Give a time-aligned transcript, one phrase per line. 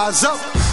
[0.00, 0.59] rise up.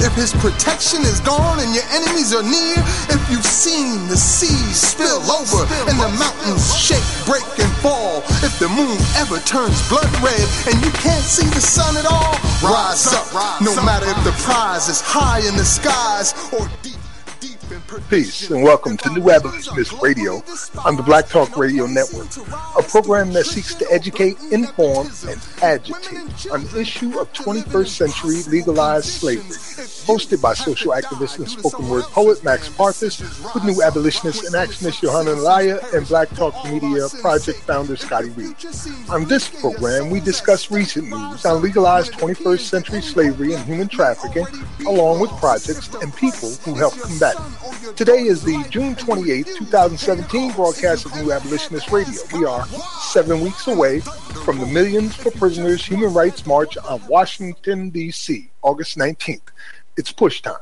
[0.00, 2.78] If his protection is gone and your enemies are near.
[3.10, 8.22] If you've seen the seas spill over and the mountains shake, break, and fall.
[8.42, 12.34] If the moon ever turns blood red and you can't see the sun at all,
[12.62, 13.26] rise up.
[13.60, 16.89] No matter if the prize is high in the skies or deep.
[18.08, 20.42] Peace and welcome to New Abolitionist Radio
[20.84, 22.28] on the Black Talk Radio Network,
[22.78, 28.42] a program that seeks to educate, inform, and agitate on the issue of 21st century
[28.44, 29.56] legalized slavery.
[30.06, 33.20] Hosted by social activist and spoken word poet Max Parthas,
[33.54, 38.54] with New Abolitionist and actionist Johanna Laya, and Black Talk Media Project founder Scotty Reed.
[39.08, 44.46] On this program, we discuss recent news on legalized 21st century slavery and human trafficking,
[44.86, 47.79] along with projects and people who help combat it.
[47.80, 52.20] Today is the June 28, 2017 broadcast of New Abolitionist Radio.
[52.34, 57.88] We are seven weeks away from the Millions for Prisoners Human Rights March on Washington,
[57.88, 59.48] D.C., August 19th.
[59.96, 60.56] It's push time.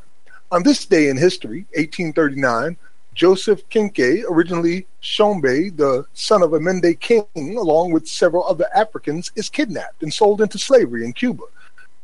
[0.52, 2.76] On this day in history, 1839,
[3.14, 9.32] Joseph Kinke, originally Shombe, the son of a Mende king, along with several other Africans,
[9.34, 11.42] is kidnapped and sold into slavery in Cuba.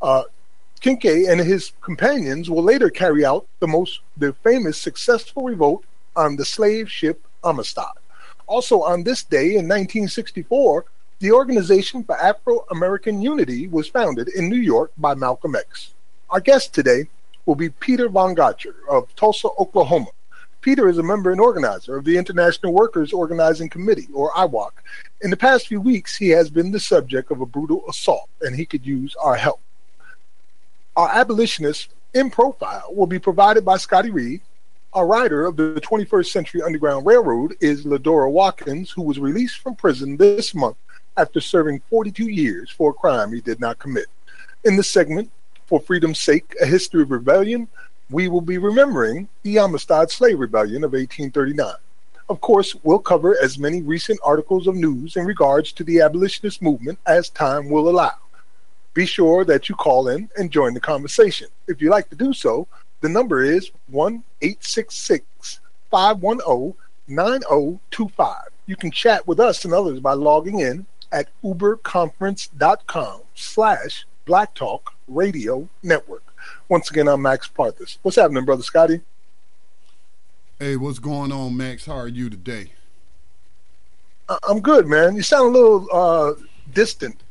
[0.03, 0.25] Uh,
[0.85, 5.83] Kinke and his companions will later carry out the most the famous successful revolt
[6.15, 7.97] on the slave ship Amistad.
[8.47, 10.85] Also on this day in 1964,
[11.21, 15.95] the Organization for Afro American Unity was founded in New York by Malcolm X.
[16.29, 17.09] Our guest today
[17.47, 20.11] will be Peter Von Gotcher of Tulsa, Oklahoma.
[20.61, 24.73] Peter is a member and organizer of the International Workers Organizing Committee, or IWOC.
[25.23, 28.55] In the past few weeks, he has been the subject of a brutal assault, and
[28.55, 29.63] he could use our help.
[30.97, 34.43] Our abolitionist in profile will be provided by Scotty Reed.
[34.95, 39.75] A writer of the 21st Century Underground Railroad is Ledura Watkins, who was released from
[39.75, 40.77] prison this month
[41.17, 44.07] after serving 42 years for a crime he did not commit.
[44.65, 45.33] In this segment,
[45.67, 47.67] For Freedom's Sake, A History of Rebellion,
[48.09, 51.75] we will be remembering the Amistad Slave Rebellion of 1839.
[52.29, 56.63] Of course, we'll cover as many recent articles of news in regards to the abolitionist
[56.63, 58.13] movement as time will allow.
[58.95, 61.49] Be sure that you call in and join the conversation.
[61.67, 62.69] If you'd like to do so,
[63.01, 65.61] the number is 1 866
[65.91, 66.75] 510
[67.09, 68.37] 9025.
[68.67, 74.95] You can chat with us and others by logging in at uberconference.com slash Black Talk
[75.09, 76.23] Radio Network.
[76.69, 77.99] Once again, I'm Max Parthas.
[78.03, 79.01] What's happening, Brother Scotty?
[80.59, 81.85] Hey, what's going on, Max?
[81.87, 82.73] How are you today?
[84.29, 85.17] I- I'm good, man.
[85.17, 86.33] You sound a little uh,
[86.73, 87.23] distant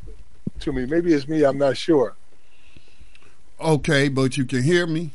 [0.63, 0.85] to me.
[0.85, 1.44] Maybe it's me.
[1.44, 2.16] I'm not sure.
[3.59, 5.12] Okay, but you can hear me?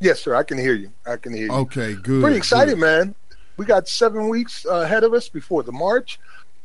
[0.00, 0.34] Yes, sir.
[0.34, 0.90] I can hear you.
[1.06, 1.52] I can hear you.
[1.52, 2.22] Okay, good.
[2.22, 2.80] Pretty excited, good.
[2.80, 3.14] man.
[3.56, 6.18] We got seven weeks uh, ahead of us before the march.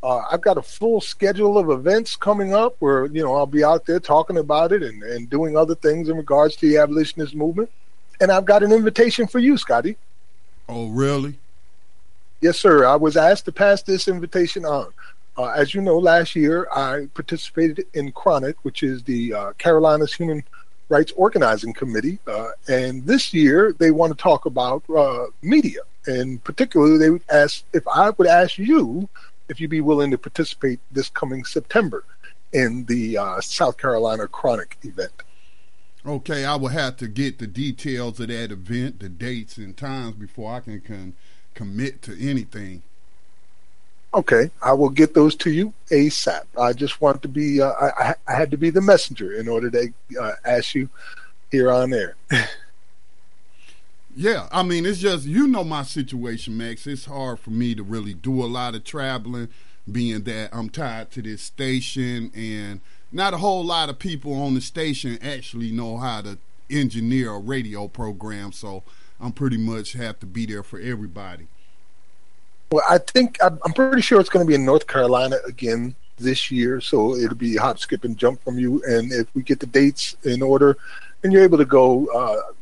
[0.03, 3.63] Uh, I've got a full schedule of events coming up where you know I'll be
[3.63, 7.35] out there talking about it and, and doing other things in regards to the abolitionist
[7.35, 7.69] movement.
[8.19, 9.97] And I've got an invitation for you, Scotty.
[10.67, 11.37] Oh, really?
[12.39, 12.85] Yes, sir.
[12.85, 14.91] I was asked to pass this invitation on.
[15.37, 20.13] Uh, as you know, last year I participated in Chronic, which is the uh, Carolinas
[20.13, 20.43] Human
[20.89, 26.43] Rights Organizing Committee, uh, and this year they want to talk about uh, media, and
[26.43, 29.07] particularly they would ask if I would ask you
[29.47, 32.03] if you'd be willing to participate this coming September
[32.51, 35.23] in the uh, South Carolina Chronic event.
[36.05, 40.15] Okay, I will have to get the details of that event, the dates and times
[40.15, 41.13] before I can, can
[41.53, 42.81] commit to anything.
[44.13, 46.43] Okay, I will get those to you ASAP.
[46.59, 49.69] I just want to be, uh, I, I had to be the messenger in order
[49.71, 50.89] to uh, ask you
[51.49, 52.15] here on air.
[54.15, 56.85] Yeah, I mean, it's just you know my situation, Max.
[56.85, 59.47] It's hard for me to really do a lot of traveling,
[59.89, 62.81] being that I'm tied to this station, and
[63.11, 66.37] not a whole lot of people on the station actually know how to
[66.69, 68.51] engineer a radio program.
[68.51, 68.83] So
[69.19, 71.47] I'm pretty much have to be there for everybody.
[72.71, 76.49] Well, I think I'm pretty sure it's going to be in North Carolina again this
[76.49, 78.81] year, so it'll be hop, skip, and jump from you.
[78.87, 80.77] And if we get the dates in order,
[81.23, 82.53] and you're able to go uh,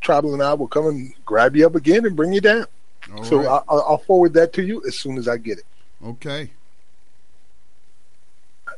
[0.00, 2.66] traveling out, we'll come and grab you up again and bring you down.
[3.12, 3.46] All so right.
[3.68, 5.64] I'll, I'll forward that to you as soon as I get it.
[6.04, 6.50] Okay.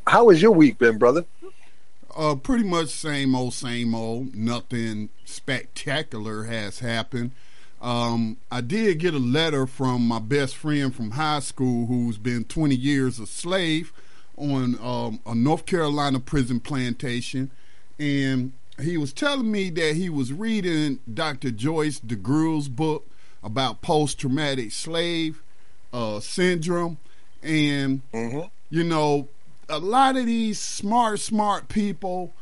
[0.06, 1.26] How has your week been, brother?
[2.16, 4.34] Uh, pretty much same old, same old.
[4.34, 7.32] Nothing spectacular has happened.
[7.80, 12.44] Um, I did get a letter from my best friend from high school who's been
[12.44, 13.92] 20 years a slave
[14.36, 17.50] on um, a North Carolina prison plantation.
[17.98, 21.50] And he was telling me that he was reading Dr.
[21.50, 23.06] Joyce DeGruy's book
[23.42, 25.42] about post traumatic slave
[25.92, 26.98] uh, syndrome.
[27.42, 28.48] And, mm-hmm.
[28.68, 29.28] you know,
[29.70, 32.34] a lot of these smart, smart people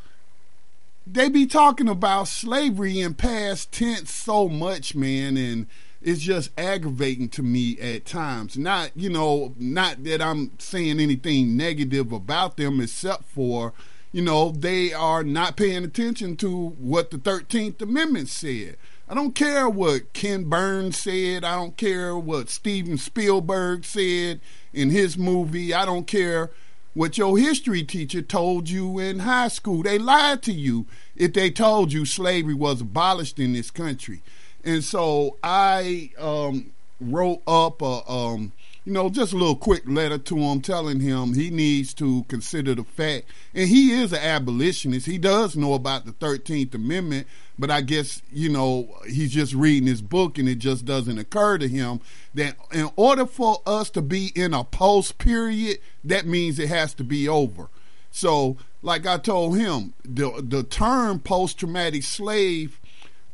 [1.12, 5.66] they be talking about slavery in past tense so much, man, and
[6.00, 8.56] it's just aggravating to me at times.
[8.56, 13.72] Not, you know, not that I'm saying anything negative about them, except for,
[14.12, 18.76] you know, they are not paying attention to what the 13th Amendment said.
[19.08, 21.42] I don't care what Ken Burns said.
[21.42, 24.40] I don't care what Steven Spielberg said
[24.72, 25.72] in his movie.
[25.72, 26.50] I don't care
[26.94, 29.82] what your history teacher told you in high school.
[29.82, 30.86] They lied to you
[31.16, 34.22] if they told you slavery was abolished in this country.
[34.64, 38.52] And so I um, wrote up a, um,
[38.84, 42.74] you know, just a little quick letter to him telling him he needs to consider
[42.74, 45.06] the fact, and he is an abolitionist.
[45.06, 47.26] He does know about the 13th Amendment,
[47.58, 51.58] but I guess, you know, he's just reading his book and it just doesn't occur
[51.58, 52.00] to him
[52.34, 56.94] that in order for us to be in a post period, that means it has
[56.94, 57.68] to be over.
[58.10, 62.80] So, like I told him, the the term post traumatic slave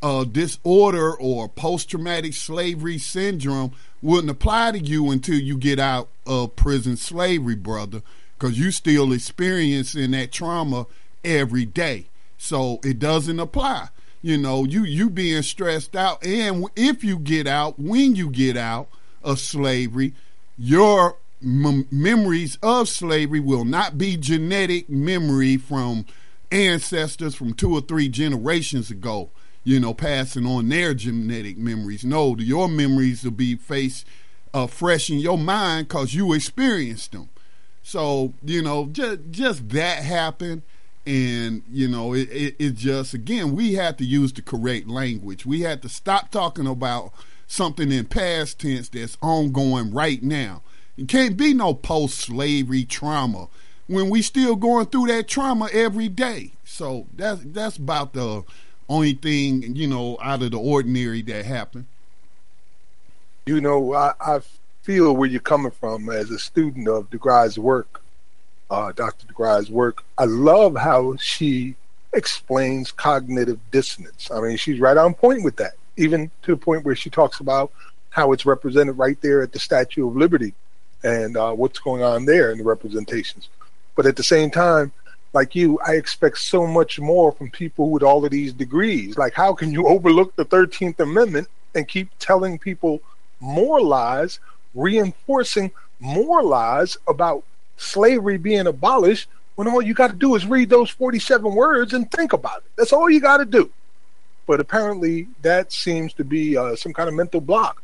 [0.05, 3.73] uh, disorder or post traumatic slavery syndrome
[4.03, 8.03] wouldn't apply to you until you get out of prison slavery, brother,
[8.39, 10.87] because you still experiencing that trauma
[11.25, 12.05] every day.
[12.37, 13.89] So it doesn't apply
[14.21, 18.57] you know you you being stressed out and if you get out when you get
[18.57, 18.89] out
[19.23, 20.15] of slavery
[20.57, 26.07] your m- memories of slavery will not be genetic memory from
[26.51, 29.29] ancestors from two or three generations ago
[29.65, 32.05] you know passing on their genetic memories.
[32.05, 34.05] No your memories will be face
[34.53, 37.31] uh, fresh in your mind because you experienced them.
[37.83, 40.63] So you know just just that happened
[41.07, 45.45] and you know it, it, it, just again we had to use the correct language.
[45.45, 47.13] We had to stop talking about
[47.47, 50.63] something in past tense that's ongoing right now.
[50.97, 53.49] It can't be no post-slavery trauma
[53.87, 56.53] when we still going through that trauma every day.
[56.65, 58.45] So that's that's about the
[58.89, 61.87] only thing you know out of the ordinary that happened
[63.47, 64.41] you know i, I
[64.83, 68.03] feel where you're coming from as a student of DeGruy's work
[68.71, 69.27] uh, Dr.
[69.27, 70.05] DeGruy's work.
[70.19, 71.77] I love how she
[72.13, 74.31] explains cognitive dissonance.
[74.31, 77.41] I mean, she's right on point with that, even to the point where she talks
[77.41, 77.73] about
[78.11, 80.55] how it's represented right there at the Statue of Liberty
[81.03, 83.49] and uh, what's going on there in the representations.
[83.97, 84.93] But at the same time,
[85.35, 89.19] like you, I expect so much more from people with all of these degrees.
[89.19, 93.03] Like, how can you overlook the 13th Amendment and keep telling people
[93.41, 94.39] more lies,
[94.75, 97.45] reinforcing more lies about
[97.77, 102.11] slavery being abolished when all you got to do is read those 47 words and
[102.11, 102.71] think about it.
[102.77, 103.71] That's all you got to do.
[104.47, 107.83] But apparently, that seems to be uh, some kind of mental block.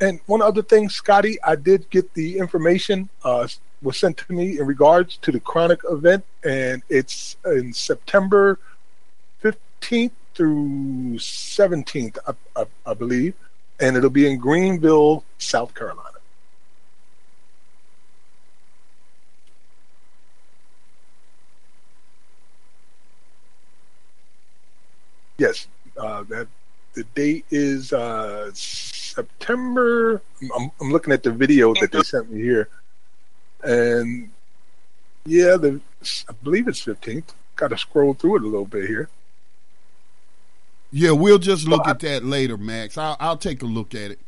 [0.00, 3.46] And one other thing, Scotty, I did get the information uh,
[3.82, 8.58] was sent to me in regards to the Chronic event, and it's in September
[9.42, 13.34] 15th through 17th, I, I, I believe,
[13.78, 16.10] and it'll be in Greenville, South Carolina.
[25.38, 26.48] Yes, uh, that
[26.92, 30.20] the date is uh, September.
[30.54, 32.68] I'm, I'm, looking at the video that they sent me here,
[33.62, 34.30] and
[35.24, 35.80] yeah, the
[36.28, 37.34] I believe it's 15th.
[37.56, 39.08] Got to scroll through it a little bit here.
[40.92, 42.98] Yeah, we'll just look at that later, Max.
[42.98, 44.18] I'll, I'll take a look at it.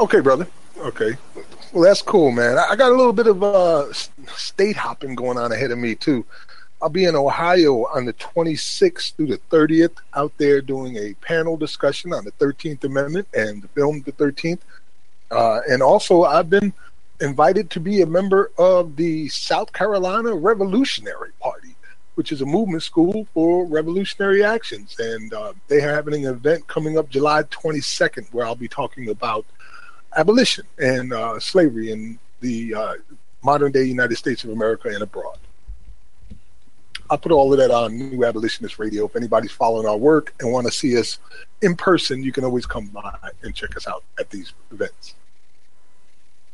[0.00, 0.48] Okay, brother.
[0.78, 1.16] Okay.
[1.72, 2.58] Well, that's cool, man.
[2.58, 6.24] I got a little bit of uh, state hopping going on ahead of me too.
[6.82, 11.56] I'll be in Ohio on the 26th through the 30th out there doing a panel
[11.56, 14.60] discussion on the 13th Amendment and the film The 13th.
[15.30, 16.72] Uh, and also, I've been
[17.20, 21.74] invited to be a member of the South Carolina Revolutionary Party,
[22.14, 24.96] which is a movement school for revolutionary actions.
[24.98, 29.08] And uh, they are having an event coming up July 22nd where I'll be talking
[29.08, 29.46] about
[30.16, 32.94] abolition and uh, slavery in the uh,
[33.42, 35.38] modern day United States of America and abroad.
[37.08, 39.06] I'll put all of that on New Abolitionist Radio.
[39.06, 41.18] If anybody's following our work and want to see us
[41.62, 45.14] in person, you can always come by and check us out at these events.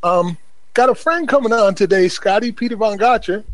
[0.03, 0.37] Um,
[0.75, 3.45] got a friend coming on today, Scotty Peter Von Gotcher.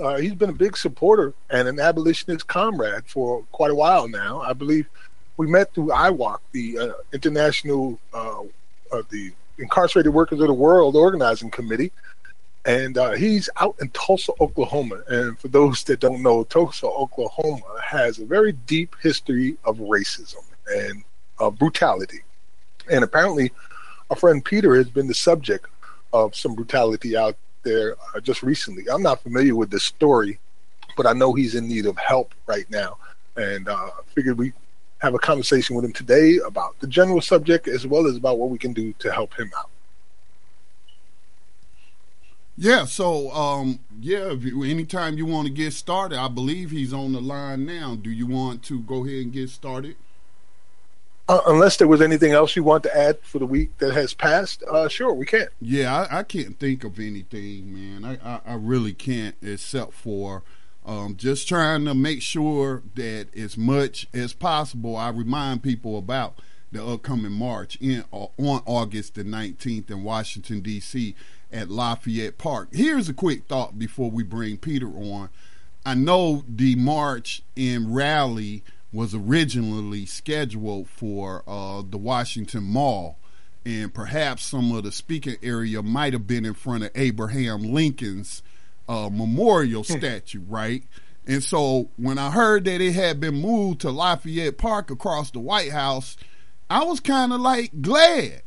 [0.00, 4.40] Uh, he's been a big supporter and an abolitionist comrade for quite a while now.
[4.40, 4.86] I believe
[5.36, 8.42] we met through IWOC, the uh, International uh,
[9.10, 11.92] the Incarcerated Workers of the World Organizing Committee,
[12.64, 15.02] and uh, he's out in Tulsa, Oklahoma.
[15.08, 20.44] And for those that don't know, Tulsa, Oklahoma has a very deep history of racism
[20.68, 21.04] and
[21.58, 22.20] brutality.
[22.90, 23.52] And apparently,
[24.10, 25.66] our friend Peter has been the subject
[26.12, 28.88] of some brutality out there uh, just recently.
[28.90, 30.38] I'm not familiar with this story,
[30.96, 32.98] but I know he's in need of help right now.
[33.36, 34.52] And uh, figured we
[34.98, 38.50] have a conversation with him today about the general subject as well as about what
[38.50, 39.70] we can do to help him out.
[42.60, 47.12] Yeah, so um, yeah, you, anytime you want to get started, I believe he's on
[47.12, 47.94] the line now.
[47.94, 49.94] Do you want to go ahead and get started?
[51.28, 54.14] Uh, unless there was anything else you want to add for the week that has
[54.14, 55.48] passed, uh, sure, we can.
[55.60, 58.18] Yeah, I, I, can't think of anything, man.
[58.24, 60.42] I, I, I really can't, except for
[60.86, 66.38] um, just trying to make sure that as much as possible, I remind people about
[66.72, 71.14] the upcoming march in uh, on August the 19th in Washington D.C
[71.52, 72.68] at Lafayette Park.
[72.72, 75.30] Here's a quick thought before we bring Peter on.
[75.84, 83.18] I know the march and rally was originally scheduled for uh, the Washington Mall,
[83.64, 88.42] and perhaps some of the speaking area might have been in front of Abraham Lincoln's
[88.88, 89.98] uh, memorial hmm.
[89.98, 90.84] statue, right?
[91.26, 95.40] And so when I heard that it had been moved to Lafayette Park across the
[95.40, 96.16] White House,
[96.70, 98.42] I was kind of like glad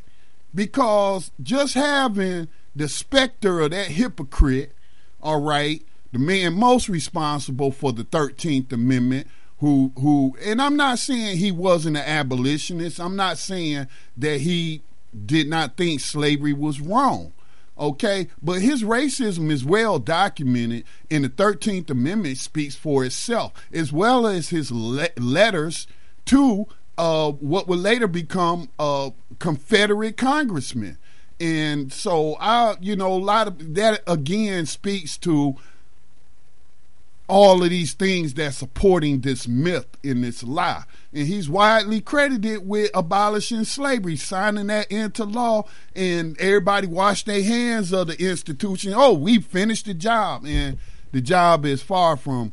[0.53, 4.73] because just having the specter of that hypocrite,
[5.21, 9.27] all right, the man most responsible for the 13th Amendment,
[9.61, 12.99] who who and I'm not saying he wasn't an abolitionist.
[12.99, 13.87] I'm not saying
[14.17, 14.81] that he
[15.25, 17.31] did not think slavery was wrong.
[17.77, 23.93] Okay, but his racism is well documented, and the 13th Amendment speaks for itself, as
[23.93, 25.87] well as his le- letters
[26.25, 30.97] to uh, what would later become uh, Confederate congressmen.
[31.39, 35.55] And so I, you know, a lot of that again speaks to
[37.31, 40.83] all of these things that's supporting this myth in this lie.
[41.13, 45.63] And he's widely credited with abolishing slavery, signing that into law,
[45.95, 48.93] and everybody washed their hands of the institution.
[48.93, 50.45] Oh, we finished the job.
[50.45, 50.77] And
[51.13, 52.51] the job is far from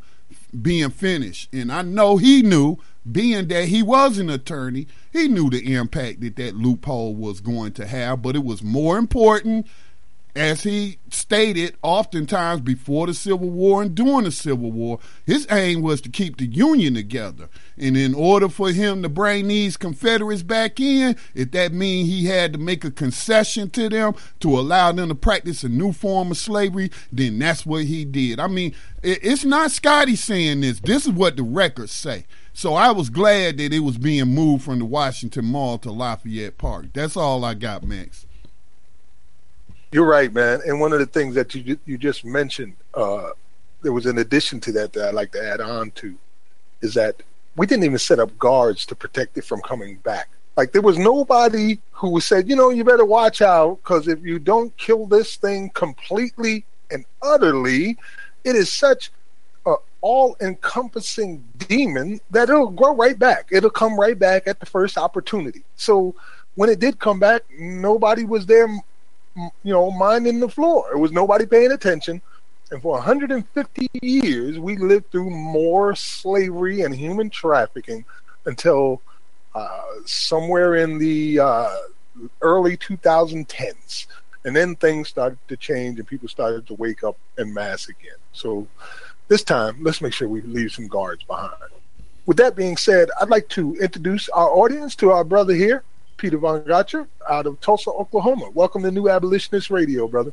[0.62, 1.52] being finished.
[1.52, 2.78] And I know he knew
[3.10, 7.72] being that he was an attorney, he knew the impact that that loophole was going
[7.72, 9.66] to have, but it was more important,
[10.38, 15.82] as he stated oftentimes before the Civil War and during the Civil War, his aim
[15.82, 17.48] was to keep the Union together.
[17.76, 22.26] And in order for him to bring these Confederates back in, if that means he
[22.26, 26.30] had to make a concession to them to allow them to practice a new form
[26.30, 28.38] of slavery, then that's what he did.
[28.38, 30.80] I mean, it's not Scotty saying this.
[30.80, 32.26] This is what the records say.
[32.52, 36.58] So I was glad that it was being moved from the Washington Mall to Lafayette
[36.58, 36.86] Park.
[36.92, 38.26] That's all I got, Max.
[39.90, 40.60] You're right, man.
[40.66, 43.30] And one of the things that you you just mentioned, uh,
[43.82, 46.14] there was an addition to that that I'd like to add on to,
[46.82, 47.22] is that
[47.56, 50.28] we didn't even set up guards to protect it from coming back.
[50.56, 54.38] Like there was nobody who said, you know, you better watch out because if you
[54.38, 57.96] don't kill this thing completely and utterly,
[58.44, 59.10] it is such
[59.66, 63.48] an all encompassing demon that it'll grow right back.
[63.50, 65.62] It'll come right back at the first opportunity.
[65.76, 66.14] So
[66.56, 68.68] when it did come back, nobody was there,
[69.62, 70.90] you know, minding the floor.
[70.92, 72.20] It was nobody paying attention.
[72.70, 78.04] And for 150 years, we lived through more slavery and human trafficking
[78.44, 79.00] until
[79.54, 81.76] uh, somewhere in the uh,
[82.42, 84.06] early 2010s.
[84.44, 88.18] And then things started to change and people started to wake up en masse again.
[88.32, 88.66] So
[89.28, 91.52] this time, let's make sure we leave some guards behind.
[92.26, 95.82] With that being said, I'd like to introduce our audience to our brother here,
[96.18, 98.50] Peter Von Gotcher, out of Tulsa, Oklahoma.
[98.50, 100.32] Welcome to New Abolitionist Radio, brother.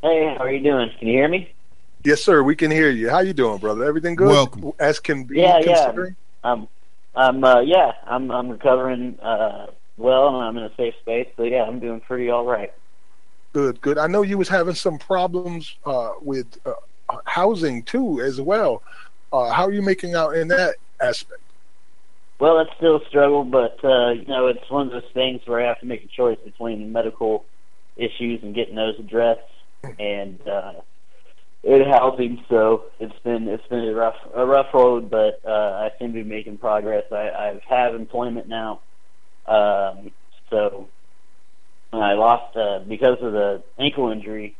[0.00, 0.90] Hey, how are you doing?
[0.98, 1.52] Can you hear me?
[2.04, 2.42] Yes, sir.
[2.42, 3.10] We can hear you.
[3.10, 3.84] How you doing, brother?
[3.84, 4.28] Everything good?
[4.28, 4.72] Welcome.
[4.78, 5.40] As can be.
[5.40, 5.92] Yeah, yeah.
[6.44, 6.68] Um,
[7.14, 9.66] I'm, uh, yeah, I'm, I'm recovering uh,
[9.98, 11.28] well, and I'm in a safe space.
[11.36, 12.72] So yeah, I'm doing pretty all right.
[13.52, 13.98] Good, good.
[13.98, 16.72] I know you was having some problems uh, with uh,
[17.24, 18.82] housing too, as well.
[19.32, 21.40] Uh, how are you making out in that aspect?
[22.42, 25.64] Well, it's still a struggle, but uh, you know, it's one of those things where
[25.64, 27.44] I have to make a choice between medical
[27.96, 29.38] issues and getting those addressed,
[30.00, 30.72] and uh,
[31.62, 32.44] it housing.
[32.50, 36.24] So it's been it's been a rough a rough road, but uh, I seem to
[36.24, 37.04] be making progress.
[37.12, 38.80] I, I have employment now,
[39.46, 40.10] um,
[40.50, 40.88] so
[41.92, 44.56] I lost uh, because of the ankle injury.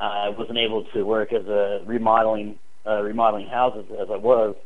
[0.00, 4.56] I wasn't able to work as a remodeling uh, remodeling houses as I was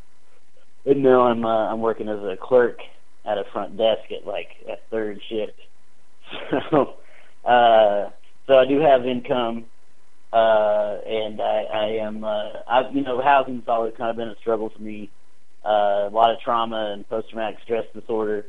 [0.96, 2.78] now I'm uh, I'm working as a clerk
[3.26, 5.52] at a front desk at like a third shift.
[6.70, 6.94] So
[7.48, 8.10] uh
[8.46, 9.66] so I do have income
[10.32, 14.36] uh and I, I am uh I you know housing's always kind of been a
[14.40, 15.10] struggle for me.
[15.64, 18.44] Uh a lot of trauma and post traumatic stress disorder.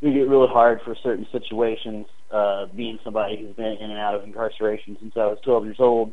[0.00, 4.14] It get really hard for certain situations, uh being somebody who's been in and out
[4.14, 6.12] of incarceration since I was twelve years old.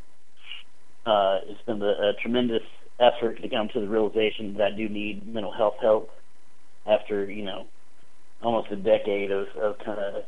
[1.05, 2.63] Uh it's been a, a tremendous
[2.99, 6.11] effort to come to the realization that I do need mental health help
[6.85, 7.67] after, you know,
[8.41, 10.23] almost a decade of, of kind of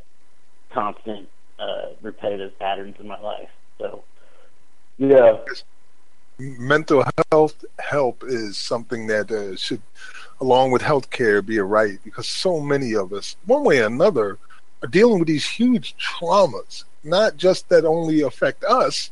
[0.71, 3.49] constant, uh, repetitive patterns in my life.
[3.79, 4.03] So,
[4.97, 5.37] yeah.
[6.39, 9.81] Mental health help is something that uh, should,
[10.39, 13.87] along with health care, be a right because so many of us, one way or
[13.87, 14.37] another,
[14.83, 19.09] are dealing with these huge traumas, not just that only affect us,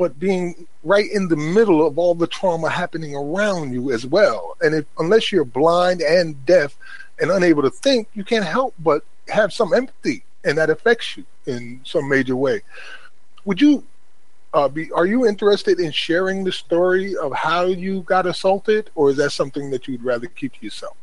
[0.00, 4.56] but being right in the middle of all the trauma happening around you as well.
[4.62, 6.74] And if unless you're blind and deaf
[7.20, 11.26] and unable to think, you can't help but have some empathy, and that affects you
[11.44, 12.62] in some major way.
[13.44, 13.84] Would you
[14.54, 14.90] uh, be?
[14.92, 19.32] Are you interested in sharing the story of how you got assaulted, or is that
[19.32, 20.96] something that you'd rather keep to yourself?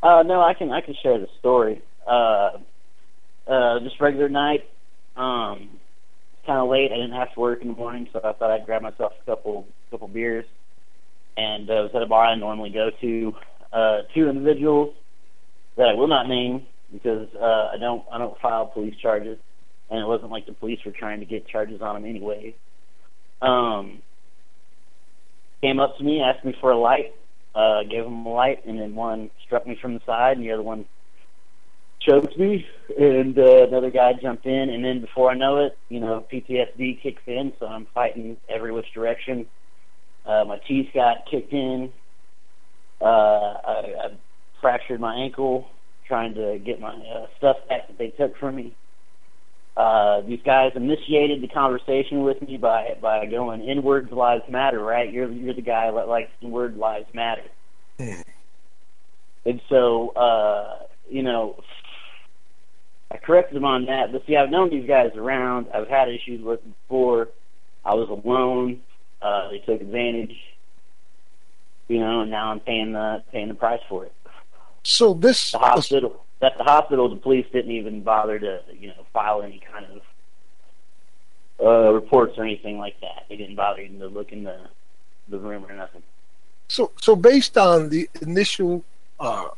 [0.00, 1.82] Uh, no, I can I can share the story.
[2.06, 2.52] Uh,
[3.48, 4.70] uh, just regular night.
[5.16, 5.79] Um,
[6.50, 6.90] kind of late.
[6.90, 9.24] I didn't have to work in the morning, so I thought I'd grab myself a
[9.24, 10.44] couple couple beers.
[11.36, 13.32] And uh, was at a bar I normally go to.
[13.72, 14.96] Uh, two individuals
[15.76, 19.38] that I will not name because uh, I don't I don't file police charges,
[19.90, 22.56] and it wasn't like the police were trying to get charges on them anyway.
[23.40, 24.02] Um,
[25.60, 27.14] came up to me, asked me for a light,
[27.54, 30.50] uh, gave them a light, and then one struck me from the side, and the
[30.50, 30.84] other one
[32.00, 32.66] choked me,
[32.98, 37.02] and uh, another guy jumped in, and then before I know it, you know, PTSD
[37.02, 39.46] kicks in, so I'm fighting every which direction.
[40.26, 41.92] Uh, my teeth got kicked in.
[43.00, 44.16] Uh, I, I
[44.60, 45.68] fractured my ankle
[46.06, 48.74] trying to get my uh, stuff back that they took from me.
[49.76, 54.80] Uh, these guys initiated the conversation with me by by going "N words lives matter,"
[54.80, 55.10] right?
[55.10, 57.44] You're you're the guy that likes "N word lives matter,"
[57.98, 58.22] mm.
[59.46, 61.62] and so uh, you know,
[63.10, 64.12] I corrected them on that.
[64.12, 65.66] But see, I've known these guys around.
[65.74, 67.28] I've had issues with them before.
[67.84, 68.80] I was alone.
[69.20, 70.36] Uh, they took advantage.
[71.88, 74.12] You know, and now I'm paying the paying the price for it.
[74.84, 76.24] So this the hospital.
[76.42, 80.02] At the hospital, the police didn't even bother to you know file any kind of
[81.66, 83.26] uh, reports or anything like that.
[83.28, 84.68] They didn't bother even to look in the
[85.28, 86.02] the room or nothing.
[86.68, 88.84] So, so based on the initial
[89.18, 89.48] uh,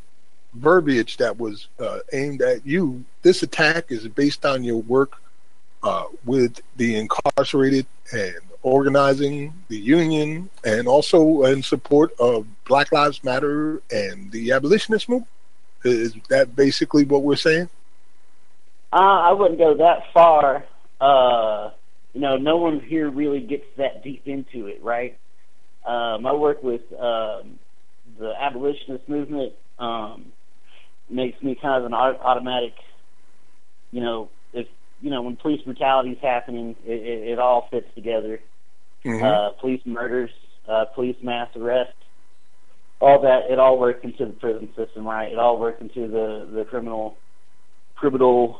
[0.53, 3.03] verbiage that was uh, aimed at you.
[3.21, 5.21] This attack is based on your work
[5.83, 13.23] uh, with the incarcerated and organizing the union, and also in support of Black Lives
[13.23, 15.29] Matter and the abolitionist movement.
[15.83, 17.67] Is that basically what we're saying?
[18.93, 20.63] Uh, I wouldn't go that far.
[21.01, 21.71] Uh,
[22.13, 25.17] you know, no one here really gets that deep into it, right?
[25.85, 27.59] Um, I work with um,
[28.17, 29.53] the abolitionist movement.
[29.79, 30.31] Um,
[31.09, 32.73] makes me kind of an automatic,
[33.91, 34.67] you know, if
[35.01, 38.39] you know when police brutality is happening, it, it, it all fits together.
[39.05, 39.23] Mm-hmm.
[39.23, 40.29] Uh, police murders,
[40.67, 41.93] uh, police mass arrests,
[43.01, 43.51] all that.
[43.51, 45.31] It all works into the prison system, right?
[45.31, 47.17] It all works into the the criminal
[47.95, 48.59] criminal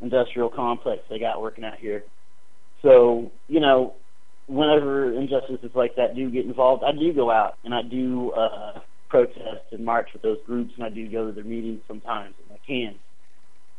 [0.00, 2.04] industrial complex they got working out here.
[2.80, 3.94] So you know,
[4.46, 8.32] whenever injustices like that do get involved, I do go out and I do.
[8.32, 8.80] uh
[9.12, 12.50] protest and march with those groups, and I do go to their meetings sometimes if
[12.50, 12.94] I can.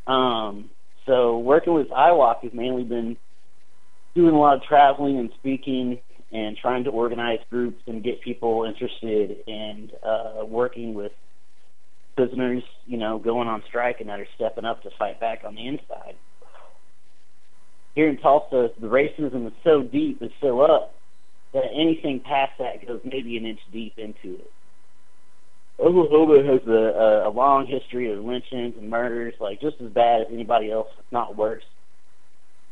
[0.06, 0.70] Um,
[1.08, 3.18] so working with IWOC has mainly been
[4.14, 5.98] doing a lot of traveling and speaking
[6.32, 11.12] and trying to organize groups and get people interested in uh, working with
[12.16, 15.56] prisoners, you know, going on strike and that are stepping up to fight back on
[15.56, 16.16] the inside.
[17.96, 20.94] Here in Tulsa, the racism is so deep, it's so up
[21.54, 24.52] that anything past that goes maybe an inch deep into it.
[25.80, 30.22] Oklahoma has a, a, a long history of lynchings and murders, like just as bad
[30.22, 31.64] as anybody else, if not worse.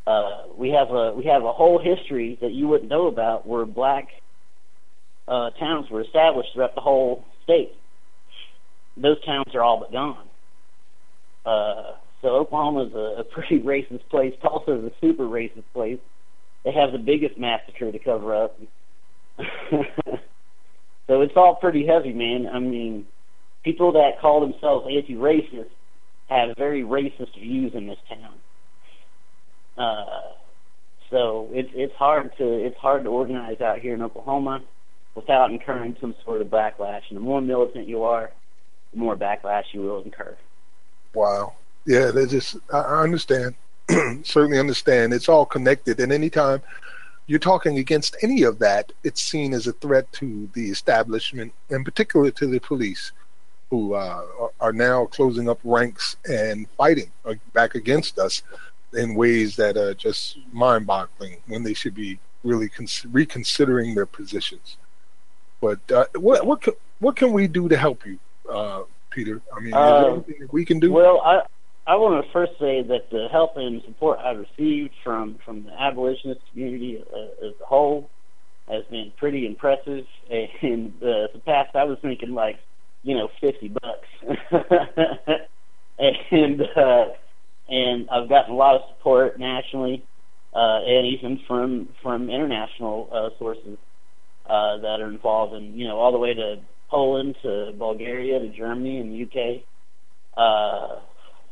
[0.07, 3.65] Uh, we have a we have a whole history that you wouldn't know about, where
[3.65, 4.07] black
[5.27, 7.73] uh, towns were established throughout the whole state.
[8.97, 10.27] Those towns are all but gone.
[11.45, 14.33] Uh, so Oklahoma is a, a pretty racist place.
[14.41, 15.99] Tulsa is a super racist place.
[16.63, 18.59] They have the biggest massacre to cover up.
[21.12, 22.47] so it's all pretty heavy, man.
[22.47, 23.06] I mean,
[23.65, 25.67] people that call themselves anti-racist
[26.30, 28.34] have very racist views in this town.
[29.78, 30.32] Uh,
[31.10, 34.62] so it's it's hard to it's hard to organize out here in Oklahoma
[35.13, 37.02] without incurring some sort of backlash.
[37.10, 38.32] And the more militant you are,
[38.93, 40.38] the more backlash you will incur.
[41.13, 41.56] Wow.
[41.86, 43.56] Yeah, they just I understand.
[44.24, 45.12] Certainly understand.
[45.12, 46.62] It's all connected, and anytime
[47.27, 51.84] you're talking against any of that, it's seen as a threat to the establishment, in
[51.84, 53.12] particular to the police,
[53.69, 54.23] who uh,
[54.60, 57.12] are now closing up ranks and fighting
[57.53, 58.43] back against us
[58.93, 64.77] in ways that are just mind-boggling when they should be really cons- reconsidering their positions.
[65.62, 68.81] But uh, what what can, what can we do to help you, uh,
[69.12, 69.41] Peter?
[69.55, 70.91] I mean, uh, anything we can do?
[70.91, 71.43] Well, I
[71.91, 75.71] I want to first say that the help and support I've received from from the
[75.77, 78.10] abolitionist community uh, as a whole
[78.69, 80.06] has been pretty impressive.
[80.62, 82.56] And uh, the past, I was thinking like,
[83.04, 84.08] you know, fifty bucks,
[85.99, 87.06] and uh,
[87.67, 90.06] and I've gotten a lot of support nationally,
[90.56, 93.77] uh, and even from from international uh, sources
[94.45, 96.56] uh, that are involved, in you know, all the way to
[96.89, 99.63] Poland to Bulgaria to Germany and the UK.
[100.38, 101.01] Uh,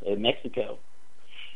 [0.06, 0.78] in Mexico.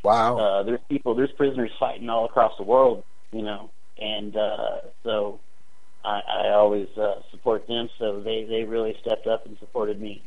[0.02, 0.36] Wow.
[0.36, 5.40] Uh, there's people, there's prisoners fighting all across the world, you know, and uh, so
[6.04, 7.88] I, I always uh, support them.
[7.98, 10.22] So they they really stepped up and supported me.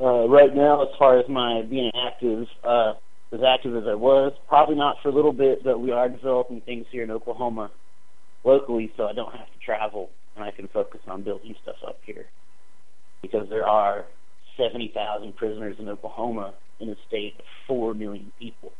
[0.00, 2.94] Uh, right now, as far as my being active, uh,
[3.32, 6.60] as active as I was, probably not for a little bit, but we are developing
[6.60, 7.70] things here in Oklahoma
[8.44, 11.98] locally, so I don't have to travel and I can focus on building stuff up
[12.04, 12.26] here
[13.22, 14.04] because there are
[14.56, 18.72] 70,000 prisoners in Oklahoma in a state of 4 million people.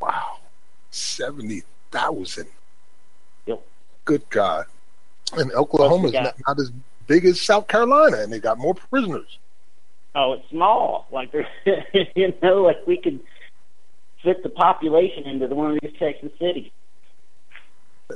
[0.00, 0.38] Wow.
[0.90, 2.46] 70,000.
[3.46, 3.62] Yep.
[4.04, 4.66] Good God.
[5.32, 6.72] And Oklahoma's got, not, not as
[7.06, 9.38] big as South Carolina, and they got more prisoners.
[10.14, 11.06] Oh, it's small.
[11.12, 11.32] Like,
[12.14, 13.20] you know, like we could
[14.22, 16.70] fit the population into one of these Texas cities.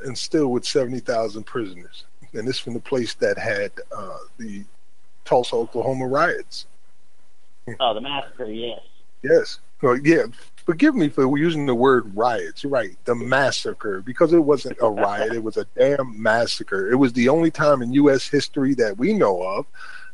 [0.04, 2.04] And still with 70,000 prisoners.
[2.32, 4.64] And this from the place that had uh, the
[5.24, 6.66] Tulsa, Oklahoma riots.
[7.80, 8.80] Oh, the massacre, yes.
[9.24, 9.58] Yes.
[9.82, 10.26] Well, yeah.
[10.66, 12.64] Forgive me for using the word riots.
[12.64, 12.96] Right.
[13.04, 16.90] The massacre, because it wasn't a riot, it was a damn massacre.
[16.90, 18.28] It was the only time in U.S.
[18.28, 19.66] history that we know of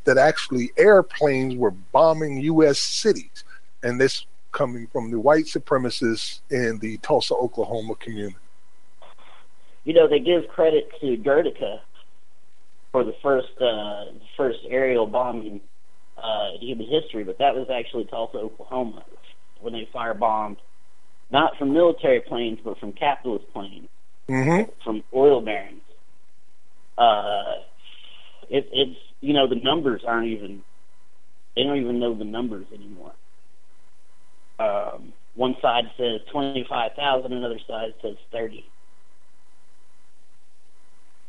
[0.04, 2.78] that actually airplanes were bombing U.S.
[2.78, 3.44] cities.
[3.82, 8.36] And this coming from the white supremacists in the Tulsa, Oklahoma community.
[9.84, 11.80] You know, they give credit to Guernica
[12.92, 15.60] for the first uh, first aerial bombing
[16.22, 19.04] uh, in human history, but that was actually Tulsa, Oklahoma,
[19.60, 20.56] when they firebombed
[21.30, 23.88] not from military planes, but from capitalist planes,
[24.28, 24.70] mm-hmm.
[24.82, 25.82] from oil barons.
[26.98, 27.62] Uh,
[28.48, 30.62] it, it's you know the numbers aren't even
[31.56, 33.12] they don't even know the numbers anymore.
[34.58, 38.66] Um, one side says twenty five thousand, another side says thirty.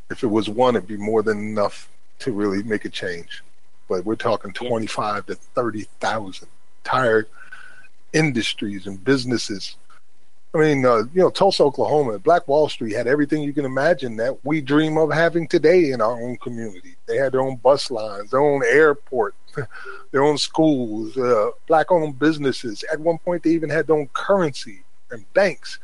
[0.10, 3.44] If it was one, it'd be more than enough to really make a change
[3.92, 6.48] but we're talking 25 to 30,000
[6.86, 7.28] entire
[8.14, 9.76] industries and businesses.
[10.54, 14.16] I mean, uh, you know, Tulsa, Oklahoma, Black Wall Street had everything you can imagine
[14.16, 16.96] that we dream of having today in our own community.
[17.06, 19.36] They had their own bus lines, their own airport,
[20.12, 22.86] their own schools, uh, black-owned businesses.
[22.94, 25.80] At one point, they even had their own currency and banks,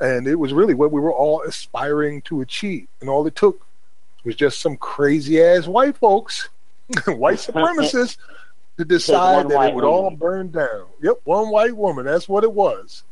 [0.00, 2.88] and it was really what we were all aspiring to achieve.
[3.02, 3.66] And all it took
[4.24, 6.48] was just some crazy-ass white folks
[7.06, 8.16] white supremacists
[8.78, 10.04] to decide that it would woman.
[10.04, 10.86] all burn down.
[11.02, 12.04] Yep, one white woman.
[12.04, 13.04] That's what it was.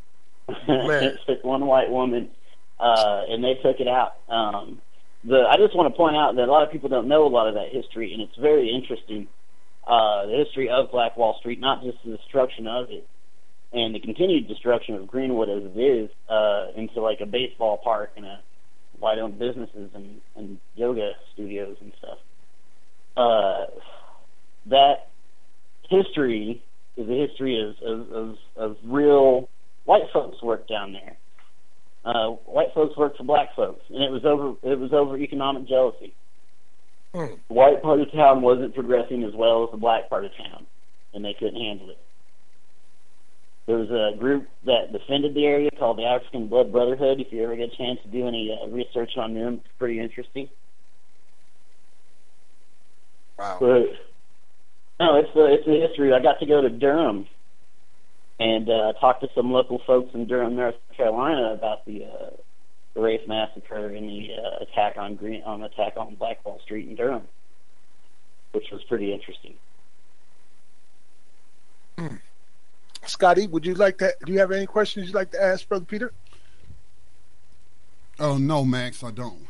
[0.66, 1.18] Man.
[1.42, 2.30] one white woman,
[2.80, 4.14] uh, and they took it out.
[4.28, 4.80] Um,
[5.24, 7.28] the I just want to point out that a lot of people don't know a
[7.28, 9.28] lot of that history, and it's very interesting.
[9.86, 13.06] Uh, the history of Black Wall Street, not just the destruction of it,
[13.72, 18.12] and the continued destruction of Greenwood as it is uh, into like a baseball park
[18.16, 18.40] and a
[18.98, 22.18] white-owned businesses and, and yoga studios and stuff
[23.18, 23.66] uh,
[24.66, 25.08] that
[25.90, 26.62] history
[26.96, 29.48] is a history of, of, of, of real
[29.84, 31.16] white folks work down there.
[32.04, 34.54] Uh, white folks work for black folks, and it was over.
[34.62, 36.14] It was over economic jealousy.
[37.12, 37.38] Mm.
[37.48, 40.66] The white part of town wasn't progressing as well as the black part of town,
[41.12, 41.98] and they couldn't handle it.
[43.66, 47.20] There was a group that defended the area called the African Blood Brotherhood.
[47.20, 50.00] If you ever get a chance to do any uh, research on them, it's pretty
[50.00, 50.48] interesting.
[53.38, 53.56] Wow.
[53.60, 53.92] But
[55.00, 56.12] no, it's a it's a history.
[56.12, 57.26] I got to go to Durham
[58.40, 62.30] and uh, talk to some local folks in Durham, North Carolina, about the uh,
[62.94, 66.88] the race massacre and the uh, attack on Green on attack on Black Wall Street
[66.88, 67.22] in Durham,
[68.52, 69.54] which was pretty interesting.
[71.96, 72.16] Hmm.
[73.06, 74.12] Scotty, would you like to?
[74.24, 76.12] Do you have any questions you'd like to ask, Brother Peter?
[78.18, 79.46] Oh no, Max, I don't.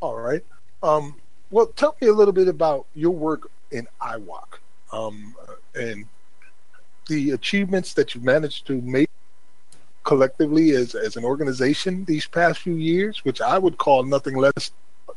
[0.00, 0.44] All right.
[0.82, 1.14] Um,
[1.52, 4.44] well, tell me a little bit about your work in IWOC
[4.92, 5.36] um,
[5.74, 6.06] and
[7.08, 9.10] the achievements that you've managed to make
[10.04, 14.72] collectively as, as an organization these past few years, which I would call nothing less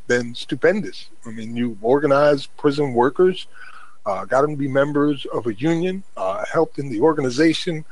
[0.06, 1.08] than stupendous.
[1.24, 3.46] I mean, you organized prison workers,
[4.04, 7.84] uh, got them to be members of a union, uh, helped in the organization,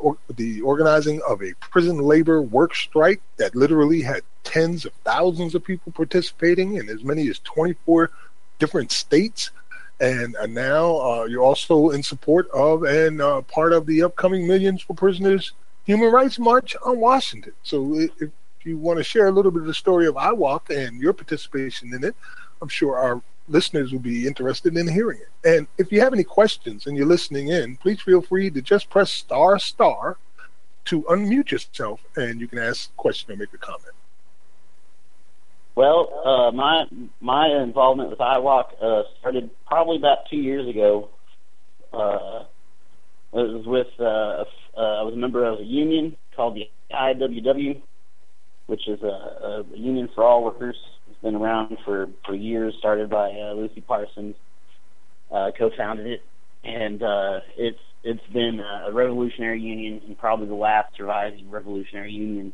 [0.00, 5.54] or the organizing of a prison labor work strike that literally had tens of thousands
[5.54, 8.10] of people participating in as many as 24
[8.58, 9.50] different states.
[10.00, 14.46] And uh, now uh, you're also in support of and uh, part of the upcoming
[14.46, 15.52] Millions for Prisoners
[15.84, 17.52] Human Rights March on Washington.
[17.62, 18.30] So if
[18.64, 21.94] you want to share a little bit of the story of IWOC and your participation
[21.94, 22.14] in it,
[22.60, 25.48] I'm sure our listeners will be interested in hearing it.
[25.48, 28.90] And if you have any questions and you're listening in, please feel free to just
[28.90, 30.16] press star star
[30.86, 33.94] to unmute yourself and you can ask a question or make a comment.
[35.74, 36.86] Well, uh, my
[37.20, 41.10] my involvement with IWOC uh, started probably about two years ago.
[41.92, 42.44] Uh,
[43.34, 44.44] it was with uh,
[44.80, 47.82] uh, I was a member of a union called the IWW,
[48.66, 50.76] which is a, a union for all workers.
[51.26, 52.72] Been around for for years.
[52.78, 54.36] Started by uh, Lucy Parsons,
[55.32, 56.22] uh, co-founded it,
[56.62, 62.52] and uh, it's it's been a revolutionary union and probably the last surviving revolutionary union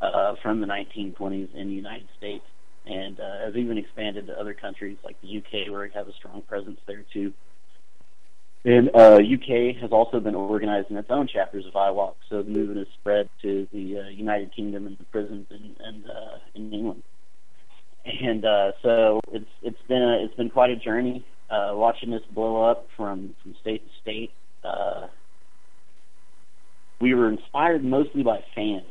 [0.00, 2.44] uh, from the 1920s in the United States,
[2.86, 6.12] and uh, has even expanded to other countries like the UK, where it has a
[6.12, 7.32] strong presence there too.
[8.64, 12.78] And uh, UK has also been organizing its own chapters of IWOC, so the movement
[12.78, 17.02] has spread to the uh, United Kingdom and the prisons in, and uh, in England.
[18.06, 22.22] And uh, so it's it's been a, it's been quite a journey uh, watching this
[22.32, 24.30] blow up from from state to state.
[24.62, 25.08] Uh,
[27.00, 28.84] we were inspired mostly by FAM.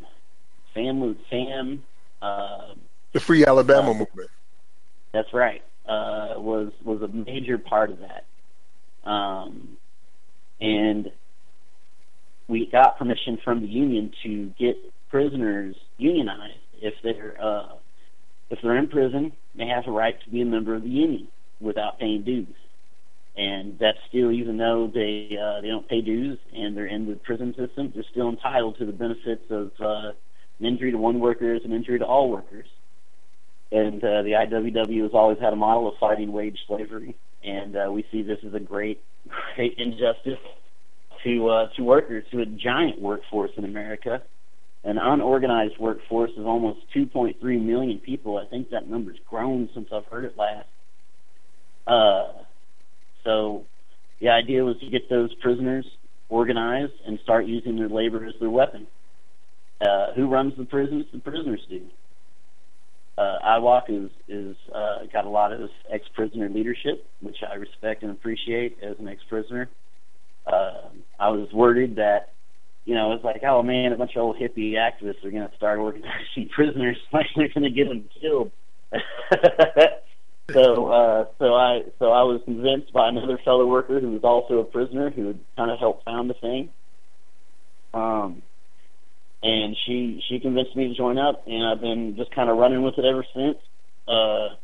[0.74, 1.84] FAM, FAM.
[2.22, 2.74] Uh,
[3.14, 4.30] the Free Alabama uh, movement.
[5.14, 5.64] That's right.
[5.88, 8.26] Uh, was was a major part of that.
[9.10, 9.78] Um,
[10.60, 11.12] and
[12.48, 14.76] we got permission from the union to get
[15.10, 16.54] prisoners unionized.
[16.82, 17.76] If they're uh,
[18.50, 21.28] if they're in prison, they have a right to be a member of the union
[21.60, 22.48] without paying dues.
[23.38, 27.16] And that's still, even though they uh, they don't pay dues and they're in the
[27.16, 30.12] prison system, they're still entitled to the benefits of uh,
[30.60, 32.68] an injury to one worker is an injury to all workers.
[33.72, 37.92] And uh, the IWW has always had a model of fighting wage slavery and uh,
[37.92, 39.02] we see this as a great,
[39.56, 40.40] great injustice
[41.24, 44.22] to uh, to workers, to a giant workforce in America.
[44.86, 48.38] An unorganized workforce of almost 2.3 million people.
[48.38, 50.68] I think that number's grown since I've heard it last.
[51.88, 52.44] Uh,
[53.24, 53.66] so
[54.22, 55.86] the idea was to get those prisoners
[56.30, 58.88] organized and start using their labor as their weapon.
[59.82, 61.06] Uh, who runs the prisons?
[61.12, 61.82] The prisoners do
[63.18, 68.12] uh, IWOC is is uh, got a lot of ex-prisoner leadership, which I respect and
[68.12, 69.70] appreciate as an ex-prisoner.
[70.46, 72.34] Uh, I was worried that,
[72.86, 75.56] you know, it's like, oh man, a bunch of old hippie activists are going to
[75.58, 78.52] start organizing prisoners, like they're going to get them killed.
[80.52, 84.60] so, uh, so I, so I was convinced by another fellow worker who was also
[84.60, 86.70] a prisoner who had kind of helped found the thing.
[87.94, 88.44] Um,
[89.42, 92.84] and she she convinced me to join up, and I've been just kind of running
[92.84, 93.58] with it ever since.
[94.08, 94.56] Uh,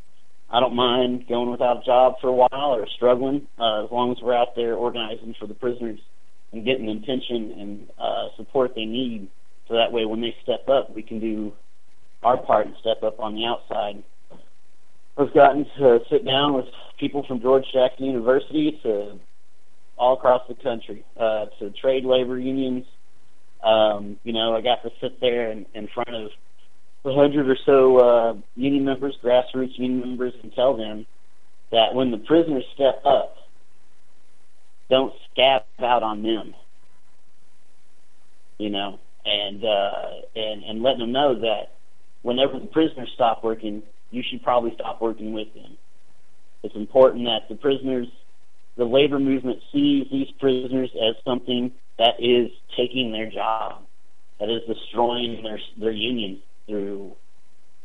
[0.49, 4.11] I don't mind going without a job for a while or struggling, uh, as long
[4.11, 5.99] as we're out there organizing for the prisoners
[6.51, 9.29] and getting the attention and uh, support they need,
[9.67, 11.53] so that way when they step up, we can do
[12.23, 14.03] our part and step up on the outside.
[15.17, 16.65] I've gotten to sit down with
[16.99, 19.19] people from George Jackson University to
[19.97, 22.85] all across the country, uh, to trade labor unions,
[23.63, 26.31] um, you know, I got to sit there in, in front of
[27.05, 31.05] a hundred or so uh, union members, grassroots union members, and tell them
[31.71, 33.35] that when the prisoners step up,
[34.91, 36.53] don't scab out on them.
[38.59, 40.01] You know, and uh,
[40.35, 41.71] and and letting them know that
[42.21, 45.77] whenever the prisoners stop working, you should probably stop working with them.
[46.61, 48.07] it's important that the prisoners,
[48.77, 53.81] the labor movement, sees these prisoners as something that is taking their job,
[54.39, 57.13] that is destroying their their unions through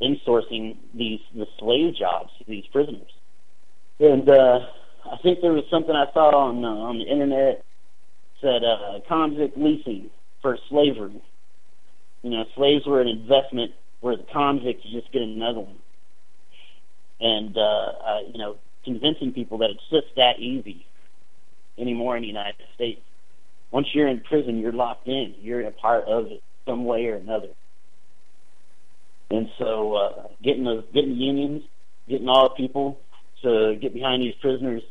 [0.02, 3.12] insourcing these the slave jobs to these prisoners.
[3.98, 4.58] And uh,
[5.12, 7.64] I think there was something I saw on uh, on the internet
[8.40, 10.10] said uh, convict leasing
[10.42, 11.22] for slavery.
[12.22, 15.78] You know, slaves were an investment where the convict just get another one.
[17.20, 20.86] And uh, uh, you know, convincing people that it's just that easy
[21.78, 23.00] anymore in the United States.
[23.70, 25.34] Once you're in prison, you're locked in.
[25.40, 27.48] You're a part of it some way or another.
[29.30, 31.62] And so, uh, getting the getting the unions,
[32.08, 33.00] getting all the people
[33.42, 34.82] to get behind these prisoners,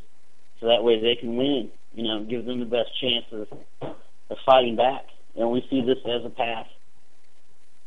[0.60, 1.72] so that way they can win.
[1.94, 3.48] You know, give them the best chance of,
[4.30, 5.06] of fighting back.
[5.36, 6.68] And we see this as a path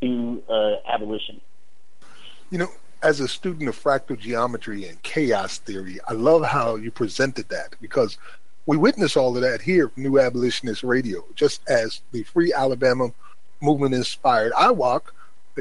[0.00, 1.40] to uh, abolition.
[2.50, 2.68] You know,
[3.02, 7.76] as a student of fractal geometry and chaos theory, I love how you presented that
[7.80, 8.18] because
[8.66, 11.24] we witness all of that here New Abolitionist Radio.
[11.34, 13.12] Just as the Free Alabama
[13.60, 15.02] movement inspired I IWOC,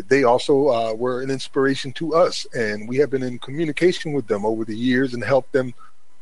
[0.08, 4.28] they also uh, were an inspiration to us, and we have been in communication with
[4.28, 5.74] them over the years and helped them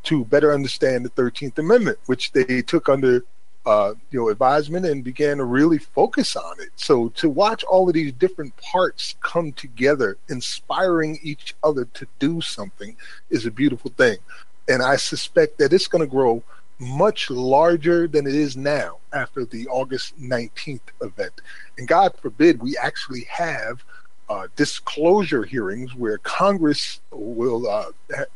[0.05, 3.23] to better understand the Thirteenth Amendment, which they took under
[3.65, 6.69] uh, you know advisement and began to really focus on it.
[6.75, 12.41] So to watch all of these different parts come together, inspiring each other to do
[12.41, 12.95] something,
[13.29, 14.17] is a beautiful thing,
[14.67, 16.43] and I suspect that it's going to grow
[16.79, 21.41] much larger than it is now after the August 19th event.
[21.77, 23.83] And God forbid we actually have
[24.27, 27.91] uh, disclosure hearings where Congress will, uh,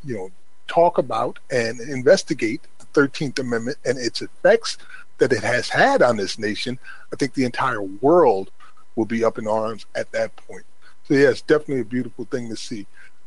[0.05, 0.31] you know,
[0.69, 4.77] talk about and investigate the 13th Amendment and its effects
[5.17, 6.79] that it has had on this nation.
[7.11, 8.51] I think the entire world
[8.95, 10.63] will be up in arms at that point.
[11.05, 12.85] So, yeah, it's definitely a beautiful thing to see.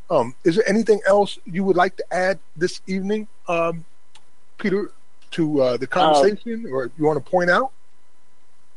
[0.08, 3.84] Um, is there anything else you would like to add this evening, um,
[4.58, 4.90] Peter,
[5.32, 7.72] to uh, the conversation, um, or you want to point out?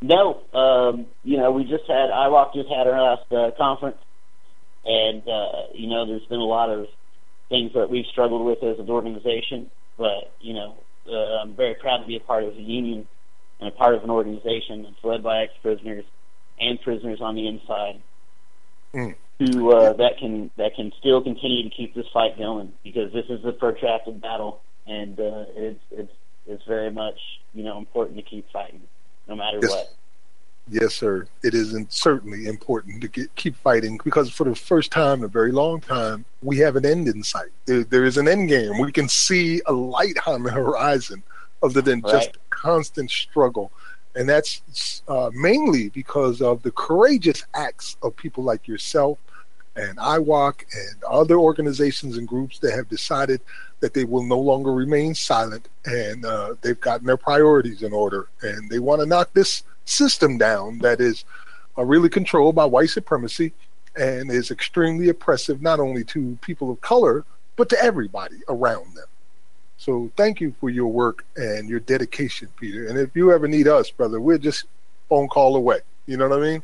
[0.02, 3.98] No, um, you know, we just had IWOC just had our last uh, conference,
[4.86, 6.88] and uh, you know, there's been a lot of
[7.50, 9.70] things that we've struggled with as an organization.
[9.98, 10.76] But you know,
[11.10, 13.08] uh, I'm very proud to be a part of a union
[13.60, 16.06] and a part of an organization that's led by ex-prisoners
[16.60, 18.02] and prisoners on the inside,
[18.94, 19.16] mm.
[19.40, 23.26] who uh, that can that can still continue to keep this fight going because this
[23.30, 26.14] is a protracted battle, and uh, it's it's
[26.48, 27.20] it's very much
[27.54, 28.82] you know important to keep fighting
[29.28, 29.72] no matter yes.
[29.72, 29.96] what.
[30.68, 31.28] Yes, sir.
[31.44, 35.28] It is certainly important to get, keep fighting because for the first time in a
[35.28, 37.50] very long time, we have an end in sight.
[37.66, 38.80] There, there is an end game.
[38.80, 41.22] We can see a light on the horizon
[41.62, 42.12] other than right.
[42.12, 43.72] just constant struggle.
[44.16, 49.20] And that's uh, mainly because of the courageous acts of people like yourself
[49.76, 53.42] and IWOC and other organizations and groups that have decided
[53.82, 58.30] that they will no longer remain silent and uh, they've gotten their priorities in order
[58.42, 61.24] and they want to knock this system down that is
[61.78, 63.54] uh, really controlled by white supremacy
[63.96, 67.24] and is extremely oppressive not only to people of color
[67.56, 69.06] but to everybody around them.
[69.78, 72.88] So thank you for your work and your dedication, Peter.
[72.88, 74.66] And if you ever need us, brother, we're just
[75.10, 75.80] phone call away.
[76.06, 76.64] You know what I mean?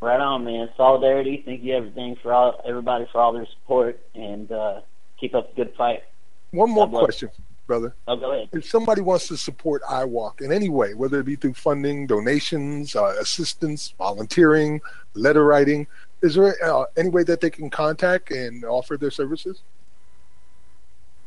[0.00, 0.70] Right on, man.
[0.76, 1.42] Solidarity.
[1.44, 4.80] Thank you, everything for all everybody for all their support, and uh,
[5.18, 6.04] keep up the good fight.
[6.52, 7.30] One more question,
[7.70, 7.94] brother.
[8.08, 8.48] Oh, go ahead.
[8.52, 12.96] If somebody wants to support IWOC in any way, whether it be through funding, donations,
[12.96, 14.80] uh, assistance, volunteering,
[15.14, 15.86] letter writing,
[16.20, 19.62] is there uh, any way that they can contact and offer their services?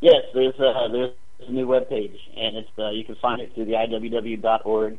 [0.01, 1.11] Yes, there's a, uh, there's
[1.47, 4.97] a new webpage, and it's uh, you can find it through the iww.org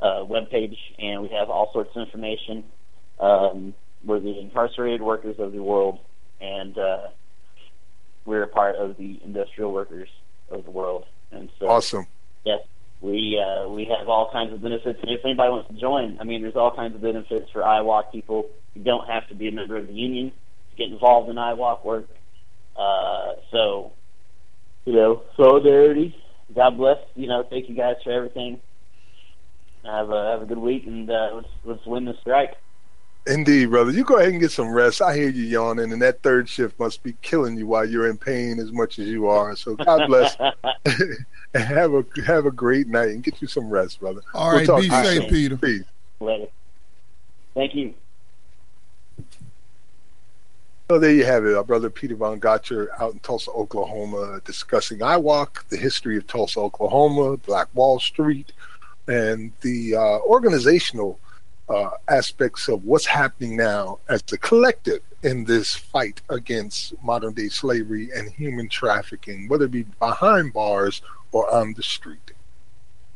[0.00, 2.62] uh, webpage, and we have all sorts of information
[3.18, 3.72] um,
[4.04, 5.98] we're the incarcerated workers of the world,
[6.42, 7.08] and uh,
[8.26, 10.10] we're a part of the industrial workers
[10.54, 11.04] of the world.
[11.32, 12.06] And so, awesome.
[12.44, 12.60] Yes,
[13.00, 16.24] we uh, we have all kinds of benefits, and if anybody wants to join, I
[16.24, 18.46] mean, there's all kinds of benefits for IWOC people.
[18.74, 20.30] You don't have to be a member of the union
[20.70, 22.08] to get involved in IWOC work.
[22.76, 23.92] Uh, so,
[24.84, 26.16] you know, solidarity.
[26.54, 26.98] God bless.
[27.14, 28.60] You know, thank you guys for everything.
[29.84, 32.54] Have a have a good week, and uh, let's let's win the strike.
[33.26, 33.90] Indeed, brother.
[33.90, 35.00] You go ahead and get some rest.
[35.00, 38.18] I hear you yawning, and that third shift must be killing you while you're in
[38.18, 39.56] pain as much as you are.
[39.56, 40.36] So God bless.
[41.54, 44.20] and have a have a great night and get you some rest, brother.
[44.34, 45.56] All we'll right, be safe, Peter.
[45.56, 45.84] Peace.
[46.20, 46.48] Later.
[47.54, 47.94] Thank you.
[50.90, 54.98] So there you have it, our brother Peter Von Gotcher out in Tulsa, Oklahoma, discussing
[54.98, 58.52] IWOC, the history of Tulsa, Oklahoma, Black Wall Street,
[59.08, 61.18] and the uh, organizational
[61.68, 67.48] uh, aspects of what's happening now as a collective in this fight against modern day
[67.48, 71.00] slavery and human trafficking, whether it be behind bars
[71.32, 72.32] or on the street.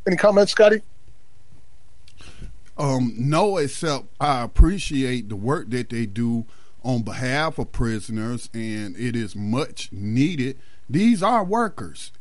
[0.06, 0.82] Any comments, Scotty?
[2.78, 6.46] Um, no, except I appreciate the work that they do
[6.82, 10.58] on behalf of prisoners, and it is much needed.
[10.88, 12.12] These are workers.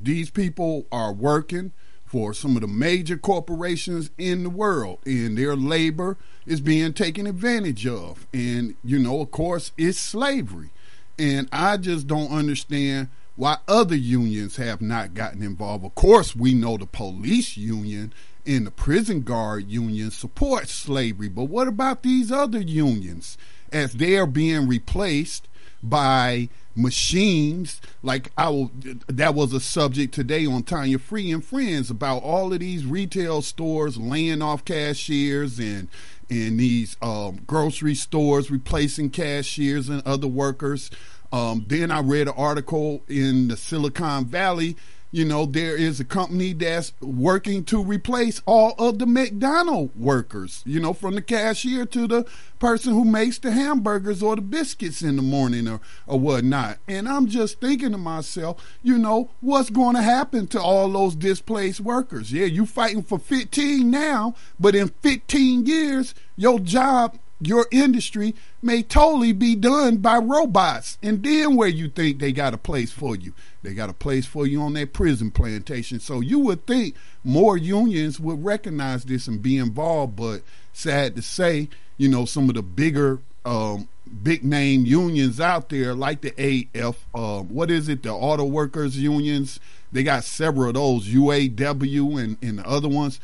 [0.00, 1.72] These people are working
[2.14, 7.26] for some of the major corporations in the world, and their labor is being taken
[7.26, 8.28] advantage of.
[8.32, 10.70] And, you know, of course, it's slavery.
[11.18, 15.84] And I just don't understand why other unions have not gotten involved.
[15.84, 18.12] Of course, we know the police union
[18.46, 23.36] and the prison guard union support slavery, but what about these other unions
[23.72, 25.48] as they are being replaced
[25.88, 28.70] by machines like I will,
[29.06, 33.42] that was a subject today on Tanya Free and Friends about all of these retail
[33.42, 35.88] stores laying off cashiers and
[36.30, 40.90] and these um, grocery stores replacing cashiers and other workers.
[41.32, 44.76] Um, then I read an article in the Silicon Valley
[45.14, 50.60] you know, there is a company that's working to replace all of the McDonald workers,
[50.66, 52.26] you know, from the cashier to the
[52.58, 56.78] person who makes the hamburgers or the biscuits in the morning or, or whatnot.
[56.88, 61.14] And I'm just thinking to myself, you know, what's going to happen to all those
[61.14, 62.32] displaced workers?
[62.32, 68.82] Yeah, you fighting for 15 now, but in 15 years, your job your industry may
[68.82, 70.98] totally be done by robots.
[71.02, 73.32] And then where you think they got a place for you?
[73.62, 76.00] They got a place for you on that prison plantation.
[76.00, 81.22] So you would think more unions would recognize this and be involved, but sad to
[81.22, 83.88] say, you know, some of the bigger um,
[84.22, 88.96] big name unions out there, like the AF, uh, what is it, the auto workers
[88.96, 89.60] unions,
[89.92, 93.20] they got several of those, UAW and, and the other ones.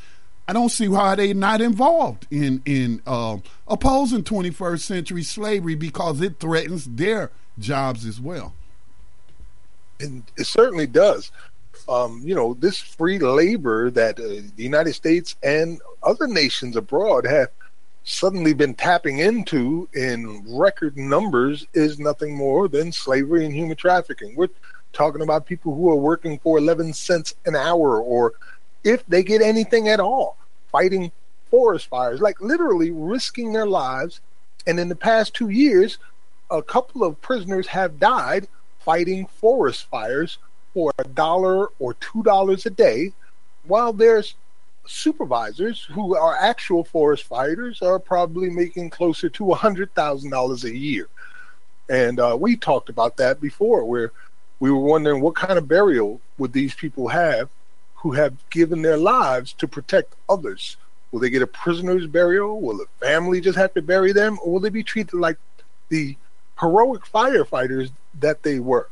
[0.50, 3.36] I don't see why they're not involved in in uh,
[3.68, 7.30] opposing 21st century slavery because it threatens their
[7.60, 8.52] jobs as well.
[10.00, 11.30] And it certainly does.
[11.88, 17.26] Um, you know, this free labor that uh, the United States and other nations abroad
[17.26, 17.50] have
[18.02, 24.34] suddenly been tapping into in record numbers is nothing more than slavery and human trafficking.
[24.34, 24.48] We're
[24.92, 28.32] talking about people who are working for 11 cents an hour or
[28.84, 30.36] if they get anything at all
[30.70, 31.10] fighting
[31.50, 34.20] forest fires, like literally risking their lives.
[34.66, 35.98] And in the past two years,
[36.50, 38.46] a couple of prisoners have died
[38.78, 40.38] fighting forest fires
[40.72, 43.12] for a dollar or two dollars a day,
[43.64, 44.34] while there's
[44.86, 50.64] supervisors who are actual forest fighters are probably making closer to a hundred thousand dollars
[50.64, 51.08] a year.
[51.88, 54.12] And uh, we talked about that before, where
[54.60, 57.48] we were wondering what kind of burial would these people have
[58.00, 60.76] who have given their lives to protect others.
[61.12, 62.60] Will they get a prisoner's burial?
[62.60, 64.38] Will the family just have to bury them?
[64.42, 65.36] Or will they be treated like
[65.88, 66.16] the
[66.58, 67.90] heroic firefighters
[68.20, 68.88] that they were?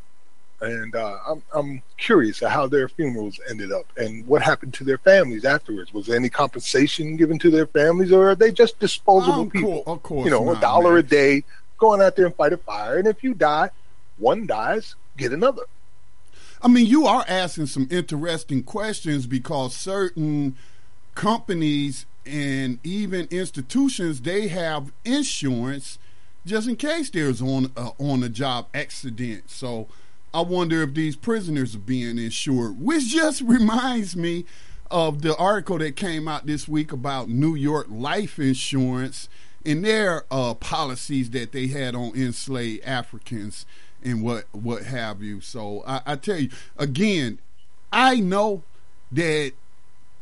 [0.60, 4.98] And uh, I'm, I'm curious how their funerals ended up and what happened to their
[4.98, 5.94] families afterwards.
[5.94, 9.84] Was there any compensation given to their families, or are they just disposable of people?
[9.84, 10.98] Course, of course, you know, not, a dollar man.
[10.98, 11.44] a day,
[11.78, 12.98] going out there and fight a fire.
[12.98, 13.70] And if you die,
[14.18, 15.62] one dies, get another.
[16.60, 20.56] I mean, you are asking some interesting questions because certain
[21.14, 25.98] companies and even institutions they have insurance
[26.44, 29.50] just in case there's on uh, on a job accident.
[29.50, 29.88] So
[30.32, 34.44] I wonder if these prisoners are being insured, which just reminds me
[34.90, 39.28] of the article that came out this week about New York life insurance
[39.66, 43.66] and their uh, policies that they had on enslaved Africans
[44.02, 45.40] and what what have you.
[45.40, 47.38] So I, I tell you again,
[47.92, 48.62] I know
[49.12, 49.52] that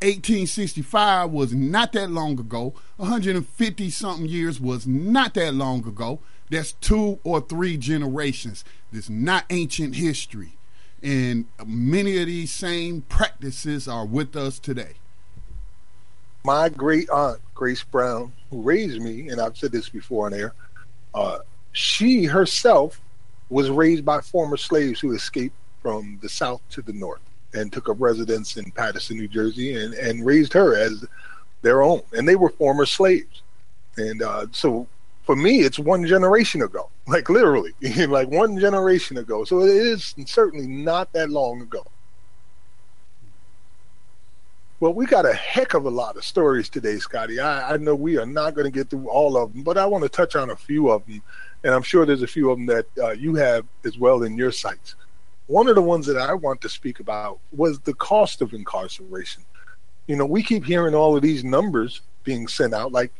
[0.03, 2.75] 1865 was not that long ago.
[2.97, 6.21] 150 something years was not that long ago.
[6.51, 8.65] That's two or three generations.
[8.93, 10.53] This not ancient history.
[11.03, 14.95] And many of these same practices are with us today.
[16.45, 20.53] My great aunt, Grace Brown, who raised me, and I've said this before on air,
[21.15, 21.39] uh,
[21.73, 23.01] she herself
[23.49, 27.21] was raised by former slaves who escaped from the south to the north
[27.55, 31.05] and took up residence in Paterson, New Jersey, and, and raised her as
[31.63, 32.03] their own.
[32.13, 33.43] And they were former slaves.
[33.97, 34.87] And uh, so
[35.25, 37.73] for me, it's one generation ago, like literally,
[38.09, 39.45] like one generation ago.
[39.45, 41.85] So it is certainly not that long ago.
[44.79, 47.41] Well, we got a heck of a lot of stories today, Scotty.
[47.41, 49.87] I, I know we are not going to get through all of them, but I
[49.87, 51.23] want to touch on a few of them.
[51.65, 54.37] And I'm sure there's a few of them that uh, you have as well in
[54.37, 54.95] your sights.
[55.47, 59.45] One of the ones that I want to speak about was the cost of incarceration.
[60.07, 63.13] You know, we keep hearing all of these numbers being sent out, like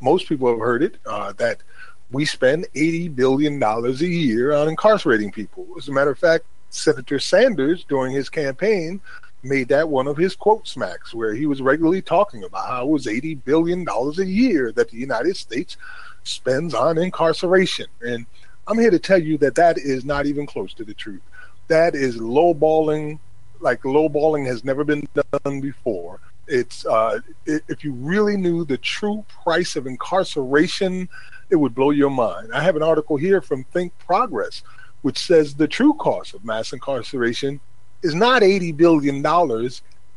[0.00, 1.62] most people have heard it, uh, that
[2.10, 5.66] we spend $80 billion a year on incarcerating people.
[5.76, 9.00] As a matter of fact, Senator Sanders, during his campaign,
[9.42, 12.90] made that one of his quote smacks, where he was regularly talking about how it
[12.90, 15.76] was $80 billion a year that the United States
[16.24, 17.86] spends on incarceration.
[18.00, 18.26] And
[18.66, 21.22] I'm here to tell you that that is not even close to the truth.
[21.68, 23.18] That is lowballing,
[23.60, 26.20] like lowballing has never been done before.
[26.46, 31.08] It's uh, if you really knew the true price of incarceration,
[31.48, 32.52] it would blow your mind.
[32.52, 34.62] I have an article here from Think Progress,
[35.02, 37.60] which says the true cost of mass incarceration
[38.02, 39.22] is not $80 billion,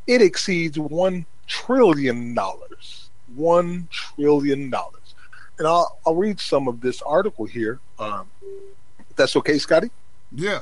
[0.08, 2.36] it exceeds $1 trillion.
[2.36, 4.74] $1 trillion.
[5.58, 7.80] And I'll, I'll read some of this article here.
[8.00, 8.28] Um,
[9.16, 9.92] that's okay, Scotty?
[10.32, 10.62] Yeah.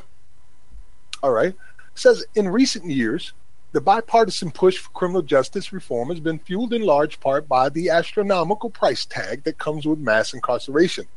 [1.24, 1.54] All right.
[1.54, 1.56] It
[1.96, 3.34] says in recent years,
[3.72, 7.90] the bipartisan push for criminal justice reform has been fueled in large part by the
[7.90, 11.08] astronomical price tag that comes with mass incarceration.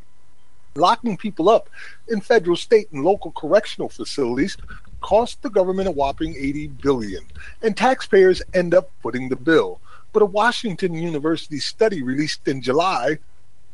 [0.76, 1.68] Locking people up
[2.08, 4.56] in federal, state, and local correctional facilities
[5.00, 7.24] cost the government a whopping 80 billion,
[7.62, 9.80] and taxpayers end up footing the bill.
[10.12, 13.18] But a Washington University study released in July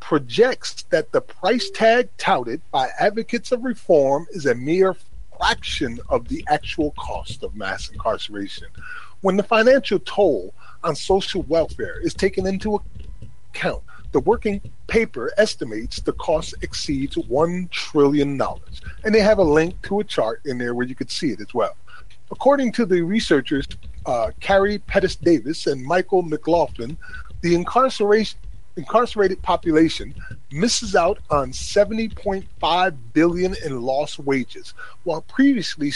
[0.01, 4.97] projects that the price tag touted by advocates of reform is a mere
[5.39, 8.67] fraction of the actual cost of mass incarceration.
[9.21, 12.83] When the financial toll on social welfare is taken into
[13.53, 13.83] account,
[14.13, 18.41] the working paper estimates the cost exceeds $1 trillion.
[19.05, 21.41] And they have a link to a chart in there where you could see it
[21.41, 21.77] as well.
[22.31, 23.67] According to the researchers
[24.07, 26.97] uh, Carrie Pettus Davis and Michael McLaughlin,
[27.43, 28.39] the incarceration
[28.77, 30.15] incarcerated population
[30.51, 35.93] misses out on 70.5 billion in lost wages, while previously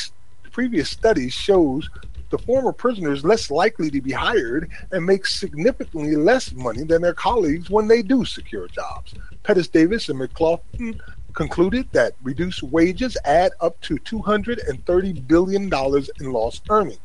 [0.50, 1.88] previous studies shows
[2.30, 7.14] the former prisoners less likely to be hired and make significantly less money than their
[7.14, 9.14] colleagues when they do secure jobs.
[9.44, 11.00] Pettus Davis and McLaughlin
[11.34, 15.64] concluded that reduced wages add up to $230 billion
[16.20, 16.98] in lost earnings.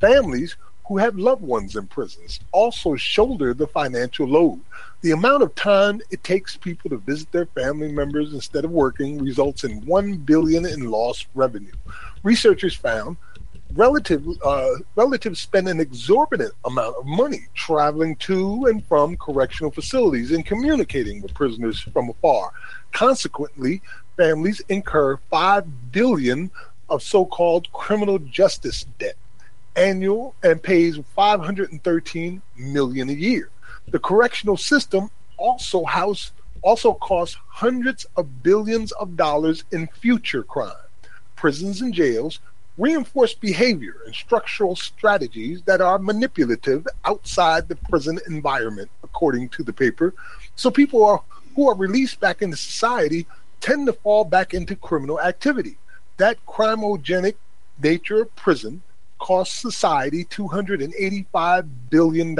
[0.00, 0.56] Families
[0.88, 4.60] who have loved ones in prisons also shoulder the financial load.
[5.00, 9.18] The amount of time it takes people to visit their family members instead of working
[9.18, 11.72] results in 1 billion in lost revenue.
[12.22, 13.16] Researchers found
[13.74, 20.30] relative uh, relatives spend an exorbitant amount of money traveling to and from correctional facilities
[20.30, 22.52] and communicating with prisoners from afar.
[22.92, 23.82] Consequently,
[24.16, 26.50] families incur 5 billion
[26.88, 29.16] of so-called criminal justice debt
[29.76, 33.50] annual and pays 513 million a year.
[33.88, 40.72] The correctional system also house also costs hundreds of billions of dollars in future crime.
[41.36, 42.40] Prisons and jails
[42.76, 49.72] reinforce behavior and structural strategies that are manipulative outside the prison environment, according to the
[49.72, 50.12] paper.
[50.56, 51.22] So people are,
[51.54, 53.26] who are released back into society
[53.60, 55.78] tend to fall back into criminal activity.
[56.18, 57.36] That crimogenic
[57.82, 58.82] nature of prison
[59.18, 62.36] costs society $285 billion.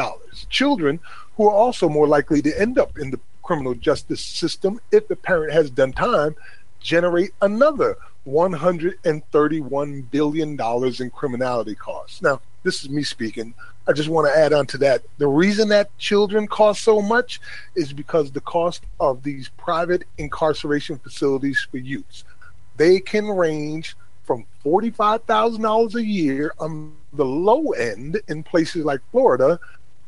[0.49, 1.01] Children
[1.37, 5.17] who are also more likely to end up in the criminal justice system if the
[5.17, 6.35] parent has done time
[6.81, 7.97] generate another
[8.27, 10.61] $131 billion
[11.01, 12.23] in criminality costs.
[12.23, 13.55] Now, this is me speaking.
[13.89, 15.03] I just want to add on to that.
[15.19, 17.41] The reason that children cost so much
[17.77, 22.25] is because the cost of these private incarceration facilities for youths.
[22.77, 23.97] They can range
[24.27, 29.59] from $45,000 a year on the low end in places like Florida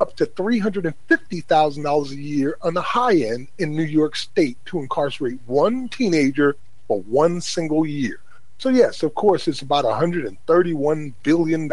[0.01, 5.39] up to $350,000 a year on the high end in New York State to incarcerate
[5.47, 6.57] one teenager
[6.87, 8.21] for one single year.
[8.59, 11.71] So, yes, of course, it's about $131 billion.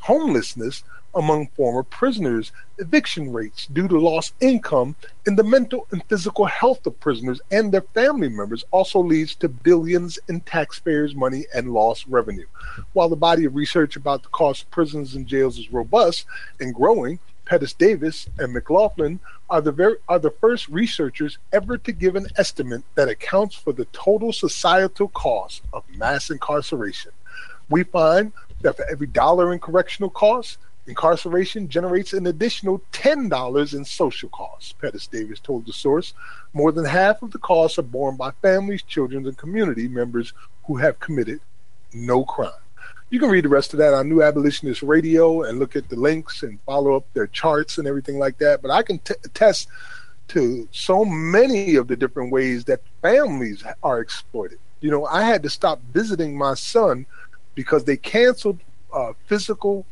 [0.00, 0.84] Homelessness
[1.14, 4.96] among former prisoners, eviction rates due to lost income,
[5.26, 9.48] and the mental and physical health of prisoners and their family members also leads to
[9.48, 12.46] billions in taxpayers' money and lost revenue.
[12.92, 16.26] While the body of research about the cost of prisons and jails is robust
[16.60, 21.92] and growing, Pettus Davis and McLaughlin are the very are the first researchers ever to
[21.92, 27.10] give an estimate that accounts for the total societal cost of mass incarceration.
[27.70, 33.84] We find that for every dollar in correctional costs, Incarceration generates an additional $10 in
[33.84, 36.14] social costs, Pettus Davis told the source.
[36.54, 40.32] More than half of the costs are borne by families, children, and community members
[40.66, 41.40] who have committed
[41.92, 42.50] no crime.
[43.10, 45.96] You can read the rest of that on New Abolitionist Radio and look at the
[45.96, 48.62] links and follow up their charts and everything like that.
[48.62, 49.68] But I can t- attest
[50.28, 54.58] to so many of the different ways that families are exploited.
[54.80, 57.04] You know, I had to stop visiting my son
[57.54, 58.60] because they canceled
[58.92, 59.84] uh, physical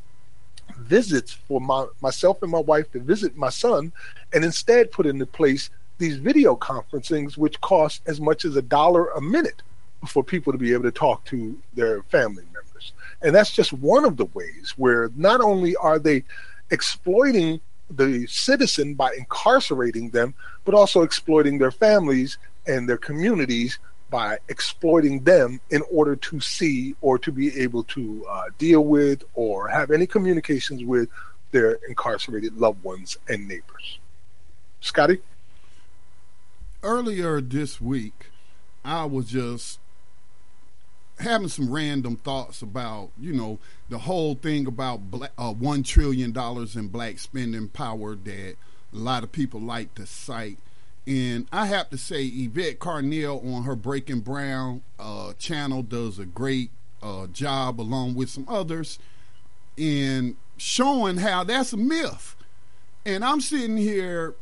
[0.78, 3.92] visits for my myself and my wife to visit my son,
[4.32, 9.06] and instead put into place these video conferencings, which cost as much as a dollar
[9.10, 9.62] a minute
[10.06, 12.92] for people to be able to talk to their family members.
[13.22, 16.22] And that's just one of the ways where not only are they
[16.70, 17.60] exploiting
[17.90, 23.78] the citizen by incarcerating them, but also exploiting their families and their communities
[24.10, 29.24] by exploiting them in order to see or to be able to uh, deal with
[29.34, 31.08] or have any communications with
[31.50, 33.98] their incarcerated loved ones and neighbors.
[34.80, 35.20] Scotty?
[36.82, 38.30] Earlier this week,
[38.84, 39.80] I was just
[41.18, 46.36] having some random thoughts about, you know, the whole thing about black, uh, $1 trillion
[46.74, 48.56] in black spending power that
[48.92, 50.58] a lot of people like to cite.
[51.06, 56.24] And I have to say, Yvette Carnell on her Breaking Brown uh, channel does a
[56.24, 56.70] great
[57.02, 58.98] uh, job, along with some others,
[59.76, 62.34] in showing how that's a myth.
[63.04, 64.34] And I'm sitting here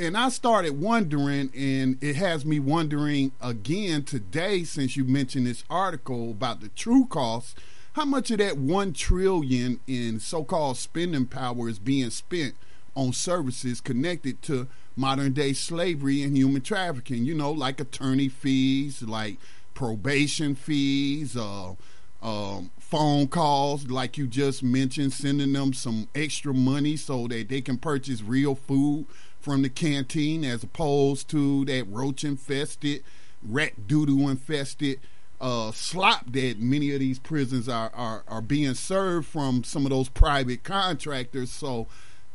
[0.00, 5.64] and I started wondering, and it has me wondering again today since you mentioned this
[5.68, 7.58] article about the true cost.
[7.92, 12.54] How much of that one trillion in so-called spending power is being spent
[12.94, 17.24] on services connected to modern day slavery and human trafficking?
[17.24, 19.36] You know, like attorney fees, like
[19.74, 21.74] probation fees, uh,
[22.22, 27.60] um, phone calls, like you just mentioned, sending them some extra money so that they
[27.60, 29.06] can purchase real food
[29.40, 33.02] from the canteen as opposed to that roach infested,
[33.42, 35.00] rat doodoo infested
[35.40, 39.90] uh, slop that many of these prisons are, are, are being served from some of
[39.90, 41.50] those private contractors.
[41.50, 41.86] So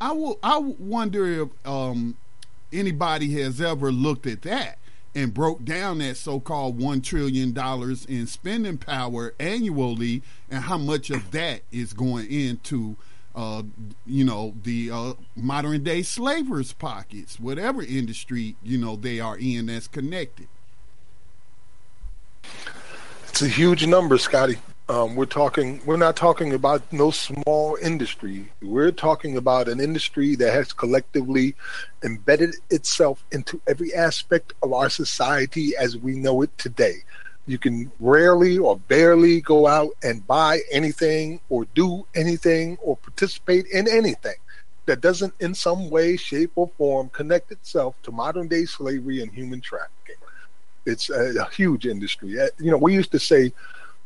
[0.01, 2.18] I will I wonder if um,
[2.76, 4.78] anybody has ever looked at that
[5.13, 11.09] and broke down that so-called one trillion dollars in spending power annually and how much
[11.09, 12.97] of that is going into
[13.36, 13.63] uh,
[14.05, 19.65] you know, the uh, modern day slavers' pockets, whatever industry, you know, they are in
[19.65, 20.47] that's connected.
[23.28, 24.57] It's a huge number, Scotty.
[24.88, 28.52] Um, we're talking, we're not talking about no small industry.
[28.62, 31.56] We're talking about an industry that has collectively
[32.04, 36.98] embedded itself into every aspect of our society as we know it today.
[37.48, 43.66] You can rarely or barely go out and buy anything or do anything or participate
[43.68, 44.36] in anything
[44.86, 49.34] that doesn't, in some way, shape, or form, connect itself to modern day slavery and
[49.34, 50.16] human trafficking.
[50.86, 52.40] It's a, a huge industry.
[52.40, 53.52] Uh, you know, we used to say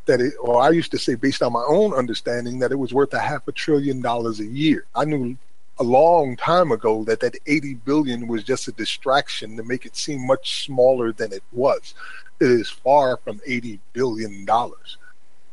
[0.06, 2.94] that it, or I used to say, based on my own understanding, that it was
[2.94, 4.86] worth a half a trillion dollars a year.
[4.96, 5.38] I knew
[5.80, 9.96] a long time ago that that 80 billion was just a distraction to make it
[9.96, 11.94] seem much smaller than it was
[12.40, 14.46] It is far from $80 billion.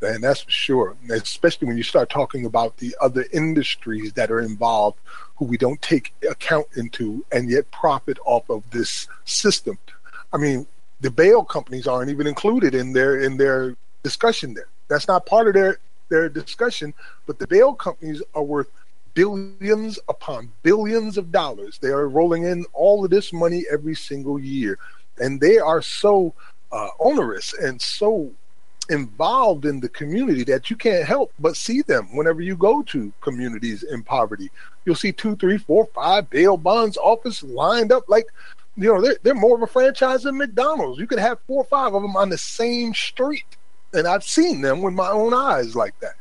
[0.02, 4.40] And that's for sure, especially when you start talking about the other industries that are
[4.40, 4.98] involved
[5.36, 9.78] who we don't take account into and yet profit off of this system.
[10.32, 10.66] I mean,
[11.00, 13.76] the bail companies aren't even included in their in their
[14.08, 14.68] discussion there.
[14.88, 15.78] That's not part of their
[16.08, 16.94] their discussion,
[17.26, 18.70] but the bail companies are worth
[19.14, 21.78] billions upon billions of dollars.
[21.78, 24.78] They are rolling in all of this money every single year.
[25.18, 26.34] And they are so
[26.70, 28.30] uh, onerous and so
[28.90, 33.12] involved in the community that you can't help but see them whenever you go to
[33.20, 34.48] communities in poverty.
[34.84, 38.26] You'll see two, three, four, five bail bonds office lined up like,
[38.76, 41.00] you know, they're, they're more of a franchise than McDonald's.
[41.00, 43.55] You could have four or five of them on the same street.
[43.92, 46.14] And I've seen them with my own eyes like that.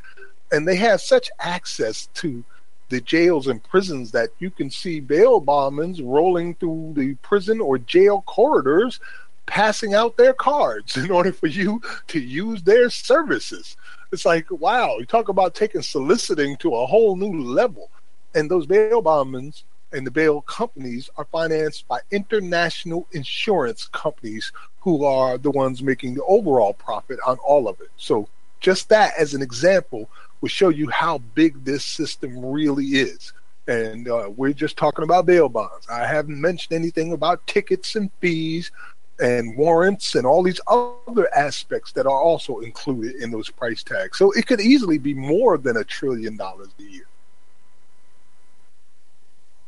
[0.52, 2.44] And they have such access to
[2.88, 7.78] the jails and prisons that you can see bail bondsmen rolling through the prison or
[7.78, 9.00] jail corridors
[9.46, 13.76] passing out their cards in order for you to use their services.
[14.12, 17.90] It's like, wow, you talk about taking soliciting to a whole new level.
[18.34, 19.52] And those bail bondsmen
[19.92, 24.52] and the bail companies are financed by international insurance companies
[24.86, 27.88] who are the ones making the overall profit on all of it.
[27.96, 28.28] So,
[28.60, 30.08] just that as an example
[30.40, 33.32] will show you how big this system really is.
[33.66, 35.88] And uh, we're just talking about bail bonds.
[35.90, 38.70] I haven't mentioned anything about tickets and fees
[39.18, 44.16] and warrants and all these other aspects that are also included in those price tags.
[44.16, 47.08] So it could easily be more than a trillion dollars a year.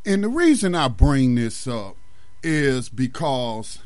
[0.07, 1.97] And the reason I bring this up
[2.41, 3.81] is because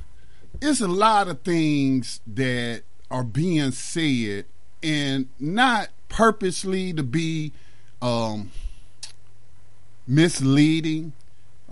[0.63, 4.47] it's a lot of things that are being said
[4.83, 7.53] and not purposely to be
[8.01, 8.51] um,
[10.07, 11.13] misleading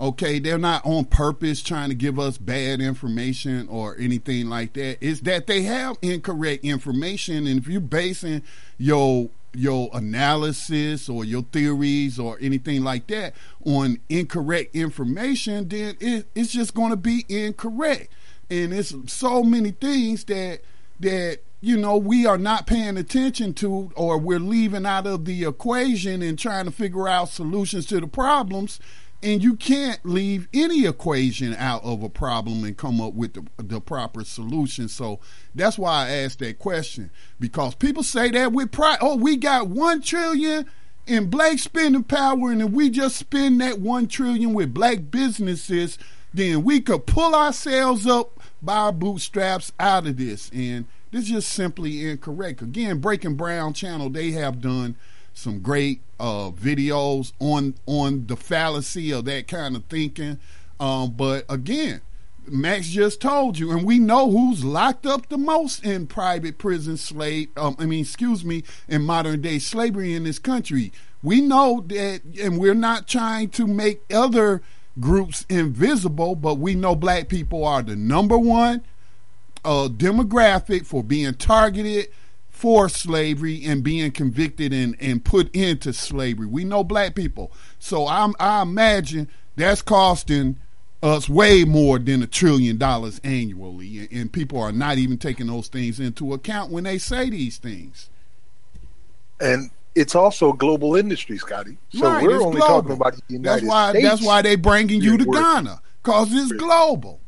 [0.01, 4.97] Okay, they're not on purpose trying to give us bad information or anything like that.
[4.99, 8.41] It's that they have incorrect information, and if you're basing
[8.79, 16.25] your your analysis or your theories or anything like that on incorrect information, then it,
[16.33, 18.11] it's just going to be incorrect.
[18.51, 20.61] And it's so many things that
[20.99, 25.45] that you know we are not paying attention to or we're leaving out of the
[25.45, 28.79] equation and trying to figure out solutions to the problems
[29.23, 33.45] and you can't leave any equation out of a problem and come up with the,
[33.57, 34.87] the proper solution.
[34.87, 35.19] So
[35.53, 38.97] that's why I asked that question because people say that with pride.
[39.01, 40.65] Oh, we got one trillion
[41.07, 45.97] in black spending power, and if we just spend that one trillion with black businesses,
[46.33, 50.49] then we could pull ourselves up by our bootstraps out of this.
[50.53, 52.61] And this is just simply incorrect.
[52.61, 54.95] Again, Breaking Brown channel, they have done
[55.33, 60.39] some great uh, videos on on the fallacy of that kind of thinking.
[60.79, 62.01] Um, but again,
[62.47, 66.97] Max just told you, and we know who's locked up the most in private prison
[66.97, 67.49] slave.
[67.55, 70.91] Um, I mean, excuse me, in modern day slavery in this country.
[71.23, 74.63] We know that, and we're not trying to make other
[74.99, 78.83] groups invisible, but we know black people are the number one
[79.63, 82.07] uh, demographic for being targeted
[82.49, 86.45] for slavery and being convicted and, and put into slavery.
[86.45, 87.51] We know black people.
[87.79, 90.57] So I'm, I imagine that's costing
[91.01, 94.07] us way more than a trillion dollars annually.
[94.11, 98.09] And people are not even taking those things into account when they say these things.
[99.39, 101.77] And it's also a global industry, Scotty.
[101.89, 102.81] So right, we're only global.
[102.81, 104.07] talking about the United that's why, States.
[104.07, 107.19] That's why they're bringing you to Ghana because it's global.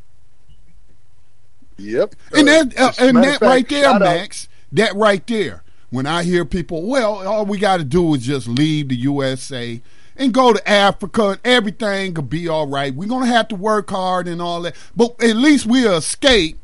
[1.78, 2.16] Yep.
[2.36, 6.46] And that, uh, and that fact, right there, Max, that right there, when I hear
[6.46, 9.82] people, well, all we got to do is just leave the USA
[10.16, 12.94] and go to Africa and everything could be all right.
[12.94, 14.76] We're going to have to work hard and all that.
[14.96, 16.60] But at least we'll escape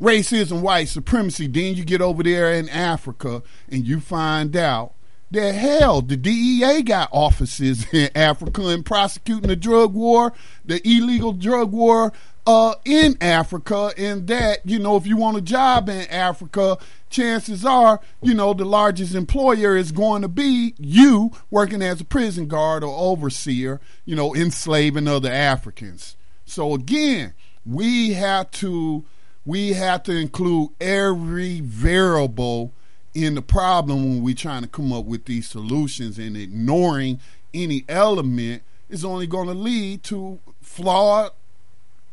[0.00, 1.46] racism, white supremacy.
[1.46, 4.94] Then you get over there in Africa and you find out
[5.30, 10.32] that hell, the DEA got offices in Africa and prosecuting the drug war,
[10.64, 12.12] the illegal drug war
[12.46, 17.64] uh, in Africa, and that, you know, if you want a job in Africa, chances
[17.64, 22.46] are, you know, the largest employer is going to be you working as a prison
[22.46, 26.16] guard or overseer, you know, enslaving other Africans.
[26.44, 27.32] So again,
[27.64, 29.04] we have to
[29.46, 32.72] we have to include every variable
[33.14, 37.20] in the problem when we're trying to come up with these solutions and ignoring
[37.52, 41.30] any element is only going to lead to flawed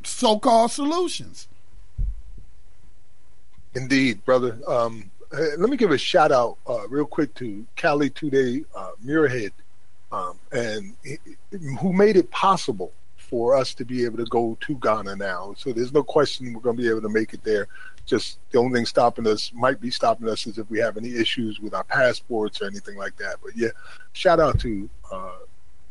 [0.04, 1.48] so-called solutions.
[3.74, 4.60] Indeed, brother.
[4.68, 9.52] Um, let me give a shout out uh, real quick to Cali Today uh, Muirhead,
[10.12, 10.94] um, and
[11.80, 15.54] who made it possible for us to be able to go to Ghana now.
[15.58, 17.68] So there's no question we're going to be able to make it there.
[18.12, 21.16] Just the only thing stopping us might be stopping us is if we have any
[21.16, 23.38] issues with our passports or anything like that.
[23.44, 23.70] But yeah,
[24.14, 25.40] shout out to uh,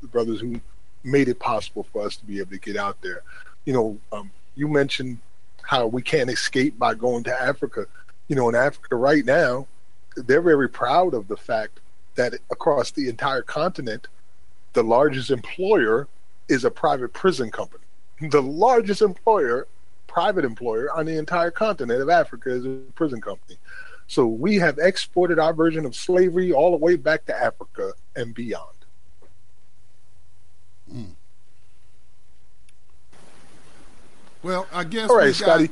[0.01, 0.61] the brothers who
[1.03, 3.23] made it possible for us to be able to get out there
[3.65, 5.19] you know, um, you mentioned
[5.63, 7.87] how we can't escape by going to Africa.
[8.29, 9.67] You know, in Africa right now,
[10.17, 11.81] they're very proud of the fact
[12.17, 14.09] that across the entire continent,
[14.73, 16.09] the largest employer
[16.49, 17.85] is a private prison company.
[18.21, 19.67] The largest employer,
[20.11, 23.57] private employer on the entire continent of Africa is a prison company.
[24.09, 28.35] So we have exported our version of slavery all the way back to Africa and
[28.35, 28.77] beyond.
[30.93, 31.11] Mm.
[34.43, 35.71] Well, I guess All right, Scotty.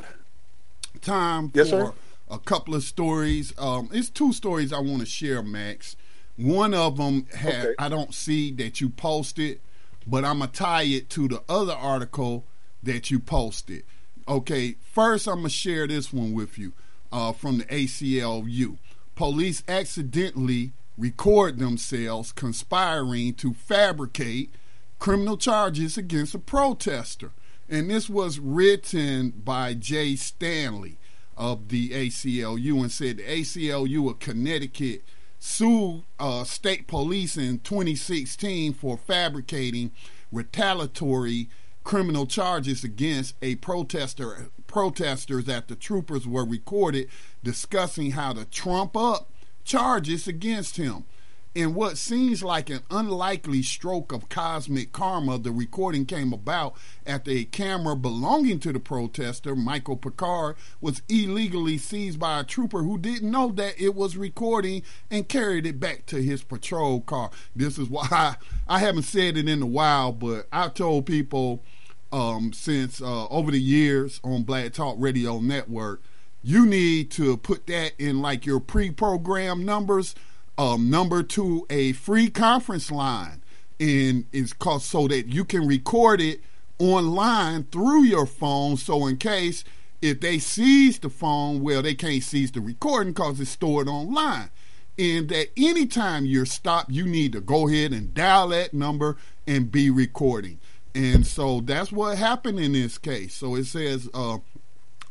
[1.01, 1.93] time yes, for sir?
[2.31, 3.53] a couple of stories.
[3.59, 5.97] Um, it's two stories I want to share, Max.
[6.37, 7.75] One of them had okay.
[7.77, 9.59] I don't see that you posted,
[10.07, 12.45] but I'm gonna tie it to the other article
[12.85, 13.83] that you posted.
[14.29, 16.75] Okay, first I'm gonna share this one with you
[17.11, 18.77] uh, from the ACLU.
[19.15, 24.51] Police accidentally record themselves conspiring to fabricate
[24.99, 27.31] criminal charges against a protester
[27.71, 30.99] and this was written by Jay Stanley
[31.37, 35.05] of the ACLU and said the ACLU of Connecticut
[35.39, 39.93] sued uh, state police in 2016 for fabricating
[40.33, 41.49] retaliatory
[41.89, 47.09] criminal charges against a protester protesters the troopers were recorded
[47.43, 49.31] discussing how to trump up
[49.65, 51.07] charges against him
[51.55, 56.75] in what seems like an unlikely stroke of cosmic karma, the recording came about
[57.05, 62.85] after a camera belonging to the protester, Michael Picard, was illegally seized by a trooper
[62.85, 67.31] who didn't know that it was recording and carried it back to his patrol car.
[67.57, 68.37] This is why I,
[68.69, 71.65] I haven't said it in a while, but I've told people
[72.13, 76.03] um, since uh, over the years on Black Talk Radio Network,
[76.43, 80.15] you need to put that in like your pre-programmed numbers
[80.57, 83.43] um, number to a free conference line,
[83.79, 86.41] and it's called so that you can record it
[86.79, 88.77] online through your phone.
[88.77, 89.65] So in case
[90.01, 94.51] if they seize the phone, well, they can't seize the recording because it's stored online.
[94.99, 99.71] And that anytime you're stopped, you need to go ahead and dial that number and
[99.71, 100.59] be recording.
[100.95, 103.35] And so that's what happened in this case.
[103.35, 104.39] So it says, uh,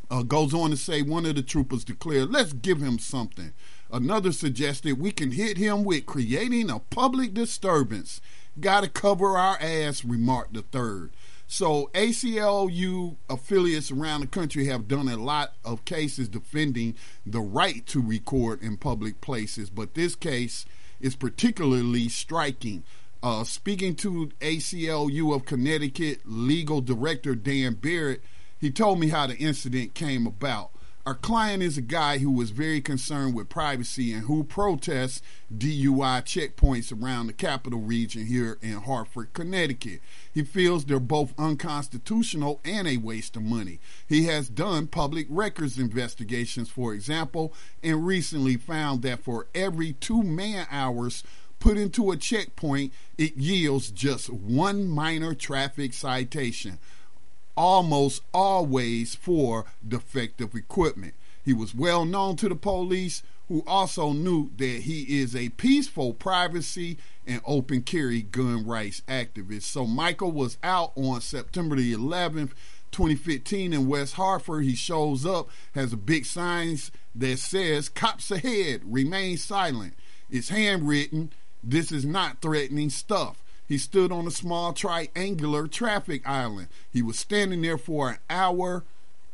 [0.10, 3.54] uh, goes on to say, one of the troopers declared, let's give him something.
[3.92, 8.20] Another suggested we can hit him with creating a public disturbance.
[8.60, 11.12] Gotta cover our ass, remarked the third.
[11.48, 17.86] So ACLU affiliates around the country have done a lot of cases defending the right
[17.88, 20.66] to record in public places, but this case
[21.00, 22.84] is particularly striking.
[23.24, 28.22] Uh, speaking to ACLU of Connecticut legal director Dan Barrett,
[28.60, 30.70] he told me how the incident came about.
[31.08, 35.22] Our client is a guy who was very concerned with privacy and who protests
[35.56, 40.02] DUI checkpoints around the capital region here in Hartford, Connecticut.
[40.34, 43.80] He feels they're both unconstitutional and a waste of money.
[44.06, 50.24] He has done public records investigations, for example, and recently found that for every two
[50.24, 51.24] man hours
[51.60, 56.80] put into a checkpoint, it yields just one minor traffic citation
[57.58, 61.16] almost always for defective equipment.
[61.44, 66.14] He was well known to the police, who also knew that he is a peaceful
[66.14, 69.64] privacy and open carry gun rights activist.
[69.64, 72.52] So Michael was out on September the 11th,
[72.92, 74.66] 2015 in West Hartford.
[74.66, 79.94] He shows up, has a big signs that says "Cops ahead, remain silent."
[80.30, 81.32] It's handwritten.
[81.70, 83.44] This is not threatening stuff.
[83.68, 86.70] He stood on a small triangular traffic island.
[86.90, 88.86] He was standing there for an hour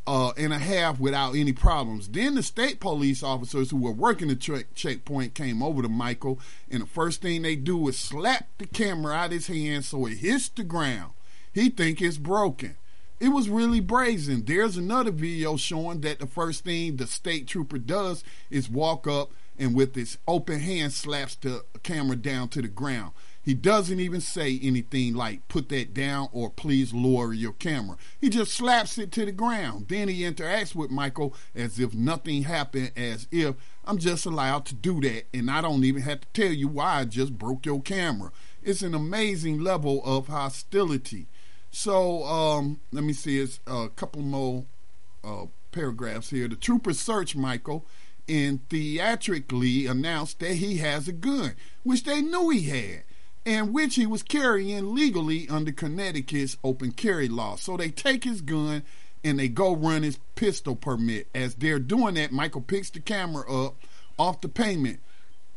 [0.07, 2.07] uh, and a half without any problems.
[2.07, 6.39] Then the state police officers who were working the tra- checkpoint came over to Michael,
[6.71, 10.17] and the first thing they do is slap the camera out his hand so it
[10.17, 11.11] hits the ground.
[11.53, 12.75] He think it's broken.
[13.19, 14.43] It was really brazen.
[14.43, 19.31] There's another video showing that the first thing the state trooper does is walk up
[19.57, 23.11] and with his open hand slaps the camera down to the ground.
[23.43, 27.97] He doesn't even say anything like put that down or please lower your camera.
[28.21, 29.89] He just slaps it to the ground.
[29.89, 34.75] Then he interacts with Michael as if nothing happened, as if I'm just allowed to
[34.75, 37.81] do that and I don't even have to tell you why I just broke your
[37.81, 38.31] camera.
[38.63, 41.27] It's an amazing level of hostility.
[41.69, 44.63] So um, let me see, it's a couple more
[45.21, 46.47] uh, paragraphs here.
[46.47, 47.85] The troopers search Michael
[48.27, 53.03] and theatrically announced that he has a gun, which they knew he had
[53.45, 57.55] and which he was carrying legally under Connecticut's open carry law.
[57.55, 58.83] So they take his gun
[59.23, 61.27] and they go run his pistol permit.
[61.33, 63.75] As they're doing that, Michael picks the camera up
[64.17, 64.99] off the pavement.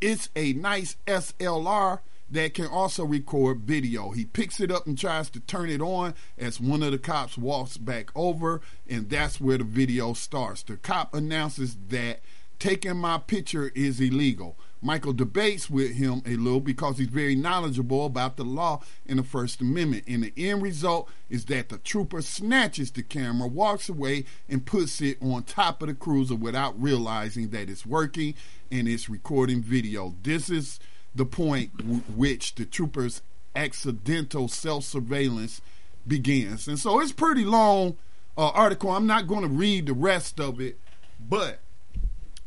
[0.00, 4.10] It's a nice SLR that can also record video.
[4.10, 7.38] He picks it up and tries to turn it on as one of the cops
[7.38, 10.64] walks back over, and that's where the video starts.
[10.64, 12.20] The cop announces that
[12.58, 14.56] taking my picture is illegal.
[14.82, 19.22] Michael debates with him a little because he's very knowledgeable about the law and the
[19.22, 20.04] First Amendment.
[20.06, 25.00] And the end result is that the trooper snatches the camera, walks away, and puts
[25.00, 28.34] it on top of the cruiser without realizing that it's working
[28.70, 30.14] and it's recording video.
[30.22, 30.78] This is
[31.14, 33.22] the point w- which the trooper's
[33.56, 35.62] accidental self surveillance
[36.06, 36.68] begins.
[36.68, 37.96] And so it's pretty long
[38.36, 38.90] uh, article.
[38.90, 40.78] I'm not going to read the rest of it,
[41.18, 41.60] but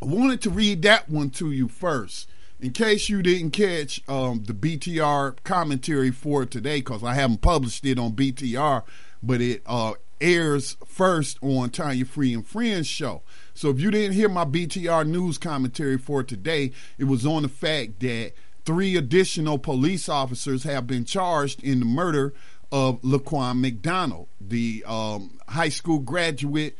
[0.02, 2.30] I wanted to read that one to you first.
[2.62, 7.86] In case you didn't catch um, the BTR commentary for today, because I haven't published
[7.86, 8.84] it on BTR,
[9.22, 13.24] but it uh, airs first on Tanya Free and Friends show.
[13.54, 17.50] So if you didn't hear my BTR news commentary for today, it was on the
[17.50, 18.34] fact that
[18.66, 22.34] three additional police officers have been charged in the murder
[22.72, 26.78] of Laquan McDonald, the um, high school graduate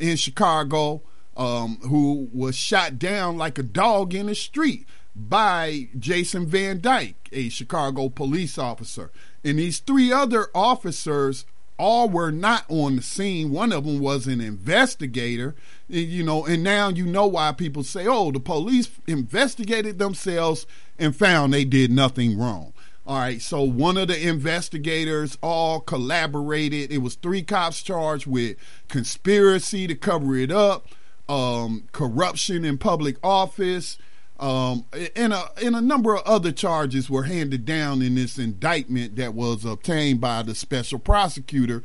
[0.00, 1.02] in Chicago
[1.36, 7.28] um, who was shot down like a dog in the street by Jason Van Dyke,
[7.32, 9.10] a Chicago police officer.
[9.44, 11.44] And these three other officers
[11.78, 13.50] all were not on the scene.
[13.50, 15.54] One of them was an investigator,
[15.88, 20.66] you know, and now you know why people say, oh, the police investigated themselves
[20.98, 22.72] and found they did nothing wrong.
[23.04, 26.92] All right, so one of the investigators all collaborated.
[26.92, 28.56] It was three cops charged with
[28.86, 30.86] conspiracy to cover it up
[31.28, 33.98] um, corruption in public office,
[34.40, 39.16] um, and a and a number of other charges were handed down in this indictment
[39.16, 41.82] that was obtained by the special prosecutor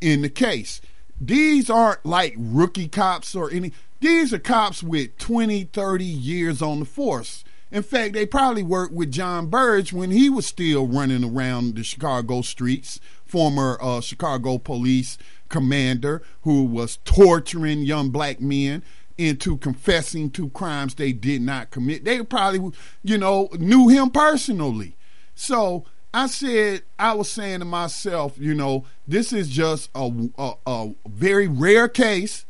[0.00, 0.80] in the case.
[1.20, 3.72] These aren't like rookie cops or any.
[4.00, 7.44] These are cops with 20, 30 years on the force.
[7.70, 11.84] In fact, they probably worked with John Burge when he was still running around the
[11.84, 15.18] Chicago streets, former uh, Chicago police
[15.50, 18.82] commander who was torturing young black men
[19.18, 22.04] into confessing to crimes they did not commit.
[22.04, 22.72] They probably,
[23.02, 24.96] you know, knew him personally.
[25.34, 25.84] So
[26.14, 30.94] I said, I was saying to myself, you know, this is just a, a, a
[31.06, 32.46] very rare case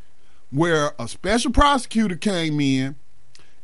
[0.50, 2.96] where a special prosecutor came in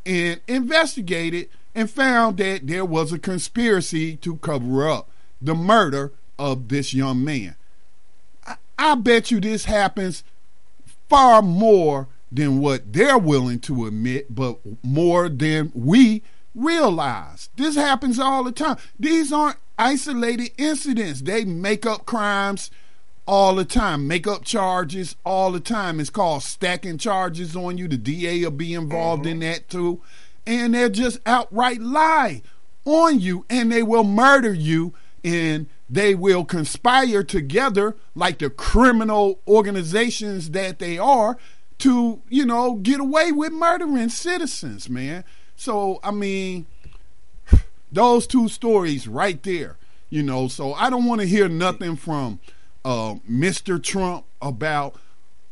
[0.04, 5.10] and investigated and found that there was a conspiracy to cover up
[5.40, 7.56] the murder of this young man.
[8.78, 10.24] I, bet you this happens
[11.08, 16.22] far more than what they're willing to admit, but more than we
[16.54, 17.48] realize.
[17.56, 18.76] This happens all the time.
[18.98, 21.22] These aren't isolated incidents.
[21.22, 22.70] They make up crimes
[23.26, 26.00] all the time, make up charges all the time.
[26.00, 27.88] It's called stacking charges on you.
[27.88, 29.42] The DA will be involved mm-hmm.
[29.42, 30.00] in that too.
[30.46, 32.42] And they'll just outright lie
[32.84, 34.94] on you and they will murder you
[35.26, 41.36] and they will conspire together like the criminal organizations that they are
[41.78, 45.24] to, you know, get away with murdering citizens, man.
[45.56, 46.66] So, I mean,
[47.90, 49.76] those two stories right there,
[50.10, 50.46] you know.
[50.46, 52.38] So I don't want to hear nothing from
[52.84, 53.82] uh, Mr.
[53.82, 54.94] Trump about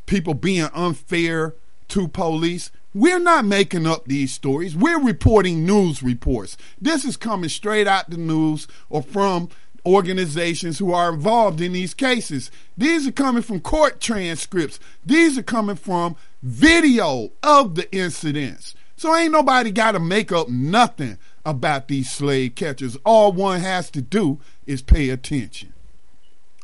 [0.07, 1.55] people being unfair
[1.89, 2.70] to police.
[2.95, 4.77] We're not making up these stories.
[4.77, 6.57] We're reporting news reports.
[6.81, 9.49] This is coming straight out the news or from
[9.87, 12.51] organizations who are involved in these cases.
[12.76, 14.80] These are coming from court transcripts.
[15.05, 18.74] These are coming from video of the incidents.
[18.97, 22.97] So ain't nobody got to make up nothing about these slave catchers.
[23.05, 25.72] All one has to do is pay attention.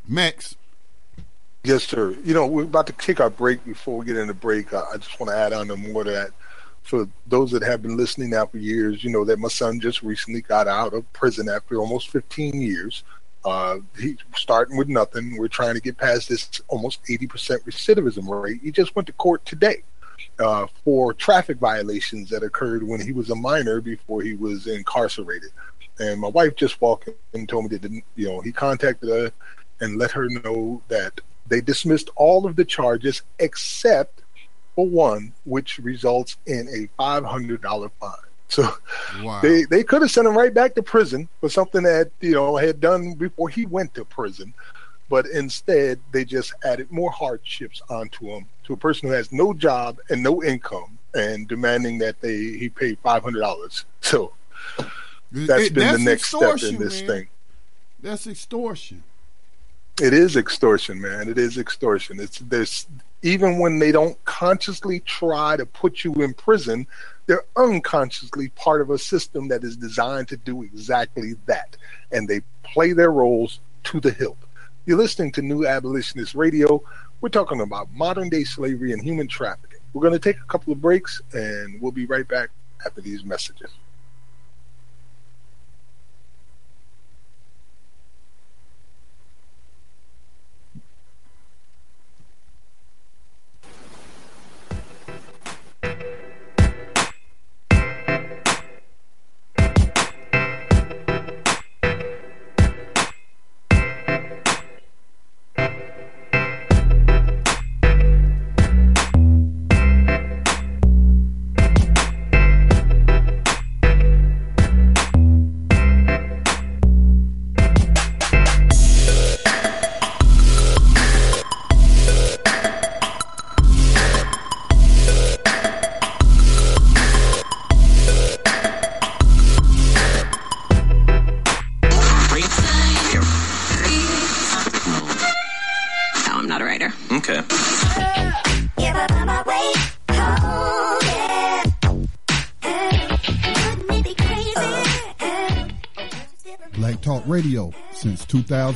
[0.09, 0.57] Max.
[1.63, 2.17] Yes, sir.
[2.25, 3.65] You know, we're about to take our break.
[3.65, 6.31] Before we get into break, I, just want to add on to more to that.
[6.91, 10.03] For those that have been listening now for years, you know that my son just
[10.03, 13.05] recently got out of prison after almost 15 years.
[13.45, 15.39] Uh, he's starting with nothing.
[15.39, 18.61] We're trying to get past this almost 80% recidivism rate.
[18.61, 19.85] He just went to court today
[20.41, 25.51] uh, for traffic violations that occurred when he was a minor before he was incarcerated.
[26.01, 29.33] And my wife just walked in and told me that you know he contacted her
[29.79, 34.20] and let her know that they dismissed all of the charges except
[34.81, 38.13] for one, which results in a five hundred dollar fine.
[38.49, 38.69] So
[39.23, 39.41] wow.
[39.43, 42.57] they they could have sent him right back to prison for something that you know
[42.57, 44.55] had done before he went to prison
[45.11, 49.53] but instead they just added more hardships onto him to a person who has no
[49.53, 53.85] job and no income and demanding that they he pay five hundred dollars.
[54.01, 54.33] So
[55.31, 57.09] that's it, been that's the next step in this man.
[57.09, 57.29] thing.
[58.01, 59.03] That's extortion.
[60.01, 61.29] It is extortion, man.
[61.29, 62.19] It is extortion.
[62.19, 62.87] It's this
[63.23, 66.87] even when they don't consciously try to put you in prison,
[67.27, 71.77] they're unconsciously part of a system that is designed to do exactly that.
[72.11, 74.39] And they play their roles to the hilt.
[74.87, 76.83] You're listening to New Abolitionist Radio.
[77.21, 79.81] We're talking about modern day slavery and human trafficking.
[79.93, 82.51] We're going to take a couple of breaks and we'll be right back
[82.85, 83.71] after these messages.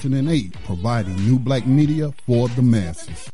[0.00, 3.30] 2008, providing new black media for the masses.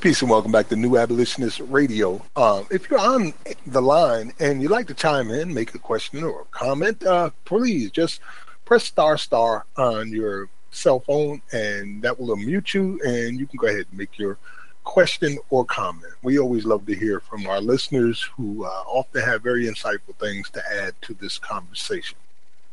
[0.00, 2.22] Peace and welcome back to New Abolitionist Radio.
[2.34, 3.32] Um, if you're on
[3.66, 7.30] the line and you'd like to chime in, make a question or a comment, uh,
[7.44, 8.20] please just
[8.64, 13.56] press star star on your cell phone, and that will unmute you, and you can
[13.56, 14.38] go ahead and make your
[14.86, 16.14] question or comment.
[16.22, 20.48] We always love to hear from our listeners who uh, often have very insightful things
[20.50, 22.16] to add to this conversation.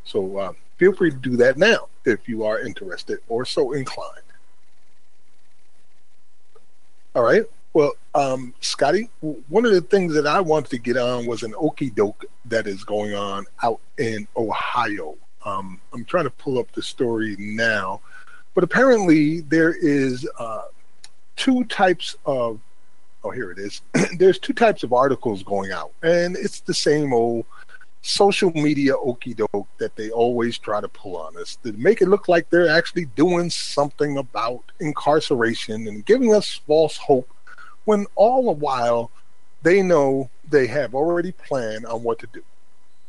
[0.05, 4.21] So uh, feel free to do that now if you are interested or so inclined.
[7.15, 7.43] All right.
[7.73, 9.09] Well, um, Scotty,
[9.49, 12.67] one of the things that I wanted to get on was an okey doke that
[12.67, 15.15] is going on out in Ohio.
[15.43, 18.01] Um, I'm trying to pull up the story now,
[18.53, 20.65] but apparently there is uh,
[21.35, 22.59] two types of.
[23.23, 23.81] Oh, here it is.
[24.17, 27.45] There's two types of articles going out, and it's the same old
[28.03, 32.09] social media okey doke that they always try to pull on us to make it
[32.09, 37.33] look like they're actually doing something about incarceration and giving us false hope
[37.85, 39.09] when all the while
[39.63, 42.43] they know they have already planned on what to do.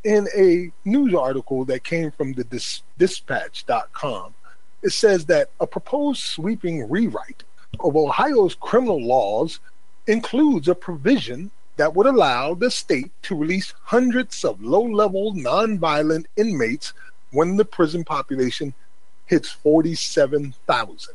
[0.05, 4.35] In a news article that came from the dis- dispatch.com,
[4.83, 7.43] it says that a proposed sweeping rewrite
[7.81, 9.61] of Ohio's criminal laws
[10.07, 16.27] includes a provision that would allow the state to release hundreds of low level nonviolent
[16.37, 16.93] inmates
[17.31, 18.75] when the prison population
[19.27, 21.15] hits 47,000.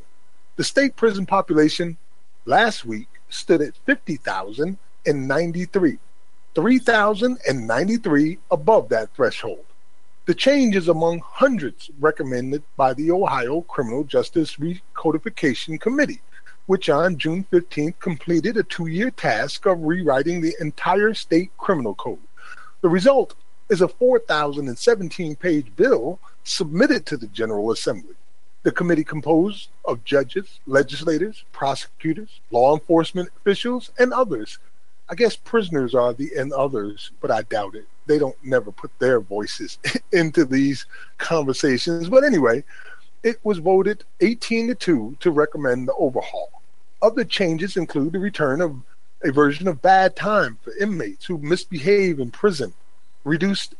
[0.57, 1.97] The state prison population
[2.45, 5.97] last week stood at 50,093,
[6.55, 9.65] 3,093 above that threshold.
[10.25, 16.19] The change is among hundreds recommended by the Ohio Criminal Justice Recodification Committee,
[16.69, 21.95] which on June 15th completed a two year task of rewriting the entire state criminal
[21.95, 22.19] code.
[22.81, 23.33] The result
[23.69, 28.13] is a 4,017 page bill submitted to the General Assembly.
[28.61, 34.59] The committee composed of judges, legislators, prosecutors, law enforcement officials, and others.
[35.09, 37.87] I guess prisoners are the and others, but I doubt it.
[38.05, 39.79] They don't never put their voices
[40.11, 40.85] into these
[41.17, 42.09] conversations.
[42.09, 42.63] But anyway,
[43.23, 46.51] it was voted 18 to 2 to recommend the overhaul.
[47.01, 48.81] Other changes include the return of
[49.23, 52.73] a version of bad time for inmates who misbehave in prison,
[53.23, 53.75] reduced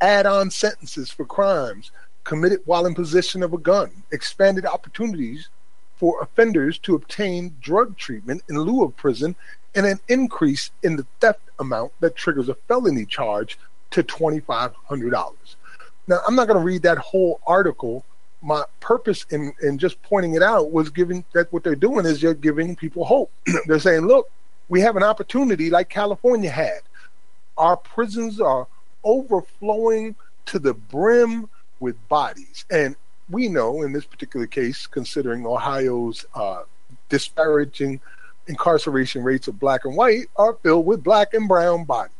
[0.00, 1.90] add on sentences for crimes
[2.24, 5.48] committed while in possession of a gun, expanded opportunities
[5.96, 9.34] for offenders to obtain drug treatment in lieu of prison,
[9.74, 13.58] and an increase in the theft amount that triggers a felony charge
[13.90, 15.34] to $2,500.
[16.08, 18.04] Now, I'm not going to read that whole article
[18.46, 22.20] my purpose in, in just pointing it out was giving that what they're doing is
[22.20, 23.30] they're giving people hope.
[23.66, 24.30] they're saying, look,
[24.68, 26.80] we have an opportunity like California had.
[27.58, 28.68] Our prisons are
[29.02, 30.14] overflowing
[30.46, 31.48] to the brim
[31.80, 32.64] with bodies.
[32.70, 32.94] And
[33.28, 36.62] we know in this particular case, considering Ohio's uh,
[37.08, 38.00] disparaging
[38.46, 42.12] incarceration rates of black and white, are filled with black and brown bodies.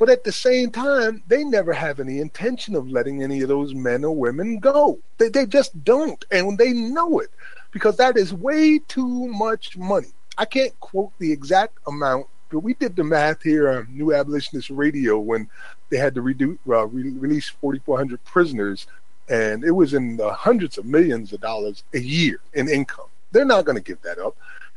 [0.00, 3.74] But at the same time, they never have any intention of letting any of those
[3.74, 4.98] men or women go.
[5.18, 6.24] They, they just don't.
[6.30, 7.28] And they know it
[7.70, 10.08] because that is way too much money.
[10.38, 14.70] I can't quote the exact amount, but we did the math here on New Abolitionist
[14.70, 15.50] Radio when
[15.90, 18.86] they had to redo, uh, re- release 4,400 prisoners,
[19.28, 23.08] and it was in the hundreds of millions of dollars a year in income.
[23.32, 24.34] They're not going to give that up.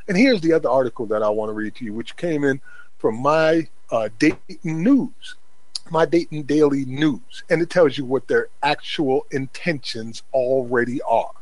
[0.10, 2.60] And here's the other article that I want to read to you, which came in
[3.04, 5.36] from my uh, Dayton News,
[5.92, 11.34] my Dayton Daily News, and it tells you what their actual intentions already are.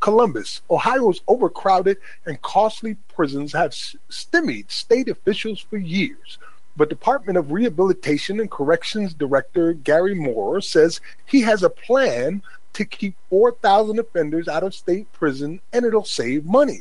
[0.00, 3.74] Columbus, Ohio's overcrowded and costly prisons have
[4.08, 6.38] stymied state officials for years.
[6.74, 12.40] But Department of Rehabilitation and Corrections Director Gary Mohr says he has a plan
[12.72, 16.80] to keep 4,000 offenders out of state prison and it'll save money.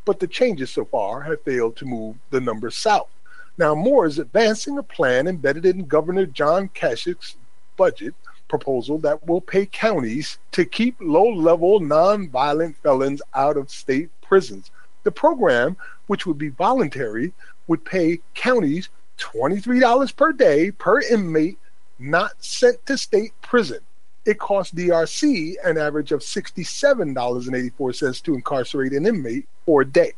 [0.04, 3.08] but the changes so far have failed to move the numbers south.
[3.56, 7.36] Now, Mohr is advancing a plan embedded in Governor John Kasich's
[7.76, 8.14] budget
[8.48, 14.70] proposal that will pay counties to keep low level nonviolent felons out of state prisons.
[15.04, 15.76] The program,
[16.08, 17.32] which would be voluntary,
[17.68, 21.58] would pay counties $23 per day per inmate
[21.98, 23.78] not sent to state prison.
[24.24, 30.14] It costs DRC an average of $67.84 to incarcerate an inmate for a day.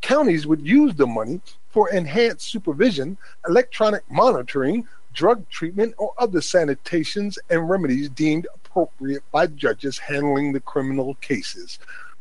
[0.00, 1.40] Counties would use the money
[1.70, 3.16] for enhanced supervision,
[3.48, 10.60] electronic monitoring, drug treatment, or other sanitations and remedies deemed appropriate by judges handling the
[10.60, 11.78] criminal cases.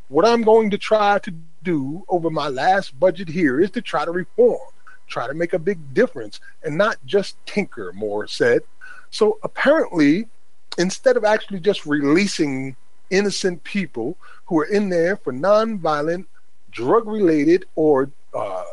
[0.09, 1.33] What I'm going to try to
[1.63, 4.59] do over my last budget here is to try to reform,
[5.07, 8.61] try to make a big difference, and not just tinker, Mohr said.
[9.09, 10.27] So apparently,
[10.77, 12.75] instead of actually just releasing
[13.09, 16.25] innocent people who are in there for nonviolent,
[16.73, 18.63] drug related, or uh,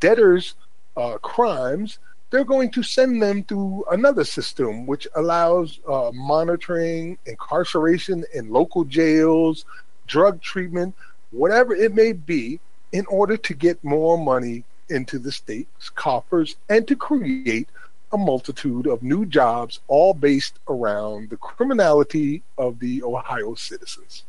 [0.00, 0.54] debtors'
[0.96, 1.98] uh, crimes,
[2.30, 8.84] they're going to send them through another system which allows uh, monitoring, incarceration in local
[8.84, 9.64] jails,
[10.06, 10.94] drug treatment,
[11.30, 12.60] whatever it may be,
[12.92, 17.68] in order to get more money into the state's coffers and to create
[18.12, 24.24] a multitude of new jobs, all based around the criminality of the Ohio citizens.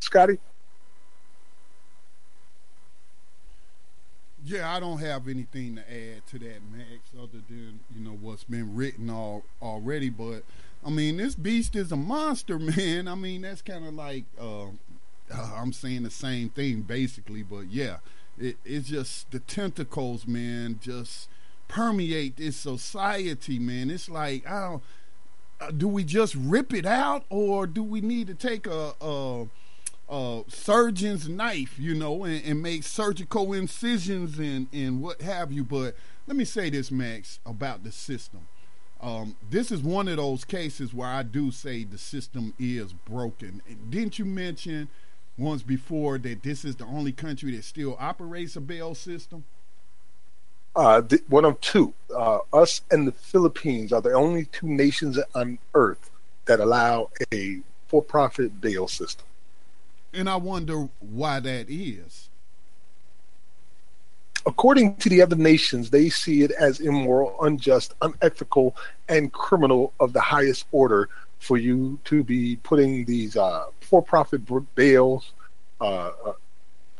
[0.00, 0.38] Scotty?
[4.46, 8.44] Yeah, I don't have anything to add to that, Max, other than you know what's
[8.44, 10.08] been written all already.
[10.08, 10.44] But
[10.86, 13.08] I mean, this beast is a monster, man.
[13.08, 14.66] I mean, that's kind of like uh,
[15.34, 17.96] I'm saying the same thing basically, but yeah,
[18.38, 21.28] it, it's just the tentacles, man, just
[21.66, 23.90] permeate this society, man.
[23.90, 24.82] It's like I don't.
[25.58, 29.48] Uh, do we just rip it out, or do we need to take a, a
[30.08, 35.64] uh, surgeon's knife, you know, and, and, make surgical incisions and, and what have you.
[35.64, 35.96] But
[36.26, 38.46] let me say this, Max, about the system.
[39.00, 43.62] Um, this is one of those cases where I do say the system is broken.
[43.90, 44.88] Didn't you mention
[45.36, 49.44] once before that this is the only country that still operates a bail system?
[50.74, 51.94] Uh, the, one of two.
[52.14, 56.10] Uh, us and the Philippines are the only two nations on earth
[56.44, 59.26] that allow a for profit bail system.
[60.16, 62.30] And I wonder why that is.
[64.46, 68.74] According to the other nations, they see it as immoral, unjust, unethical,
[69.08, 74.40] and criminal of the highest order for you to be putting these uh, for-profit
[74.74, 75.32] bails,
[75.80, 76.32] Uh, uh,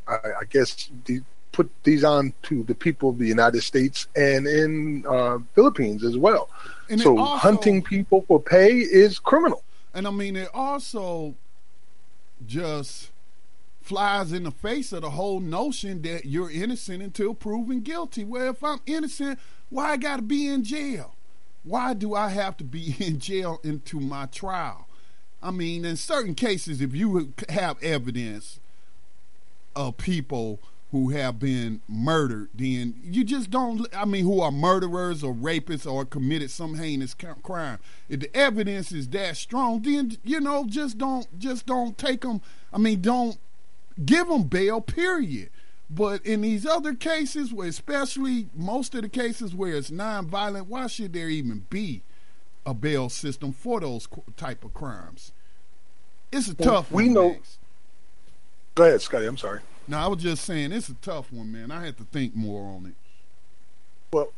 [0.06, 1.22] I, I, guess the,
[1.52, 6.18] put these on to the people of the United States and in uh, Philippines as
[6.18, 6.50] well.
[6.90, 9.62] And so also, hunting people for pay is criminal.
[9.94, 11.34] And I mean, it also
[12.44, 13.10] just
[13.80, 18.24] flies in the face of the whole notion that you're innocent until proven guilty.
[18.24, 19.38] Well, if I'm innocent,
[19.70, 21.14] why I got to be in jail?
[21.62, 24.86] Why do I have to be in jail into my trial?
[25.42, 28.58] I mean, in certain cases, if you have evidence
[29.76, 30.58] of people
[30.92, 33.86] who have been murdered, then you just don't.
[33.94, 37.78] I mean, who are murderers or rapists or committed some heinous crime.
[38.08, 42.40] If the evidence is that strong, then you know, just don't, just don't take them.
[42.72, 43.38] I mean, don't
[44.04, 44.80] give them bail.
[44.80, 45.50] Period.
[45.88, 50.86] But in these other cases, where especially most of the cases where it's nonviolent, why
[50.88, 52.02] should there even be
[52.64, 55.32] a bail system for those type of crimes?
[56.32, 56.90] It's a well, tough.
[56.90, 57.36] We one, know.
[58.74, 59.26] Go ahead, Scotty.
[59.26, 59.60] I'm sorry.
[59.88, 61.70] No, I was just saying it's a tough one, man.
[61.70, 62.94] I had to think more on it.
[64.12, 64.32] Well,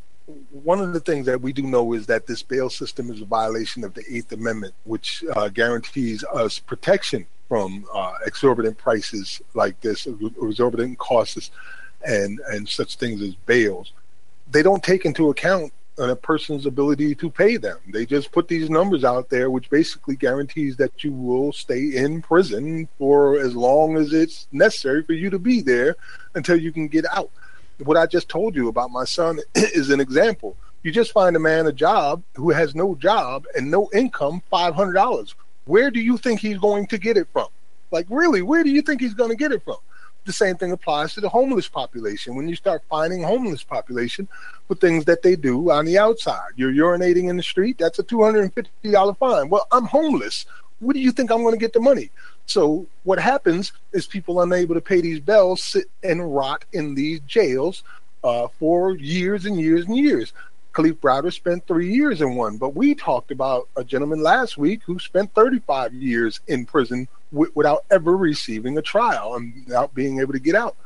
[0.50, 3.24] one of the things that we do know is that this bail system is a
[3.24, 9.80] violation of the Eighth Amendment, which uh, guarantees us protection from uh, exorbitant prices like
[9.80, 11.50] this, exorbitant costs,
[12.06, 13.92] and and such things as bails.
[14.50, 17.78] They don't take into account a person's ability to pay them.
[17.92, 22.22] They just put these numbers out there, which basically guarantees that you will stay in
[22.22, 25.96] prison for as long as it's necessary for you to be there
[26.34, 27.30] until you can get out.
[27.84, 30.56] What I just told you about my son is an example.
[30.82, 35.34] You just find a man a job who has no job and no income, $500.
[35.64, 37.48] Where do you think he's going to get it from?
[37.90, 39.78] Like, really, where do you think he's going to get it from?
[40.28, 42.34] The same thing applies to the homeless population.
[42.34, 44.28] When you start finding homeless population
[44.66, 48.02] for things that they do on the outside, you're urinating in the street, that's a
[48.02, 49.48] $250 fine.
[49.48, 50.44] Well, I'm homeless.
[50.80, 52.10] Where do you think I'm going to get the money?
[52.44, 57.20] So what happens is people unable to pay these bills sit and rot in these
[57.20, 57.82] jails
[58.22, 60.34] uh, for years and years and years.
[60.74, 64.82] Kalief Browder spent three years in one, but we talked about a gentleman last week
[64.84, 70.20] who spent 35 years in prison w- without ever receiving a trial and without being
[70.20, 70.76] able to get out.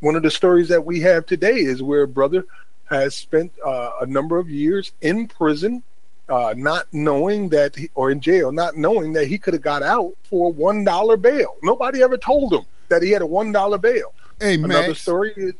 [0.00, 2.44] One of the stories that we have today is where a brother
[2.86, 5.82] has spent uh, a number of years in prison,
[6.28, 9.82] uh, not knowing that, he, or in jail, not knowing that he could have got
[9.82, 11.56] out for one dollar bail.
[11.62, 14.12] Nobody ever told him that he had a one dollar bail.
[14.40, 15.52] Hey, Another story is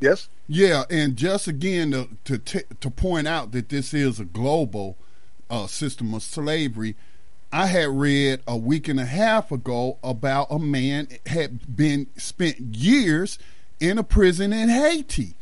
[0.00, 0.28] yes.
[0.48, 4.96] Yeah, and just again to to t- to point out that this is a global
[5.48, 6.96] uh, system of slavery.
[7.52, 12.58] I had read a week and a half ago about a man had been spent
[12.76, 13.38] years
[13.80, 15.36] in a prison in Haiti,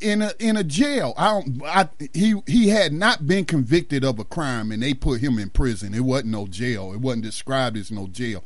[0.00, 1.12] in a in a jail.
[1.16, 1.62] I don't.
[1.64, 5.50] I, he he had not been convicted of a crime, and they put him in
[5.50, 5.94] prison.
[5.94, 6.92] It wasn't no jail.
[6.92, 8.44] It wasn't described as no jail.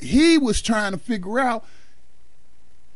[0.00, 1.64] He was trying to figure out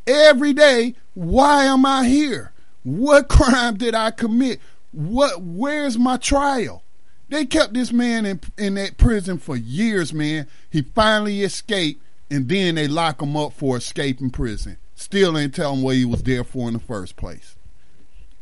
[0.07, 2.53] every day, why am I here?
[2.83, 4.61] What crime did I commit?
[4.93, 6.83] What where's my trial?
[7.31, 10.49] They kept this man in in that prison for years, man.
[10.69, 14.77] He finally escaped, and then they lock him up for escaping prison.
[14.97, 17.57] Still ain't tell him what he was there for in the first place.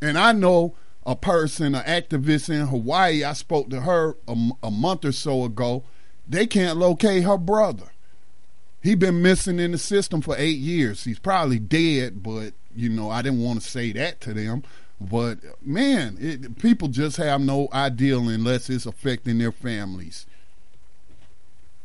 [0.00, 0.74] And I know
[1.04, 3.24] a person, an activist in Hawaii.
[3.24, 5.84] I spoke to her a, a month or so ago.
[6.26, 7.92] They can't locate her brother.
[8.82, 11.04] He been missing in the system for eight years.
[11.04, 14.62] He's probably dead, but you know I didn't want to say that to them.
[15.00, 20.26] But man, it, people just have no ideal unless it's affecting their families.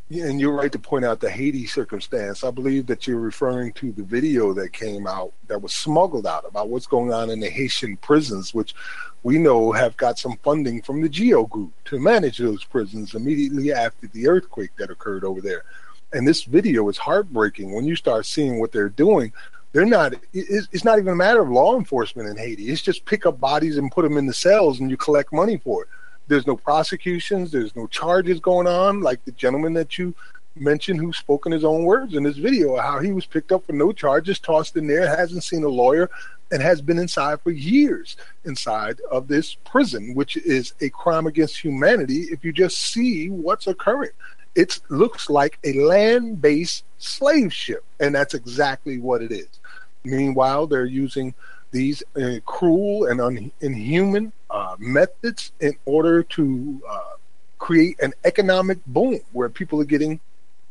[0.10, 2.44] Yeah, and you're right to point out the Haiti circumstance.
[2.44, 6.46] I believe that you're referring to the video that came out that was smuggled out
[6.48, 8.76] about what's going on in the Haitian prisons, which
[9.24, 13.72] we know have got some funding from the GEO Group to manage those prisons immediately
[13.72, 15.64] after the earthquake that occurred over there.
[16.12, 19.34] And this video is heartbreaking when you start seeing what they're doing
[19.74, 22.70] they're not it's not even a matter of law enforcement in haiti.
[22.70, 25.58] It's just pick up bodies and put them in the cells and you collect money
[25.58, 25.90] for it.
[26.28, 27.52] There's no prosecutions.
[27.52, 29.02] There's no charges going on.
[29.02, 30.16] Like the gentleman that you
[30.56, 33.66] mentioned who spoke in his own words in this video how he was picked up
[33.66, 36.12] for no charges tossed in there hasn't seen a lawyer
[36.52, 41.58] and has been inside for years inside of this prison which is a crime against
[41.60, 42.28] humanity.
[42.32, 44.12] If you just see what's occurring
[44.54, 49.60] it looks like a land-based slave ship and that's exactly what it is
[50.04, 51.34] Meanwhile, they're using
[51.72, 57.14] these uh, cruel and un- inhuman uh, methods in order to uh,
[57.58, 60.20] create an economic boom where people are getting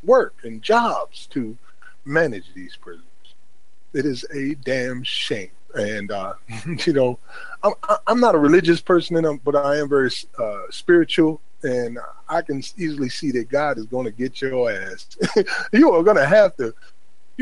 [0.04, 1.56] work and jobs to
[2.04, 3.06] manage these prisons.
[3.92, 5.50] It is a damn shame.
[5.74, 6.34] And, uh,
[6.86, 7.18] you know,
[7.62, 7.72] I'm,
[8.06, 11.40] I'm not a religious person, but I am very uh, spiritual.
[11.62, 11.98] And
[12.28, 15.16] I can easily see that God is going to get your ass.
[15.72, 16.74] you are going to have to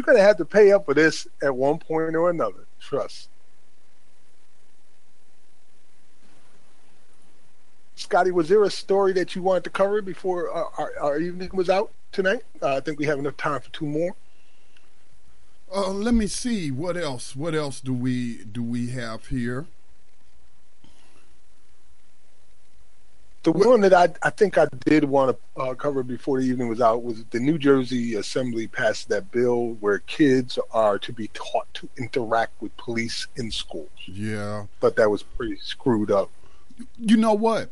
[0.01, 2.65] you're going to have to pay up for this at one point or another.
[2.81, 3.29] Trust.
[7.97, 11.51] Scotty, was there a story that you wanted to cover before uh, our, our, evening
[11.53, 12.41] was out tonight?
[12.63, 14.17] Uh, I think we have enough time for two more.
[15.71, 17.37] Uh, let me see what else.
[17.37, 19.67] What else do we do we have here?
[23.43, 26.69] The one that I, I think I did want to uh, cover before the evening
[26.69, 31.29] was out was the New Jersey Assembly passed that bill where kids are to be
[31.29, 33.89] taught to interact with police in schools.
[34.07, 34.67] Yeah.
[34.81, 36.31] But that was pretty screwed up.
[36.99, 37.71] You know what?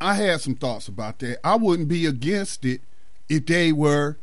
[0.00, 1.38] I had some thoughts about that.
[1.44, 2.80] I wouldn't be against it
[3.28, 4.18] if they were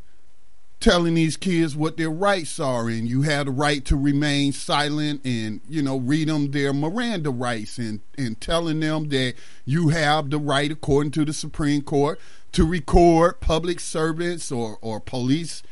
[0.80, 5.20] telling these kids what their rights are and you have the right to remain silent
[5.26, 9.34] and you know read them their miranda rights and and telling them that
[9.66, 12.18] you have the right according to the supreme court
[12.50, 15.62] to record public servants or or police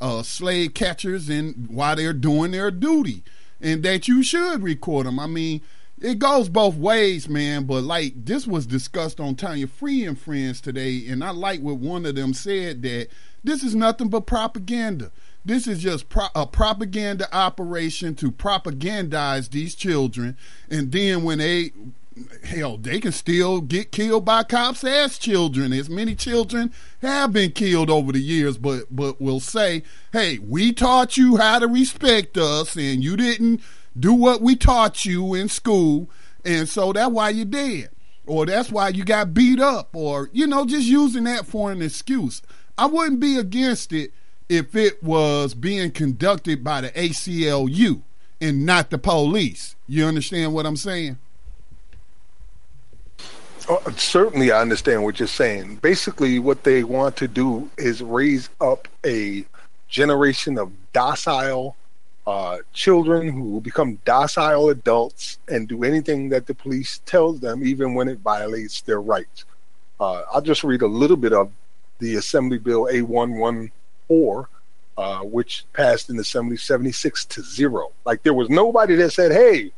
[0.00, 3.24] uh, slave catchers and while they're doing their duty
[3.60, 5.62] and that you should record them i mean
[6.00, 7.64] it goes both ways, man.
[7.64, 11.78] But like this was discussed on Tanya Free and Friends today, and I like what
[11.78, 13.08] one of them said that
[13.44, 15.10] this is nothing but propaganda.
[15.44, 20.36] This is just pro- a propaganda operation to propagandize these children.
[20.68, 21.72] And then when they,
[22.44, 25.72] hell, they can still get killed by cops as children.
[25.72, 30.72] As many children have been killed over the years, but but will say, hey, we
[30.72, 33.62] taught you how to respect us, and you didn't
[33.98, 36.10] do what we taught you in school,
[36.44, 37.90] and so that's why you're dead,
[38.26, 41.80] or that's why you got beat up, or you know, just using that for an
[41.80, 42.42] excuse.
[42.78, 44.12] I wouldn't be against it
[44.48, 48.02] if it was being conducted by the ACLU
[48.40, 49.74] and not the police.
[49.88, 51.18] You understand what I'm saying?
[53.68, 55.76] Oh, certainly, I understand what you're saying.
[55.76, 59.44] Basically, what they want to do is raise up a
[59.88, 61.76] generation of docile
[62.26, 67.66] uh, children who will become docile adults and do anything that the police tells them,
[67.66, 69.44] even when it violates their rights.
[69.98, 71.50] Uh, I'll just read a little bit of
[71.98, 74.46] the Assembly Bill A114,
[74.96, 77.92] uh, which passed in the Assembly 76 to zero.
[78.04, 79.72] Like there was nobody that said, hey,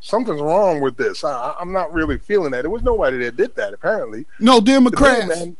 [0.00, 1.24] something's wrong with this.
[1.24, 2.62] I, am not really feeling that.
[2.62, 4.26] There was nobody that did that, apparently.
[4.38, 5.28] No Democrats.
[5.28, 5.56] Man,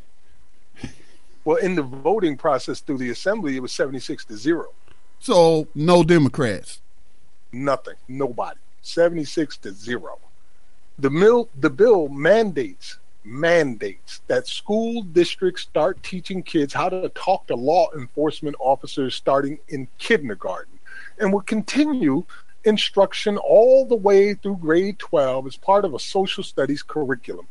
[1.44, 4.72] well, in the voting process through the Assembly, it was 76 to zero.
[5.20, 6.80] So, no Democrats.
[7.52, 7.94] Nothing.
[8.08, 8.58] Nobody.
[8.82, 10.18] 76 to zero.
[10.98, 17.46] The, mill, the bill mandates mandates that school districts start teaching kids how to talk
[17.46, 20.78] to law enforcement officers starting in kindergarten
[21.18, 22.24] and will continue
[22.64, 27.46] instruction all the way through grade 12 as part of a social studies curriculum.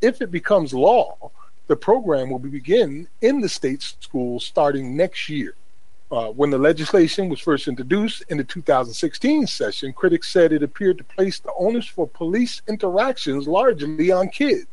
[0.00, 1.30] If it becomes law,
[1.68, 5.54] the program will begin in the state's schools starting next year.
[6.10, 10.98] Uh, when the legislation was first introduced in the 2016 session, critics said it appeared
[10.98, 14.66] to place the onus for police interactions largely on kids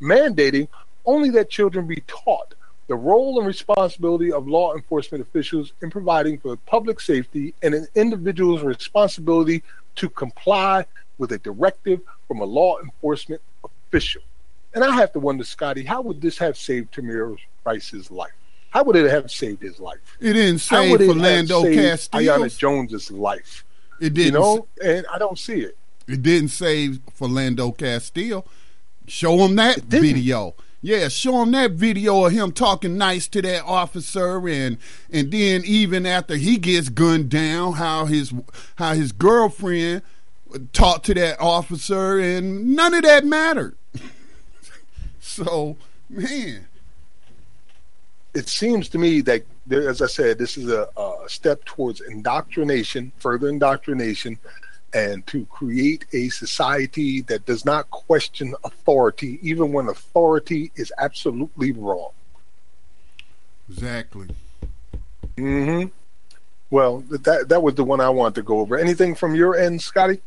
[0.00, 0.68] mandating
[1.04, 2.54] only that children be taught
[2.86, 7.86] the role and responsibility of law enforcement officials in providing for public safety and an
[7.94, 9.62] individual's responsibility
[9.96, 10.84] to comply
[11.18, 14.22] with a directive from a law enforcement official.
[14.74, 18.32] And I have to wonder, Scotty, how would this have saved Tamir Rice's life?
[18.70, 20.18] How would it have saved his life?
[20.20, 22.20] It didn't save Philando Castile.
[22.20, 23.64] Aiyana Jones's life.
[24.00, 24.34] It didn't.
[24.34, 25.78] You know, and I don't see it.
[26.08, 28.44] It didn't save Philando Castile.
[29.06, 30.54] Show him that video.
[30.80, 34.76] Yeah, show him that video of him talking nice to that officer, and
[35.10, 38.34] and then even after he gets gunned down, how his
[38.76, 40.02] how his girlfriend
[40.72, 43.76] talked to that officer, and none of that mattered.
[45.20, 45.76] so,
[46.08, 46.66] man,
[48.34, 52.00] it seems to me that, there, as I said, this is a, a step towards
[52.00, 54.38] indoctrination, further indoctrination,
[54.94, 61.72] and to create a society that does not question authority, even when authority is absolutely
[61.72, 62.12] wrong.
[63.68, 64.28] Exactly.
[65.36, 65.86] Hmm.
[66.70, 68.78] Well, that that was the one I wanted to go over.
[68.78, 70.20] Anything from your end, Scotty?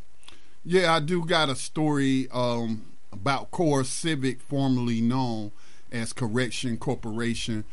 [0.63, 5.51] Yeah, I do got a story um, about Core Civic, formerly known
[5.91, 7.63] as Correction Corporation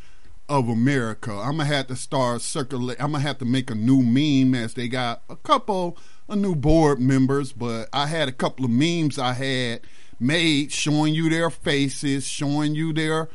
[0.47, 1.31] of America.
[1.31, 2.97] I'm gonna have to start circulate.
[3.01, 5.97] I'm gonna have to make a new meme as they got a couple
[6.27, 9.81] of new board members, but I had a couple of memes I had
[10.19, 13.29] made showing you their faces, showing you their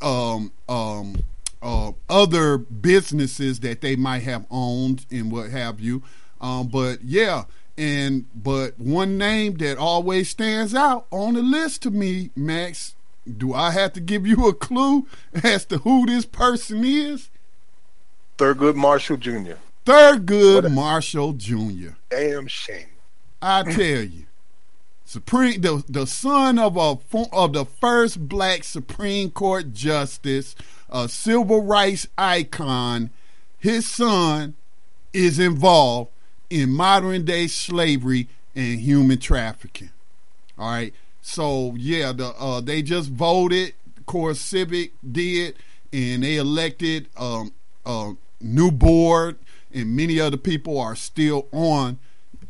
[0.00, 1.16] um, um,
[1.62, 6.02] uh, other businesses that they might have owned and what have you.
[6.40, 7.44] Um, but yeah,
[7.78, 12.94] and but one name that always stands out on the list to me, Max,
[13.36, 15.06] do I have to give you a clue
[15.42, 17.30] as to who this person is?
[18.38, 19.54] Thurgood Marshall Jr.
[19.86, 21.90] Thurgood Marshall Jr.
[22.10, 22.88] Damn shame.
[23.40, 24.26] I tell you,
[25.04, 26.98] Supreme the the son of a
[27.32, 30.56] of the first black Supreme Court justice,
[30.90, 33.10] a civil rights icon.
[33.60, 34.54] His son
[35.12, 36.10] is involved
[36.50, 39.90] in modern day slavery and human trafficking.
[40.58, 40.94] All right.
[41.22, 43.74] So yeah, the uh, they just voted.
[44.06, 45.56] Core Civic did,
[45.92, 47.52] and they elected um,
[47.84, 49.36] a new board,
[49.72, 51.98] and many other people are still on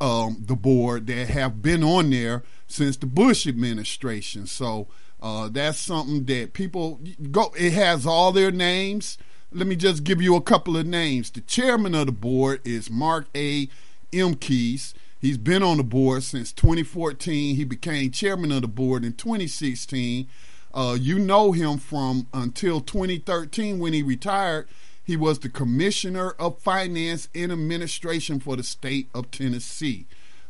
[0.01, 4.47] um, the board that have been on there since the Bush administration.
[4.47, 4.89] So
[5.21, 7.53] uh, that's something that people go.
[7.59, 9.19] It has all their names.
[9.53, 11.31] Let me just give you a couple of names.
[11.31, 13.69] The chairman of the board is Mark A.
[14.13, 14.93] Emkes.
[15.19, 17.57] He's been on the board since 2014.
[17.57, 20.29] He became chairman of the board in 2016.
[20.75, 24.69] Uh, you know him from until 2013 when he retired.
[25.07, 30.07] He was the commissioner of finance and administration for the state of Tennessee.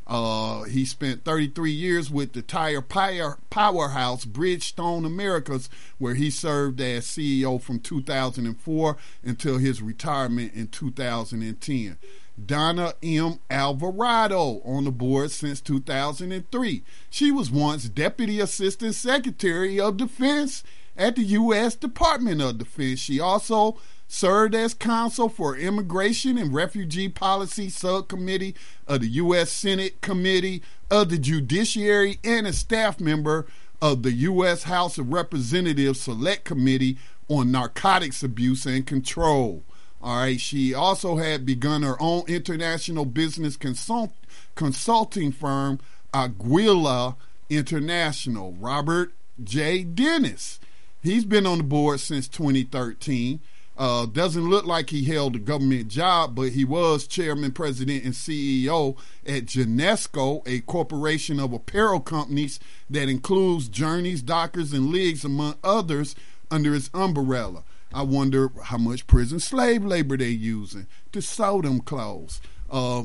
[0.06, 5.68] Uh, he spent 33 years with the tire powerhouse Bridgestone Americas,
[5.98, 11.98] where he served as CEO from 2004 until his retirement in 2010.
[12.42, 13.40] Donna M.
[13.50, 16.82] Alvarado on the board since 2003.
[17.10, 20.62] She was once Deputy Assistant Secretary of Defense
[20.96, 21.74] at the U.S.
[21.74, 23.00] Department of Defense.
[23.00, 23.78] She also
[24.08, 28.54] served as counsel for Immigration and Refugee Policy Subcommittee
[28.86, 29.50] of the U.S.
[29.50, 33.46] Senate Committee of the Judiciary and a staff member
[33.82, 34.64] of the U.S.
[34.64, 39.62] House of Representatives Select Committee on Narcotics Abuse and Control.
[40.02, 40.40] All right.
[40.40, 44.12] She also had begun her own international business consult-
[44.54, 45.80] consulting firm,
[46.14, 47.16] Aguila
[47.50, 48.52] International.
[48.52, 49.12] Robert
[49.42, 49.82] J.
[49.84, 50.60] Dennis.
[51.02, 53.40] He's been on the board since 2013.
[53.78, 58.14] Uh, doesn't look like he held a government job, but he was chairman, president, and
[58.14, 58.96] CEO
[59.26, 62.58] at Genesco, a corporation of apparel companies
[62.88, 66.16] that includes Journeys, Dockers, and Leagues, among others,
[66.50, 67.64] under its umbrella.
[67.92, 72.40] I wonder how much prison slave labor they're using to sew them clothes.
[72.70, 73.04] Uh,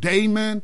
[0.00, 0.62] Damon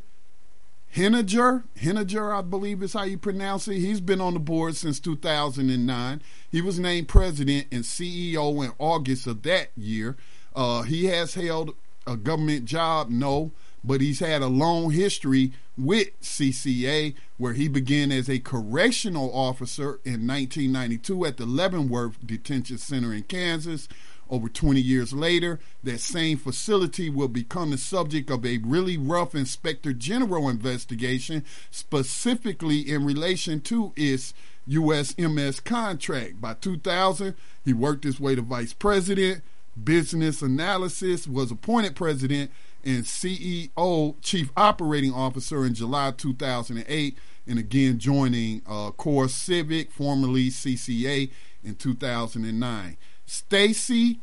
[0.95, 3.79] Hininger, Hininger, I believe is how you pronounce it.
[3.79, 6.21] He's been on the board since 2009.
[6.49, 10.15] He was named president and CEO in August of that year.
[10.55, 11.75] Uh, he has held
[12.07, 13.51] a government job, no,
[13.83, 19.99] but he's had a long history with CCA, where he began as a correctional officer
[20.05, 23.89] in 1992 at the Leavenworth Detention Center in Kansas.
[24.29, 29.35] Over 20 years later, that same facility will become the subject of a really rough
[29.35, 34.33] inspector general investigation, specifically in relation to its
[34.67, 36.41] USMS contract.
[36.41, 39.43] By 2000, he worked his way to vice president,
[39.81, 42.51] business analysis, was appointed president,
[42.83, 50.49] and CEO, Chief Operating Officer in July 2008, and again joining uh, Core Civic, formerly
[50.49, 51.29] CCA,
[51.63, 52.97] in 2009.
[53.25, 54.19] Stacy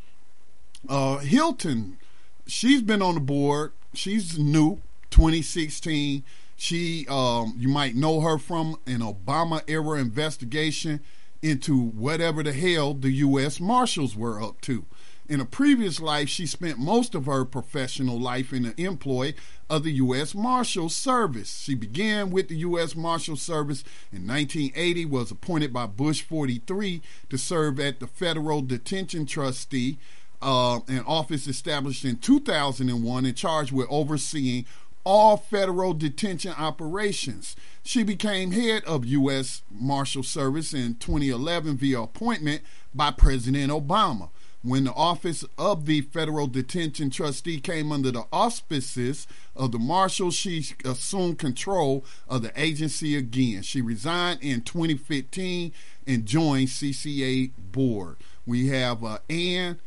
[0.88, 1.98] uh, Hylton,
[2.46, 3.72] she's been on the board.
[3.94, 4.80] She's new,
[5.10, 6.24] 2016.
[6.56, 11.00] She, um, you might know her from an Obama era investigation
[11.42, 13.58] into whatever the hell the U.S.
[13.58, 14.84] Marshals were up to.
[15.28, 19.34] In a previous life, she spent most of her professional life in the employ
[19.70, 20.34] of the U.S.
[20.34, 21.60] Marshal Service.
[21.60, 22.96] She began with the U.S.
[22.96, 27.00] Marshal Service in 1980, was appointed by Bush 43
[27.30, 29.96] to serve at the Federal Detention Trustee,
[30.42, 34.66] uh, an office established in 2001 and charged with overseeing
[35.04, 37.54] all federal detention operations.
[37.84, 39.62] She became head of U.S.
[39.70, 42.62] Marshal Service in 2011 via appointment
[42.92, 44.28] by President Obama
[44.62, 49.26] when the office of the federal detention trustee came under the auspices
[49.56, 53.62] of the marshal, she assumed control of the agency again.
[53.62, 55.72] She resigned in 2015
[56.06, 58.16] and joined CCA board.
[58.46, 59.78] We have uh, Anne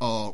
[0.00, 0.32] uh,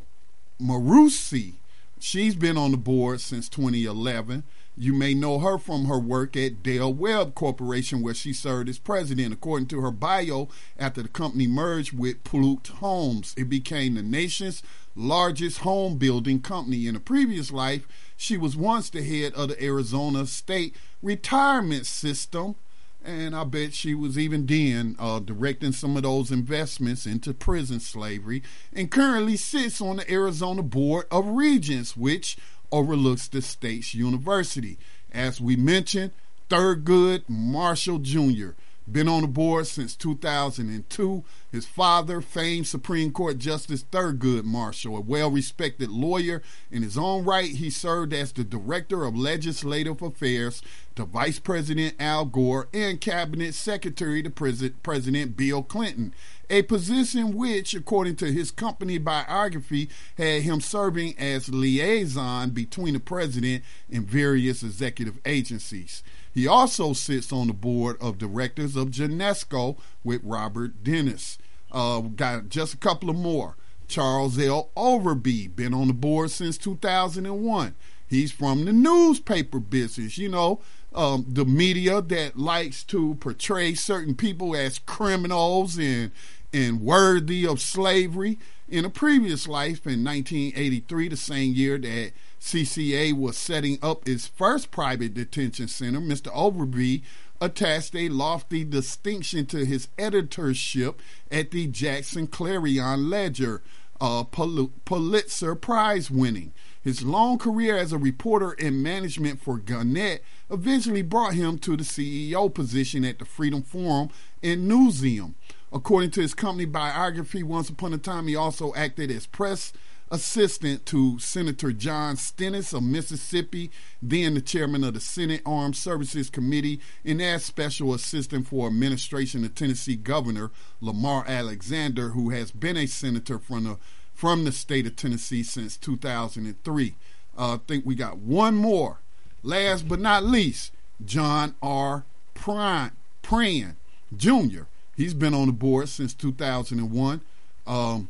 [0.60, 1.54] Mariucci.
[2.00, 4.42] She's been on the board since 2011.
[4.76, 8.78] You may know her from her work at Del Webb Corporation, where she served as
[8.78, 9.32] president.
[9.32, 14.62] According to her bio, after the company merged with Pulte Homes, it became the nation's
[14.96, 16.88] largest home building company.
[16.88, 17.86] In a previous life,
[18.16, 22.56] she was once the head of the Arizona State Retirement System,
[23.04, 27.78] and I bet she was even then uh, directing some of those investments into prison
[27.78, 28.42] slavery,
[28.72, 32.36] and currently sits on the Arizona Board of Regents, which
[32.74, 34.76] overlooks the state's university.
[35.12, 36.10] As we mentioned,
[36.50, 38.50] Thurgood Marshall Jr.
[38.90, 41.24] Been on the board since 2002.
[41.50, 47.24] His father, famed Supreme Court Justice Thurgood Marshall, a well respected lawyer in his own
[47.24, 50.60] right, he served as the Director of Legislative Affairs
[50.96, 56.12] to Vice President Al Gore and Cabinet Secretary to President Bill Clinton
[56.50, 63.00] a position which, according to his company biography, had him serving as liaison between the
[63.00, 66.02] president and various executive agencies.
[66.34, 71.38] He also sits on the board of directors of Genesco with Robert Dennis.
[71.70, 73.56] Uh, got just a couple of more.
[73.86, 74.70] Charles L.
[74.76, 77.74] Overby, been on the board since 2001.
[78.08, 80.60] He's from the newspaper business, you know,
[80.94, 86.10] um, the media that likes to portray certain people as criminals and
[86.52, 88.38] and worthy of slavery.
[88.68, 92.12] In a previous life, in 1983, the same year that
[92.44, 96.30] CCA was setting up its first private detention center, Mr.
[96.34, 97.00] Overby
[97.40, 101.00] attached a lofty distinction to his editorship
[101.30, 103.62] at the Jackson Clarion Ledger,
[103.98, 106.52] uh, Pulitzer Prize winning.
[106.82, 111.82] His long career as a reporter and management for Gannett eventually brought him to the
[111.82, 114.10] CEO position at the Freedom Forum
[114.42, 115.32] and Newseum.
[115.72, 119.72] According to his company biography, once upon a time he also acted as press
[120.10, 123.70] assistant to Senator John Stennis of Mississippi,
[124.02, 129.44] then the chairman of the Senate Armed Services Committee, and as special assistant for administration
[129.44, 130.50] of Tennessee Governor
[130.80, 133.78] Lamar Alexander, who has been a senator from the
[134.14, 136.94] from the state of Tennessee since 2003.
[137.36, 138.98] Uh, I think we got one more.
[139.42, 140.72] Last but not least,
[141.04, 142.04] John R.
[142.34, 143.76] Prine, Prann
[144.16, 144.62] Jr.
[144.96, 147.20] He's been on the board since 2001.
[147.66, 148.08] Um,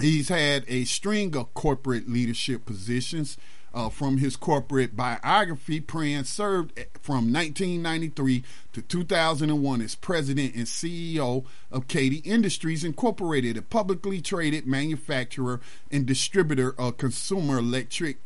[0.00, 3.36] he's had a string of corporate leadership positions.
[3.74, 6.72] Uh, from his corporate biography, Prann served
[7.02, 8.42] from 1993
[8.72, 15.60] to 2001 as president and CEO of Katy Industries Incorporated, a publicly traded manufacturer
[15.90, 18.16] and distributor of consumer electric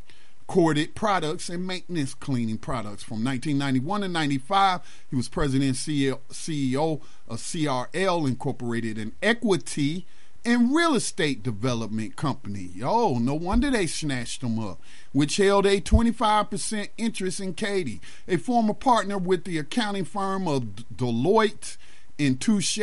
[0.46, 3.02] corded products and maintenance cleaning products.
[3.02, 4.80] From 1991 to 95,
[5.10, 10.06] he was president and CEO of CRL Incorporated, an equity
[10.44, 12.70] and real estate development company.
[12.82, 14.80] Oh, no wonder they snatched them up,
[15.12, 20.62] which held a 25% interest in Katy, a former partner with the accounting firm of
[20.94, 21.76] Deloitte
[22.18, 22.78] and Touche.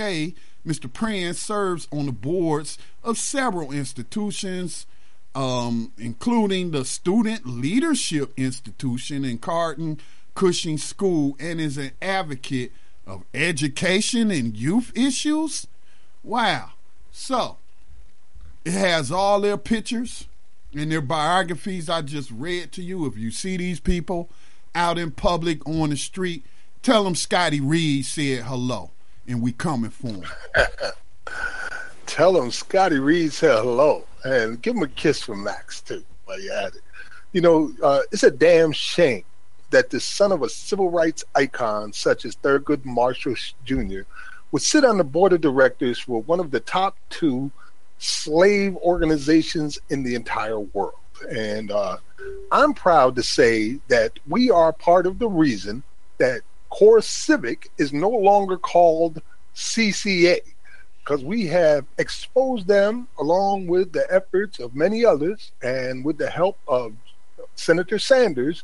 [0.65, 0.91] Mr.
[0.91, 4.85] Prann serves on the boards of several institutions,
[5.35, 9.99] um, including the Student Leadership Institution in Carleton
[10.35, 12.71] Cushing School, and is an advocate
[13.07, 15.67] of education and youth issues.
[16.23, 16.73] Wow.
[17.19, 17.57] So,
[18.63, 20.29] it has all their pictures
[20.73, 23.05] and their biographies I just read to you.
[23.05, 24.29] If you see these people
[24.73, 26.45] out in public on the street,
[26.81, 28.91] tell them Scotty Reed said hello
[29.27, 30.23] and we coming for him.
[32.05, 36.41] tell them Scotty Reed said hello and give him a kiss from Max too while
[36.41, 36.81] you at it.
[37.33, 39.25] You know, uh, it's a damn shame
[39.71, 43.35] that the son of a civil rights icon such as Thurgood Marshall
[43.65, 44.03] Jr.
[44.51, 47.51] would sit on the board of directors for one of the top two
[47.97, 50.93] slave organizations in the entire world.
[51.29, 51.97] And uh,
[52.51, 55.83] I'm proud to say that we are part of the reason
[56.17, 59.21] that Core Civic is no longer called
[59.55, 60.39] CCA
[60.99, 66.29] because we have exposed them along with the efforts of many others and with the
[66.29, 66.93] help of
[67.55, 68.63] Senator Sanders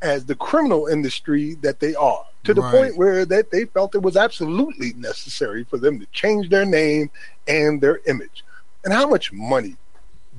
[0.00, 2.72] as the criminal industry that they are to the right.
[2.72, 7.10] point where that they felt it was absolutely necessary for them to change their name
[7.46, 8.44] and their image.
[8.84, 9.76] And how much money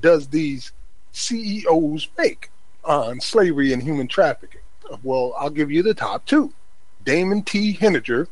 [0.00, 0.72] does these
[1.12, 2.50] CEOs make
[2.84, 4.60] on slavery and human trafficking?
[5.02, 6.52] Well, I'll give you the top two.
[7.04, 7.74] Damon T.
[7.74, 8.26] Hininger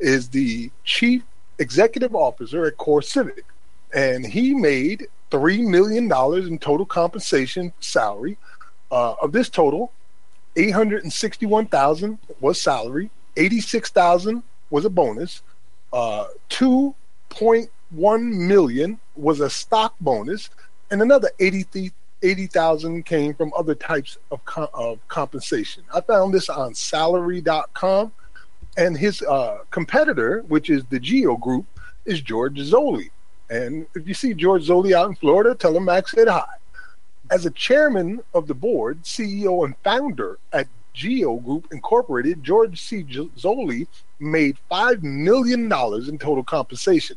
[0.00, 1.22] is the chief
[1.58, 3.42] executive officer at CoreCivic,
[3.94, 8.36] and he made three million dollars in total compensation salary.
[8.90, 9.90] Uh, of this total,
[10.56, 15.42] eight hundred and sixty-one thousand was salary, eighty-six thousand was a bonus,
[15.92, 16.94] uh, two
[17.28, 20.50] point one million was a stock bonus,
[20.90, 24.40] and another eighty eighty thousand came from other types of,
[24.74, 25.84] of compensation.
[25.92, 28.12] I found this on Salary.com,
[28.76, 31.66] and his uh, competitor, which is the Geo Group,
[32.04, 33.10] is George Zoley.
[33.50, 36.46] And if you see George Zoley out in Florida, tell him Max said hi.
[37.30, 43.02] As a chairman of the board, CEO, and founder at Geo Group Incorporated, George C.
[43.02, 43.86] Zoley
[44.20, 47.16] made $5 million in total compensation.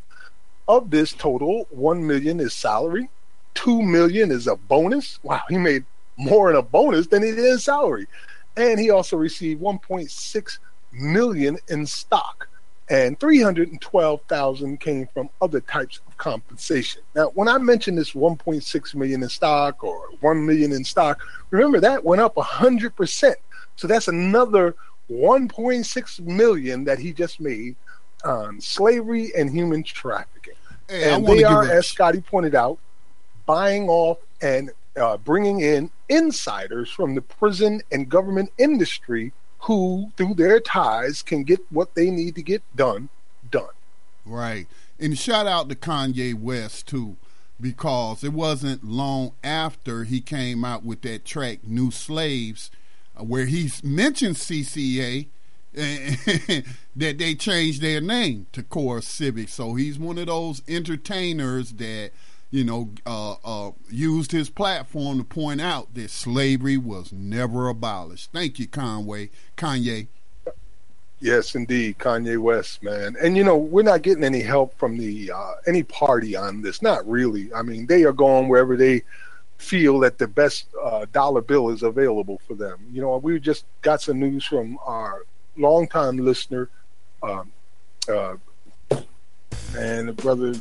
[0.67, 3.09] Of this total, 1 million is salary,
[3.53, 5.19] 2 million is a bonus.
[5.23, 5.85] Wow, he made
[6.17, 8.07] more in a bonus than he did in salary.
[8.55, 10.57] And he also received 1.6
[10.91, 12.49] million in stock
[12.89, 17.01] and 312,000 came from other types of compensation.
[17.15, 21.19] Now, when I mentioned this 1.6 million in stock or 1 million in stock,
[21.51, 23.35] remember that went up 100%.
[23.75, 24.75] So that's another
[25.09, 27.75] 1.6 million that he just made
[28.23, 30.53] on slavery and human trafficking.
[30.87, 32.79] Hey, and they are, as Scotty pointed out,
[33.45, 40.35] buying off and uh, bringing in insiders from the prison and government industry who, through
[40.35, 43.09] their ties, can get what they need to get done,
[43.49, 43.69] done.
[44.25, 44.67] Right.
[44.99, 47.17] And shout out to Kanye West, too,
[47.59, 52.71] because it wasn't long after he came out with that track, New Slaves,
[53.15, 55.27] where he mentioned CCA.
[55.77, 59.47] that they changed their name to CoreCivic.
[59.47, 62.09] So he's one of those entertainers that
[62.49, 68.31] you know, uh, uh, used his platform to point out that slavery was never abolished.
[68.31, 70.07] Thank you, Conway, Kanye.
[71.19, 73.15] Yes, indeed, Kanye West, man.
[73.21, 76.81] And you know, we're not getting any help from the uh, any party on this.
[76.81, 77.51] Not really.
[77.53, 79.01] I mean, they are going wherever they
[79.57, 82.79] feel that the best uh, dollar bill is available for them.
[82.91, 85.23] You know, we just got some news from our
[85.57, 86.69] longtime listener,
[87.23, 87.51] um,
[88.07, 88.35] uh,
[89.75, 90.53] and the brother,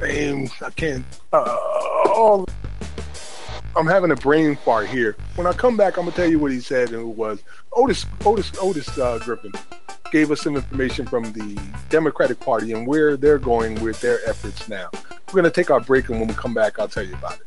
[0.00, 1.04] name I can't.
[1.32, 1.56] Uh,
[2.14, 2.46] all
[3.76, 5.16] I'm having a brain fart here.
[5.34, 7.42] When I come back, I'm gonna tell you what he said, and it was
[7.72, 9.52] Otis Otis Otis uh, Griffin
[10.12, 11.60] gave us some information from the
[11.90, 14.88] Democratic Party and where they're going with their efforts now.
[15.32, 17.46] We're gonna take our break, and when we come back, I'll tell you about it.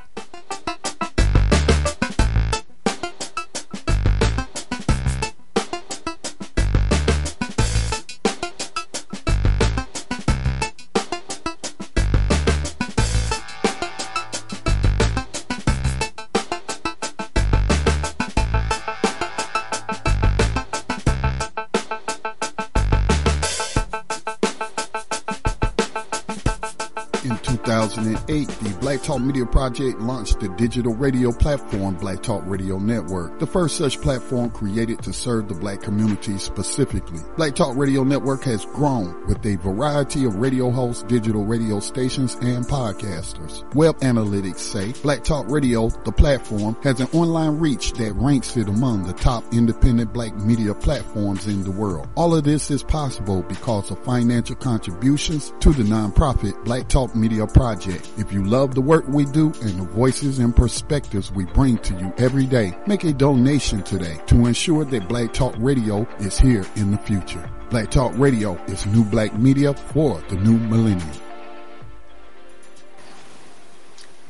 [29.08, 34.02] Talk Media Project launched the digital radio platform Black Talk Radio Network, the first such
[34.02, 37.22] platform created to serve the black community specifically.
[37.38, 42.36] Black Talk Radio Network has grown with a variety of radio hosts, digital radio stations,
[42.42, 43.64] and podcasters.
[43.76, 48.68] Web analytics say Black Talk Radio, the platform, has an online reach that ranks it
[48.68, 52.10] among the top independent black media platforms in the world.
[52.16, 57.48] All of this is possible because of financial contributions to the nonprofit Black Talk Media
[57.48, 58.10] Project.
[58.18, 61.94] If you love the work we do and the voices and perspectives we bring to
[61.96, 66.66] you every day, make a donation today to ensure that Black Talk Radio is here
[66.76, 67.50] in the future.
[67.70, 71.12] Black Talk Radio is new black media for the new millennium.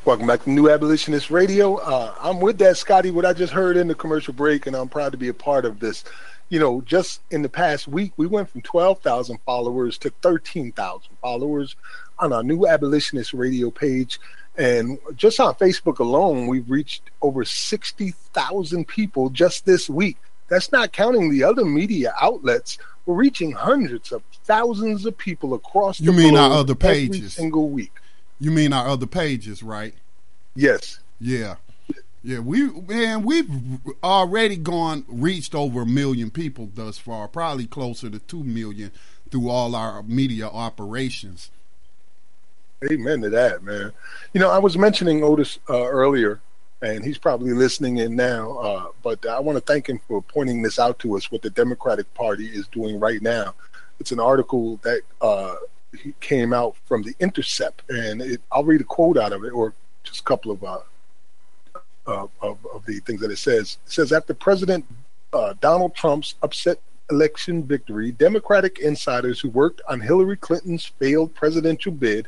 [0.06, 1.76] Welcome back to New Abolitionist Radio.
[1.76, 4.88] Uh, I'm with that, Scotty, what I just heard in the commercial break, and I'm
[4.88, 6.06] proud to be a part of this.
[6.48, 11.76] You know, just in the past week, we went from 12,000 followers to 13,000 followers
[12.19, 14.19] on our new abolitionist radio page.
[14.57, 20.17] And just on Facebook alone, we've reached over 60,000 people just this week.
[20.49, 22.77] That's not counting the other media outlets.
[23.05, 27.34] We're reaching hundreds of thousands of people across the You mean our other every pages?
[27.34, 27.91] single week.
[28.39, 29.93] You mean our other pages, right?
[30.55, 30.99] Yes.
[31.19, 31.55] Yeah.
[32.23, 33.49] Yeah, we man, we've
[34.03, 38.91] already gone reached over a million people thus far, probably closer to two million
[39.31, 41.51] through all our media operations.
[42.85, 43.91] Amen to that, man.
[44.33, 46.39] You know, I was mentioning Otis uh, earlier,
[46.81, 48.57] and he's probably listening in now.
[48.57, 51.31] Uh, but I want to thank him for pointing this out to us.
[51.31, 53.55] What the Democratic Party is doing right now.
[53.99, 55.55] It's an article that uh,
[56.19, 59.73] came out from the Intercept, and it, I'll read a quote out of it, or
[60.03, 60.77] just a couple of uh,
[62.05, 63.79] of, of, the things that it says.
[63.87, 64.85] It says after President
[65.33, 66.79] uh, Donald Trump's upset
[67.09, 72.27] election victory, Democratic insiders who worked on Hillary Clinton's failed presidential bid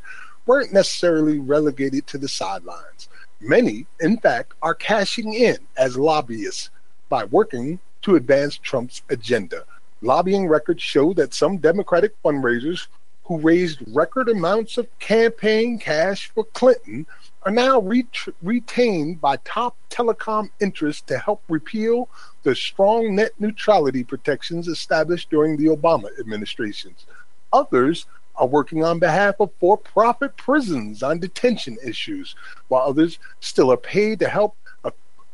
[0.50, 3.08] weren't necessarily relegated to the sidelines.
[3.40, 6.72] Many, in fact, are cashing in as lobbyists
[7.08, 9.64] by working to advance Trump's agenda.
[10.02, 12.88] Lobbying records show that some Democratic fundraisers
[13.26, 17.06] who raised record amounts of campaign cash for Clinton
[17.44, 22.10] are now ret- retained by top telecom interests to help repeal
[22.42, 27.06] the strong net neutrality protections established during the Obama administrations.
[27.54, 28.08] Others
[28.40, 32.36] are working on behalf of for profit prisons on detention issues,
[32.70, 34.56] while others still are paid to help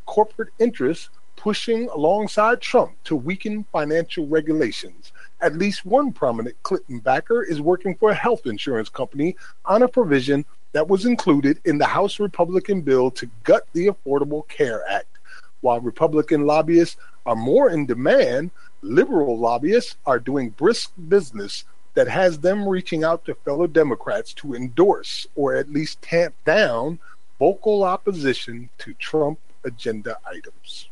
[0.06, 5.12] corporate interest pushing alongside Trump to weaken financial regulations.
[5.42, 9.88] At least one prominent Clinton backer is working for a health insurance company on a
[9.88, 15.20] provision that was included in the House Republican bill to gut the Affordable Care Act.
[15.62, 18.52] While Republican lobbyists are more in demand,
[18.82, 21.66] liberal lobbyists are doing brisk business
[21.96, 27.00] that has them reaching out to fellow Democrats to endorse or at least tamp down
[27.40, 30.90] vocal opposition to Trump agenda items.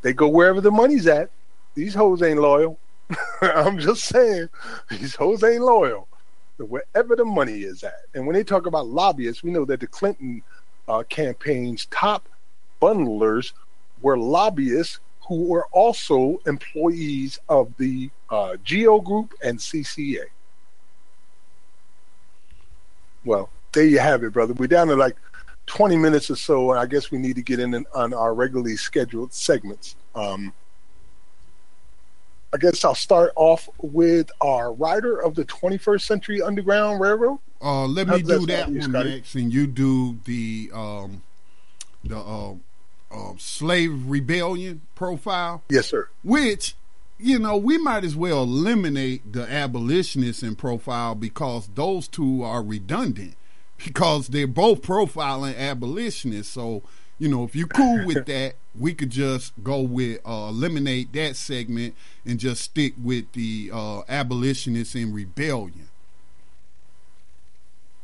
[0.00, 1.30] They go wherever the money's at.
[1.74, 2.78] These hoes ain't loyal.
[3.42, 4.48] I'm just saying,
[4.90, 6.08] these hoes ain't loyal.
[6.58, 8.02] Wherever the money is at.
[8.14, 10.42] And when they talk about lobbyists, we know that the Clinton
[10.86, 12.28] uh, campaign's top
[12.80, 13.52] bundlers
[14.00, 20.24] were lobbyists who were also employees of the uh, Geo Group and CCA.
[23.24, 24.52] Well, there you have it, brother.
[24.52, 25.16] We're down to like
[25.66, 28.76] 20 minutes or so, and I guess we need to get in on our regularly
[28.76, 29.96] scheduled segments.
[30.14, 30.52] Um,
[32.54, 37.38] I guess I'll start off with our rider of the 21st Century Underground Railroad.
[37.62, 39.10] Uh, let me that do that you, one Scotty?
[39.10, 41.22] next, and you do the um,
[42.04, 42.54] the uh,
[43.12, 45.62] uh, slave rebellion profile.
[45.68, 46.08] Yes, sir.
[46.24, 46.74] which
[47.18, 52.62] you know we might as well eliminate the abolitionists in profile because those two are
[52.62, 53.34] redundant
[53.84, 56.82] because they're both profiling abolitionists so
[57.18, 61.36] you know if you're cool with that we could just go with uh, eliminate that
[61.36, 61.94] segment
[62.24, 65.88] and just stick with the uh, abolitionists in rebellion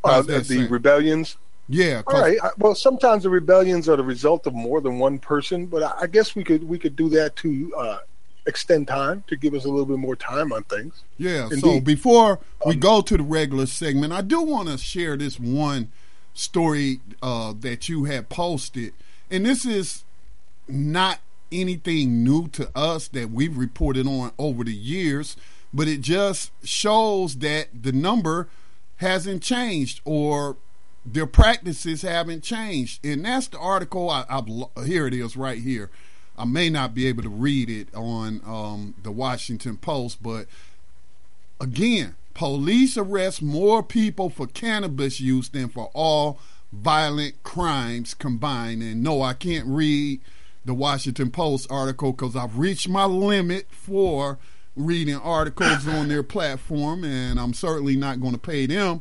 [0.05, 0.71] Uh, the sound?
[0.71, 1.37] rebellions.
[1.69, 2.39] Yeah All right.
[2.43, 5.93] I- Well, sometimes the rebellions are the result of more than one person, but I
[6.03, 7.99] I guess we could we could do that to uh,
[8.47, 11.03] extend time to give us a little bit more time on things.
[11.19, 11.49] Yeah.
[11.61, 15.39] So before we Um, go to the regular segment, I do want to share this
[15.39, 15.91] one
[16.35, 18.93] story uh, that you had posted,
[19.31, 20.05] and this is
[20.69, 21.19] not
[21.51, 25.37] anything new to us that we've reported on over the years,
[25.73, 28.49] but it just shows that the number
[28.97, 30.57] hasn't changed or
[31.13, 33.05] their practices haven't changed.
[33.05, 34.11] And that's the article.
[34.11, 34.49] I, I've,
[34.87, 35.91] here it is right here.
[36.37, 40.47] I may not be able to read it on um, the Washington Post, but
[41.61, 46.39] again, police arrest more people for cannabis use than for all
[46.73, 48.83] violent crimes combined.
[48.83, 50.21] And no, I can't read
[50.65, 54.39] the Washington Post article because I've reached my limit for
[54.77, 59.01] reading articles on their platform, and I'm certainly not going to pay them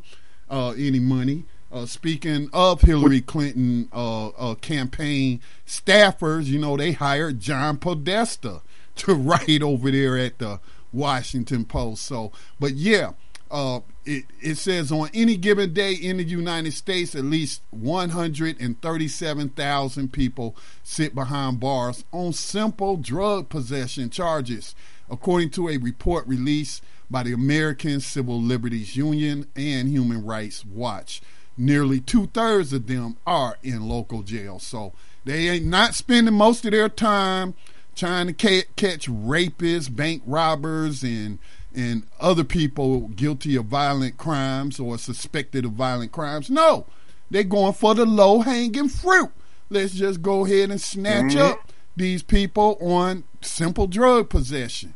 [0.50, 1.46] uh, any money.
[1.78, 8.64] Uh, speaking of Hillary Clinton uh, uh, campaign staffers, you know, they hired John Podesta
[8.96, 10.60] to write over there at the
[10.92, 12.04] Washington Post.
[12.04, 13.12] So, but yeah,
[13.52, 20.12] uh, it, it says on any given day in the United States, at least 137,000
[20.12, 24.74] people sit behind bars on simple drug possession charges,
[25.12, 31.22] according to a report released by the American Civil Liberties Union and Human Rights Watch.
[31.58, 34.64] Nearly two thirds of them are in local jails.
[34.64, 34.94] So
[35.26, 37.56] they ain't not spending most of their time
[37.96, 41.40] trying to ca- catch rapists, bank robbers, and
[41.76, 46.50] and other people guilty of violent crimes or suspected of violent crimes.
[46.50, 46.86] No,
[47.30, 49.32] They're going for the low hanging fruit.
[49.70, 51.40] Let's just go ahead and snatch mm-hmm.
[51.40, 54.94] up these people on simple drug possession.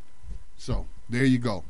[0.58, 1.64] So there you go.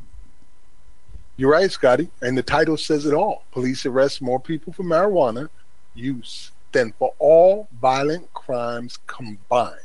[1.41, 2.07] You're right, Scotty.
[2.22, 3.45] And the title says it all.
[3.51, 5.49] Police arrest more people for marijuana
[5.95, 9.80] use than for all violent crimes combined.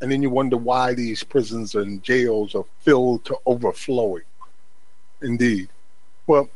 [0.00, 4.24] And then you wonder why these prisons and jails are filled to overflowing.
[5.22, 5.68] Indeed.
[6.26, 6.48] Well,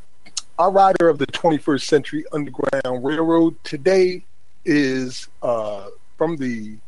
[0.58, 4.24] our rider of the 21st Century Underground Railroad today
[4.64, 5.86] is uh,
[6.18, 6.78] from the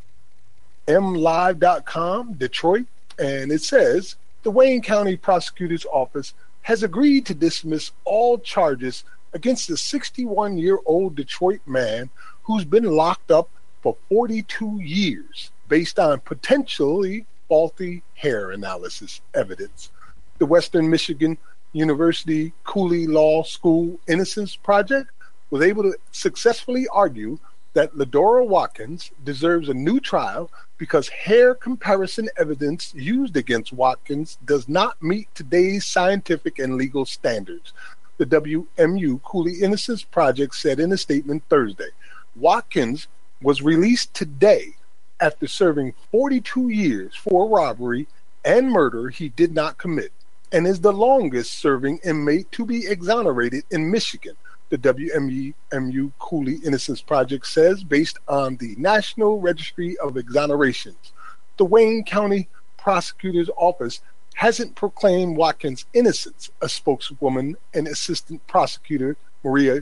[0.89, 2.87] mlive.com, Detroit,
[3.17, 6.33] and it says the Wayne County Prosecutor's Office
[6.65, 12.09] has agreed to dismiss all charges against the 61 year old Detroit man
[12.41, 13.49] who's been locked up
[13.83, 19.91] for 42 years based on potentially faulty hair analysis evidence.
[20.39, 21.37] The Western Michigan
[21.73, 25.11] University Cooley Law School Innocence Project
[25.51, 27.37] was able to successfully argue
[27.75, 34.67] that Ledura Watkins deserves a new trial because hair comparison evidence used against Watkins does
[34.69, 37.73] not meet today's scientific and legal standards.
[38.17, 41.89] The WMU Cooley Innocence Project said in a statement Thursday
[42.33, 43.07] Watkins
[43.41, 44.75] was released today
[45.19, 48.07] after serving 42 years for robbery
[48.45, 50.13] and murder he did not commit
[50.49, 54.37] and is the longest serving inmate to be exonerated in Michigan
[54.81, 61.11] the WMU Cooley Innocence Project says, based on the National Registry of Exonerations.
[61.57, 64.01] The Wayne County Prosecutor's Office
[64.35, 69.81] hasn't proclaimed Watkins' innocence, a spokeswoman and assistant prosecutor, Maria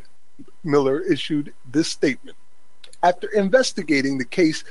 [0.64, 2.38] Miller, issued this statement.
[3.02, 4.64] After investigating the case,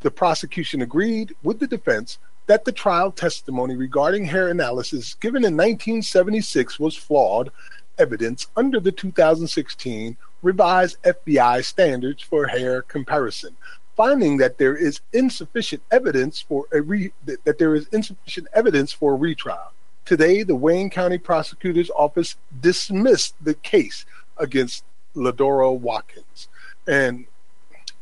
[0.00, 5.56] the prosecution agreed with the defense that the trial testimony regarding hair analysis given in
[5.56, 7.52] 1976 was flawed
[8.00, 13.54] evidence under the 2016 revised FBI standards for hair comparison,
[13.96, 17.12] finding that there is insufficient evidence for a re-
[17.44, 19.72] that there is insufficient evidence for a retrial.
[20.06, 24.06] Today, the Wayne County Prosecutor's Office dismissed the case
[24.38, 24.82] against
[25.14, 26.48] Ledura Watkins.
[26.88, 27.26] And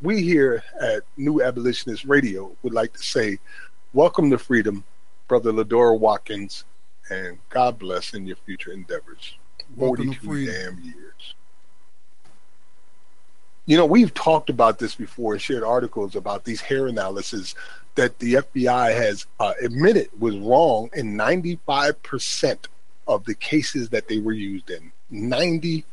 [0.01, 3.39] we here at New Abolitionist Radio would like to say,
[3.93, 4.85] welcome to freedom,
[5.27, 6.65] Brother Ledura Watkins,
[7.11, 9.35] and God bless in your future endeavors.
[9.77, 11.35] 42 damn years.
[13.67, 17.55] You know, we've talked about this before and shared articles about these hair analyses
[17.97, 22.67] that the FBI has uh, admitted was wrong in 95%
[23.07, 24.93] of the cases that they were used in.
[25.13, 25.85] 95%.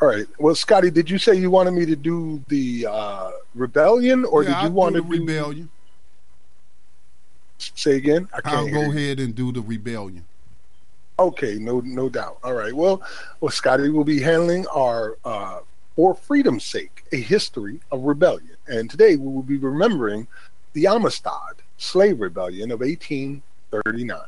[0.00, 0.26] All right.
[0.38, 4.48] Well, Scotty, did you say you wanted me to do the uh, rebellion, or yeah,
[4.50, 5.70] did you I'll want do to the do rebellion?
[7.58, 8.28] Say again.
[8.32, 8.90] I can't I'll go you.
[8.90, 10.24] ahead and do the rebellion.
[11.18, 12.38] Okay, no, no doubt.
[12.42, 12.72] All right.
[12.72, 13.02] Well,
[13.40, 15.60] well, Scotty will be handling our uh,
[15.94, 20.26] "For Freedom's Sake: A History of Rebellion," and today we will be remembering
[20.72, 24.20] the Amistad Slave Rebellion of 1839.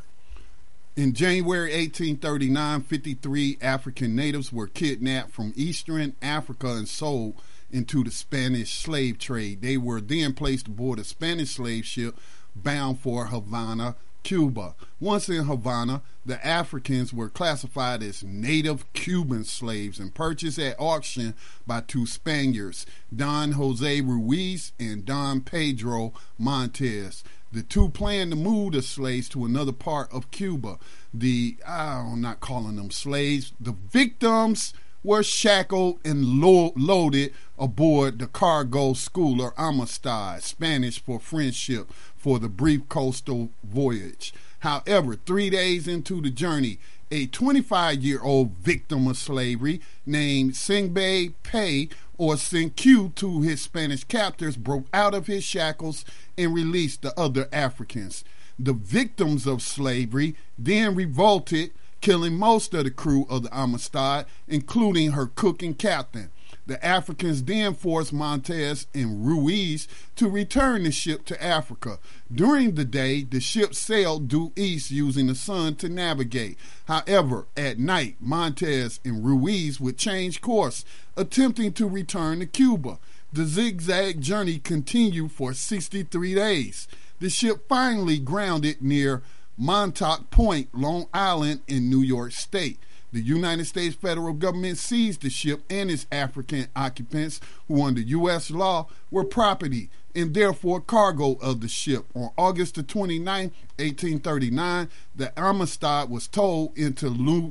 [0.97, 7.35] In January 1839, 53 African natives were kidnapped from eastern Africa and sold
[7.71, 9.61] into the Spanish slave trade.
[9.61, 12.17] They were then placed aboard a Spanish slave ship
[12.63, 14.75] bound for Havana, Cuba.
[14.99, 21.35] Once in Havana, the Africans were classified as native Cuban slaves and purchased at auction
[21.65, 27.23] by two Spaniards, Don Jose Ruiz and Don Pedro Montez.
[27.53, 30.79] The two planned to move the slaves to another part of Cuba.
[31.15, 38.27] The, I'm not calling them slaves, the victims were shackled and lo- loaded aboard the
[38.27, 44.35] cargo schooner Amistad, Spanish for friendship, for the brief coastal voyage.
[44.61, 46.79] However, three days into the journey,
[47.11, 54.05] a 25 year old victim of slavery named Sengbe Pieh or Cinqué to his Spanish
[54.05, 56.05] captors broke out of his shackles
[56.37, 58.25] and released the other Africans.
[58.59, 61.73] The victims of slavery then revolted,
[62.07, 66.31] killing most of the crew of the Amistad, including her cook and captain.
[66.65, 71.99] The Africans then forced Montez and Ruiz to return the ship to Africa.
[72.33, 76.57] During the day, the ship sailed due east using the sun to navigate.
[76.85, 80.85] However, at night, Montez and Ruiz would change course,
[81.17, 83.01] attempting to return to Cuba.
[83.33, 86.87] The zigzag journey continued for 63 days.
[87.19, 89.25] The ship finally grounded near
[89.57, 92.79] Montauk Point, Long Island, in New York State.
[93.13, 98.51] The United States federal government seized the ship and its African occupants, who under U.S.
[98.51, 102.07] law were property, and therefore cargo of the ship.
[102.15, 107.09] On August the 29th, 1839, the Amistad was towed into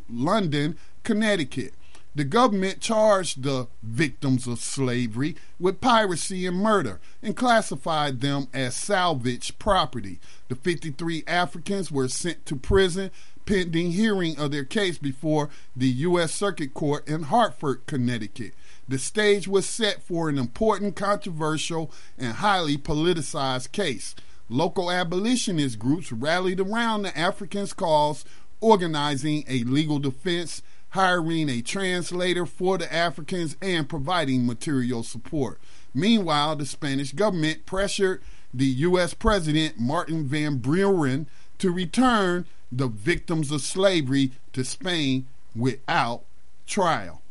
[0.10, 1.74] London, Connecticut.
[2.16, 8.74] The government charged the victims of slavery with piracy and murder and classified them as
[8.74, 10.20] salvage property.
[10.48, 13.12] The 53 Africans were sent to prison
[13.46, 16.34] pending hearing of their case before the U.S.
[16.34, 18.54] Circuit Court in Hartford, Connecticut.
[18.88, 24.16] The stage was set for an important, controversial, and highly politicized case.
[24.50, 28.26] Local abolitionist groups rallied around the Africans' cause,
[28.62, 30.62] organizing a legal defense
[30.96, 35.60] hiring a translator for the Africans, and providing material support.
[35.94, 38.22] Meanwhile, the Spanish government pressured
[38.54, 39.14] the U.S.
[39.14, 41.28] President Martin Van Buren
[41.58, 46.24] to return the victims of slavery to Spain without
[46.66, 47.22] trial.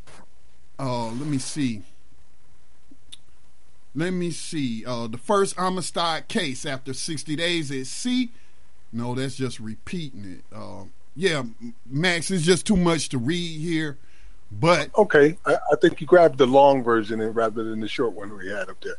[0.79, 1.83] Uh, let me see.
[3.95, 4.85] Let me see.
[4.85, 8.31] Uh, the first Amistad case after 60 days at sea.
[8.93, 10.45] No, that's just repeating it.
[10.55, 10.85] Uh,
[11.17, 11.45] yeah,
[11.87, 13.99] Max, it's just too much to read here.
[14.51, 18.37] But okay, I, I think you grabbed the long version rather than the short one
[18.37, 18.97] we had up there.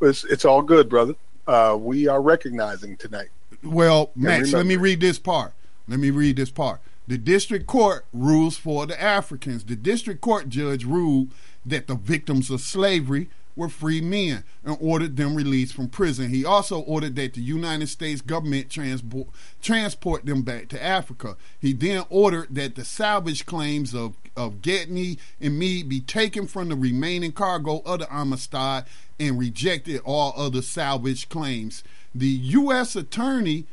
[0.00, 1.14] It's, it's all good, brother.
[1.46, 3.28] Uh, we are recognizing tonight.
[3.62, 5.52] Well, Max, let me read this part.
[5.88, 6.80] Let me read this part.
[7.06, 9.64] The district court rules for the Africans.
[9.64, 11.30] The district court judge ruled
[11.64, 16.30] that the victims of slavery were free men and ordered them released from prison.
[16.30, 19.26] He also ordered that the United States government transport,
[19.60, 21.36] transport them back to Africa.
[21.60, 26.68] He then ordered that the salvage claims of, of Gedney and Meade be taken from
[26.68, 28.84] the remaining cargo of the Amistad
[29.18, 31.82] and rejected all other salvage claims.
[32.14, 32.94] The U.S.
[32.94, 33.66] attorney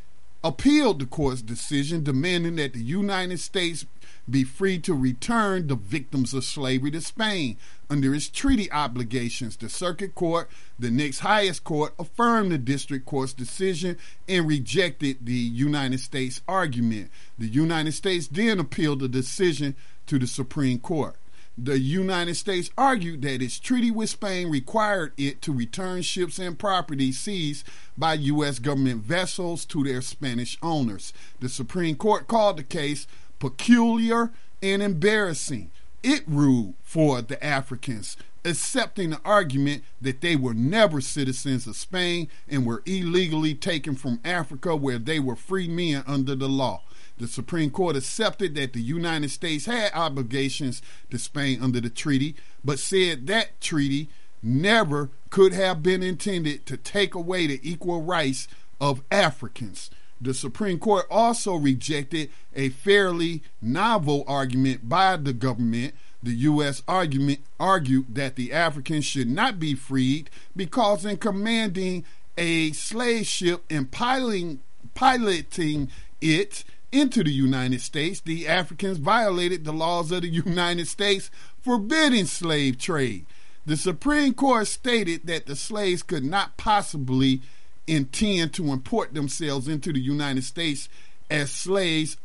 [0.43, 3.85] appealed the court's decision, demanding that the United States
[4.29, 7.57] be free to return the victims of slavery to Spain
[7.89, 9.55] under its treaty obligations.
[9.57, 13.97] The circuit court, the next highest court, affirmed the district court's decision
[14.27, 17.11] and rejected the United States argument.
[17.37, 19.75] The United States then appealed the decision
[20.07, 21.15] to the Supreme Court.
[21.57, 26.59] The United States argued that its treaty with Spain required it to return ships and
[26.59, 27.65] property seized
[27.97, 28.59] by U.S.
[28.59, 31.13] government vessels to their Spanish owners.
[31.39, 33.07] The Supreme Court called the case
[33.39, 34.31] peculiar
[34.61, 35.71] and embarrassing.
[36.07, 42.27] It ruled for the Africans, accepting the argument that they were never citizens of Spain
[42.47, 46.83] and were illegally taken from Africa where they were free men under the law.
[47.17, 52.35] The Supreme Court accepted that the United States had obligations to Spain under the treaty,
[52.63, 54.07] but said that treaty
[54.43, 58.47] never could have been intended to take away the equal rights
[58.79, 59.89] of Africans.
[60.21, 65.93] The Supreme Court also rejected a fairly novel argument by the government.
[66.23, 66.81] The U.S.
[66.87, 72.05] argument argued that the Africans should not be freed because, in commanding
[72.37, 74.61] a slave ship and piloting,
[74.95, 81.29] piloting it into the United States, the Africans violated the laws of the United States
[81.61, 83.25] forbidding slave trade.
[83.65, 87.41] The Supreme Court stated that the slaves could not possibly
[87.87, 90.89] intend to import themselves into the United States
[91.29, 92.17] as slaves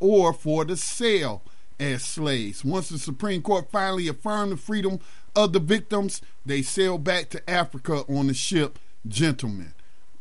[0.00, 1.42] or for the sale
[1.80, 2.64] as slaves.
[2.64, 5.00] Once the Supreme Court finally affirmed the freedom
[5.34, 9.74] of the victims, they sailed back to Africa on the ship Gentleman.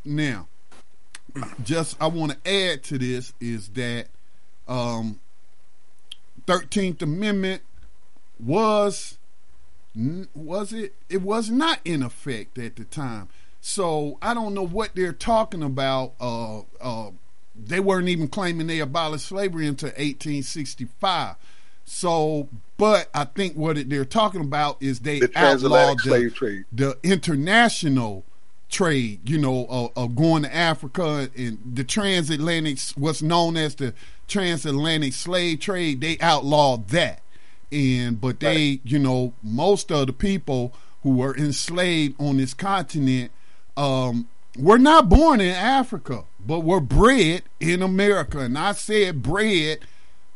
[0.03, 0.47] Now,
[1.63, 4.07] just I want to add to this is that
[4.67, 5.19] um,
[6.45, 7.61] 13th Amendment
[8.39, 9.17] was
[10.33, 13.29] was it it was not in effect at the time
[13.65, 16.15] so I don't know what they're talking about.
[16.19, 17.11] Uh, uh,
[17.55, 21.37] they weren't even claiming they abolished slavery until 1865.
[21.85, 28.25] So, but I think what they're talking about is they the outlawed the, the, international
[28.69, 33.93] trade, you know, of, of going to Africa and the transatlantic, what's known as the
[34.27, 37.21] transatlantic slave trade, they outlawed that.
[37.71, 38.81] And, but they, right.
[38.83, 40.73] you know, most of the people
[41.03, 43.31] who were enslaved on this continent
[43.77, 44.27] um,
[44.57, 48.39] we're not born in Africa, but we're bred in America.
[48.39, 49.79] And I said bred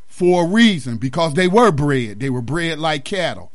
[0.07, 2.19] for a reason because they were bred.
[2.19, 3.51] They were bred like cattle.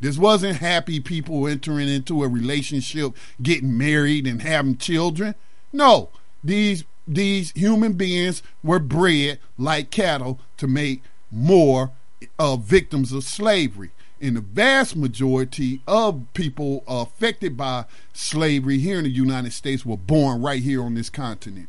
[0.00, 5.34] This wasn't happy people entering into a relationship, getting married, and having children.
[5.72, 6.10] No,
[6.42, 11.90] these these human beings were bred like cattle to make more
[12.38, 13.90] uh, victims of slavery
[14.24, 17.84] and the vast majority of people affected by
[18.14, 21.68] slavery here in the United States were born right here on this continent.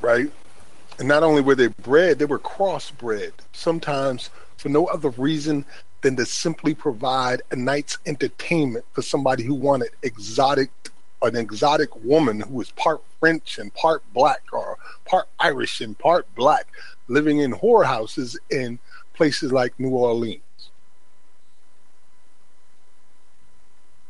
[0.00, 0.30] Right.
[1.00, 5.64] And not only were they bred, they were crossbred, sometimes for no other reason
[6.02, 10.70] than to simply provide a night's entertainment for somebody who wanted exotic
[11.22, 16.26] an exotic woman who was part French and part black or part Irish and part
[16.34, 16.66] black
[17.08, 18.78] living in whorehouses in
[19.20, 20.40] places like New Orleans.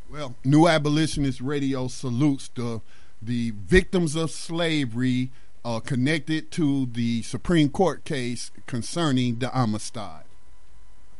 [0.09, 2.81] Well, New Abolitionist Radio salutes the
[3.21, 5.33] the victims of slavery
[5.65, 10.23] uh, connected to the Supreme Court case concerning the Amistad.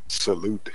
[0.07, 0.69] Salute.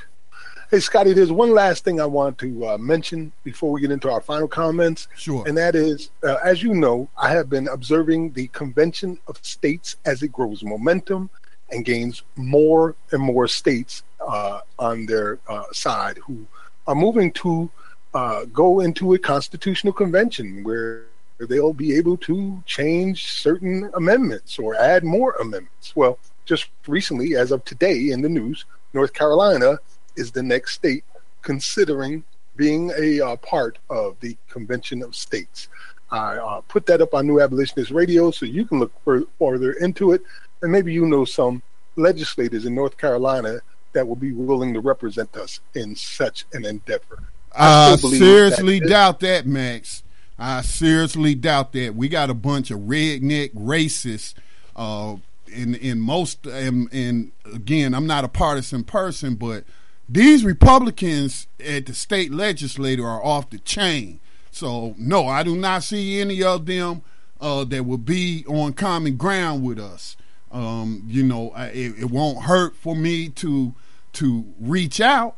[0.70, 4.10] Hey, Scotty, there's one last thing I want to uh, mention before we get into
[4.10, 5.09] our final comments.
[5.16, 5.43] Sure.
[5.48, 9.97] And that is, uh, as you know, I have been observing the Convention of States
[10.05, 11.30] as it grows momentum
[11.70, 16.47] and gains more and more states uh, on their uh, side who
[16.86, 17.70] are moving to
[18.14, 21.05] uh, go into a constitutional convention where
[21.48, 25.94] they'll be able to change certain amendments or add more amendments.
[25.94, 28.64] Well, just recently, as of today in the news,
[28.94, 29.78] North Carolina
[30.16, 31.05] is the next state
[31.43, 32.24] considering
[32.56, 35.68] being a uh, part of the Convention of States.
[36.10, 39.72] I uh, put that up on New Abolitionist Radio so you can look for, further
[39.72, 40.22] into it,
[40.62, 41.62] and maybe you know some
[41.96, 43.60] legislators in North Carolina
[43.92, 47.22] that will be willing to represent us in such an endeavor.
[47.54, 50.02] I, I seriously that doubt that, Max.
[50.38, 51.94] I seriously doubt that.
[51.94, 54.34] We got a bunch of redneck racists.
[54.74, 55.16] Uh,
[55.48, 59.64] in in most and, and again, I'm not a partisan person, but
[60.08, 64.20] these Republicans at the state legislature are off the chain.
[64.50, 67.02] So no, I do not see any of them
[67.40, 70.16] uh, that will be on common ground with us.
[70.52, 73.74] Um, you know, it, it won't hurt for me to
[74.14, 75.36] to reach out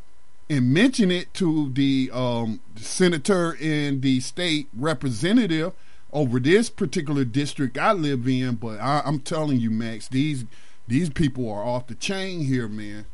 [0.50, 5.72] and mention it to the um, senator and the state representative
[6.12, 8.54] over this particular district I live in.
[8.54, 10.44] But I, am telling you, Max, these
[10.86, 13.04] these people are off the chain here, man.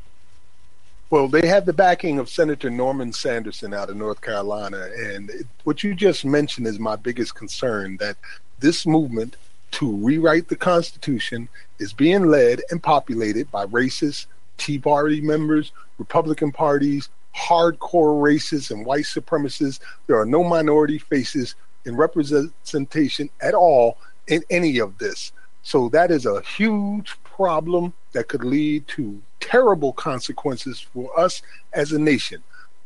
[1.09, 5.31] Well, they have the backing of Senator Norman Sanderson out of North Carolina, and
[5.63, 8.17] what you just mentioned is my biggest concern that
[8.59, 9.35] this movement
[9.75, 11.49] to rewrite the Constitution
[11.79, 14.27] is being led and populated by racist
[14.57, 19.81] Tea Party members, Republican parties, hardcore racists and white supremacists.
[20.07, 23.97] There are no minority faces in representation at all
[24.27, 25.33] in any of this.
[25.61, 31.41] So that is a huge problem that could lead to terrible consequences for us
[31.73, 32.41] as a nation.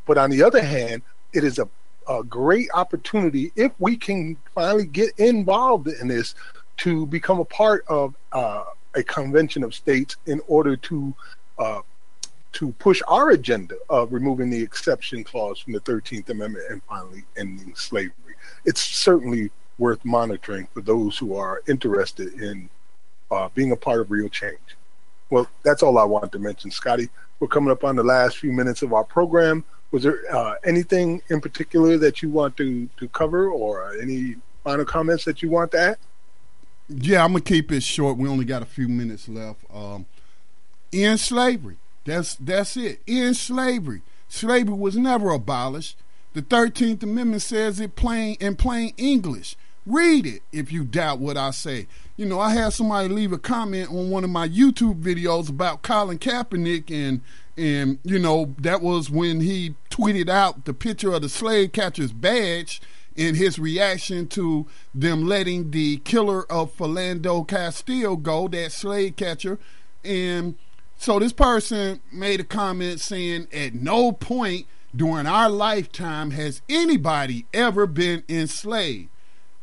[0.07, 1.03] But on the other hand,
[1.34, 1.70] it is a,
[2.07, 6.34] a great opportunity if we can finally get involved in this
[6.80, 8.64] to become a part of uh,
[8.95, 11.14] a convention of states in order to
[11.57, 11.81] uh,
[12.51, 17.23] to push our agenda of removing the exception clause from the 13th Amendment and finally
[17.38, 18.35] ending slavery.
[18.65, 22.69] It's certainly worth monitoring for those who are interested in
[23.30, 24.57] uh, being a part of real change.
[25.30, 27.10] Well, that's all I wanted to mention, Scotty.
[27.39, 29.64] We're coming up on the last few minutes of our program.
[29.91, 34.85] Was there uh, anything in particular that you want to, to cover or any final
[34.85, 35.97] comments that you want to add?
[36.90, 38.18] Yeah, I'm to keep it short.
[38.18, 39.64] We only got a few minutes left.
[39.74, 40.06] Um,
[40.91, 41.78] in slavery
[42.10, 43.02] that's that's it.
[43.06, 44.02] In slavery.
[44.28, 45.98] Slavery was never abolished.
[46.34, 49.56] The 13th Amendment says it plain in plain English.
[49.86, 51.88] Read it if you doubt what I say.
[52.18, 55.82] You know, I had somebody leave a comment on one of my YouTube videos about
[55.82, 57.22] Colin Kaepernick and
[57.57, 62.11] and you know, that was when he tweeted out the picture of the slave catcher's
[62.11, 62.82] badge
[63.19, 64.65] in his reaction to
[64.95, 69.59] them letting the killer of Philando Castile go, that slave catcher,
[70.05, 70.55] and
[70.97, 77.45] so this person made a comment saying, at no point during our lifetime has anybody
[77.53, 79.09] ever been enslaved.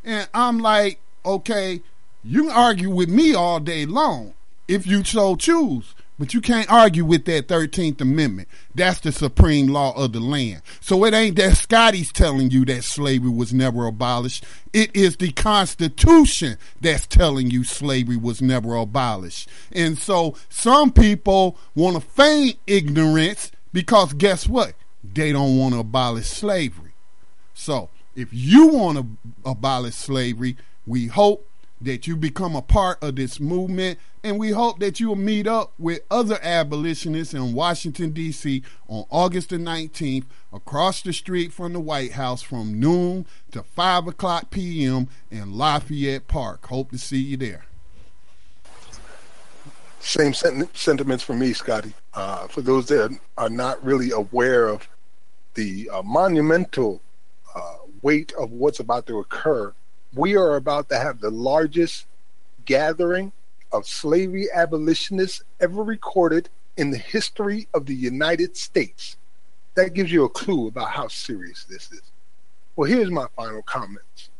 [0.05, 1.81] And I'm like, okay,
[2.23, 4.35] you can argue with me all day long
[4.69, 5.95] if you so choose.
[6.19, 8.49] But you can't argue with that 13th Amendment.
[8.75, 10.63] That's the supreme law of the land.
[10.81, 14.45] So it ain't that Scotty's telling you that slavery was never abolished.
[14.73, 19.49] It is the Constitution that's telling you slavery was never abolished.
[19.73, 24.73] And so some people want to feign ignorance because guess what?
[25.05, 26.95] They don't want to abolish slavery.
[27.53, 29.07] So if you want to
[29.45, 30.57] abolish slavery,
[30.87, 31.47] we hope
[31.81, 35.47] that you become a part of this movement, and we hope that you will meet
[35.47, 38.63] up with other abolitionists in Washington, D.C.
[38.89, 44.09] on August the 19th across the street from the White House from noon to 5
[44.09, 45.09] o'clock p.m.
[45.31, 46.67] in Lafayette Park.
[46.67, 47.67] Hope to see you there.
[50.01, 51.93] Same sentiments for me, Scotty.
[52.15, 54.89] Uh, for those that are not really aware of
[55.55, 57.03] the uh, monumental
[57.55, 59.75] uh, weight of what's about to occur
[60.17, 62.07] we are about to have the largest
[62.65, 63.33] gathering
[63.71, 69.17] of slavery abolitionists ever recorded in the history of the United States.
[69.75, 72.03] That gives you a clue about how serious this is.
[72.75, 74.31] Well, here's my final comments.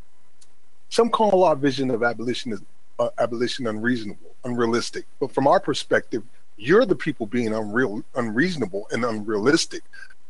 [0.89, 2.57] Some call our vision of abolition,
[2.97, 5.05] uh, abolition unreasonable, unrealistic.
[5.19, 6.23] But from our perspective,
[6.57, 9.83] you're the people being unreal, unreasonable and unrealistic.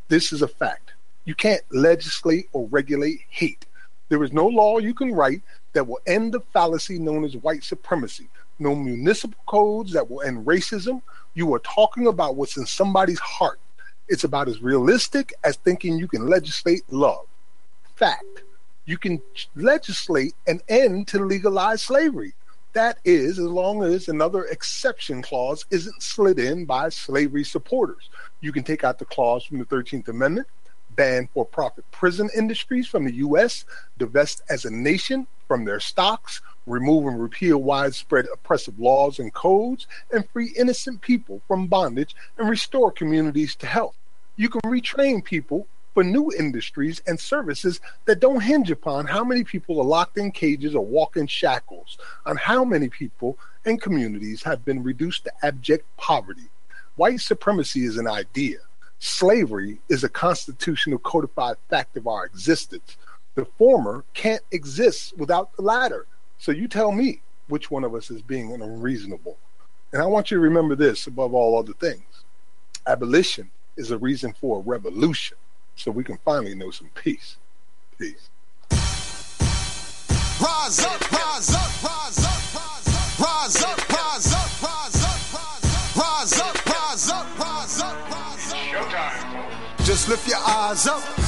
[0.08, 0.92] This is a fact.
[1.24, 3.66] You can't legislate or regulate hate.
[4.08, 7.62] There is no law you can write that will end the fallacy known as white
[7.62, 8.28] supremacy.
[8.58, 11.02] No municipal codes that will end racism.
[11.34, 13.60] You are talking about what's in somebody's heart.
[14.08, 17.26] It's about as realistic as thinking you can legislate love.
[17.96, 18.42] Fact.
[18.86, 19.20] You can
[19.54, 22.32] legislate an end to legalized slavery.
[22.72, 28.08] That is, as long as another exception clause isn't slid in by slavery supporters.
[28.40, 30.46] You can take out the clause from the 13th Amendment
[30.98, 33.64] ban for profit prison industries from the U.S.,
[33.98, 39.86] divest as a nation from their stocks, remove and repeal widespread oppressive laws and codes,
[40.12, 43.96] and free innocent people from bondage and restore communities to health.
[44.36, 49.44] You can retrain people for new industries and services that don't hinge upon how many
[49.44, 51.96] people are locked in cages or walk in shackles,
[52.26, 56.50] on how many people and communities have been reduced to abject poverty.
[56.96, 58.58] White supremacy is an idea
[58.98, 62.96] slavery is a constitutional codified fact of our existence.
[63.34, 66.06] The former can't exist without the latter.
[66.38, 69.36] So you tell me which one of us is being unreasonable.
[69.92, 72.04] And I want you to remember this above all other things
[72.86, 75.36] abolition is a reason for a revolution
[75.76, 77.36] so we can finally know some peace.
[77.98, 78.30] Peace.
[80.40, 82.27] Rise up, rise up, rise up,
[90.08, 91.27] lift your eyes up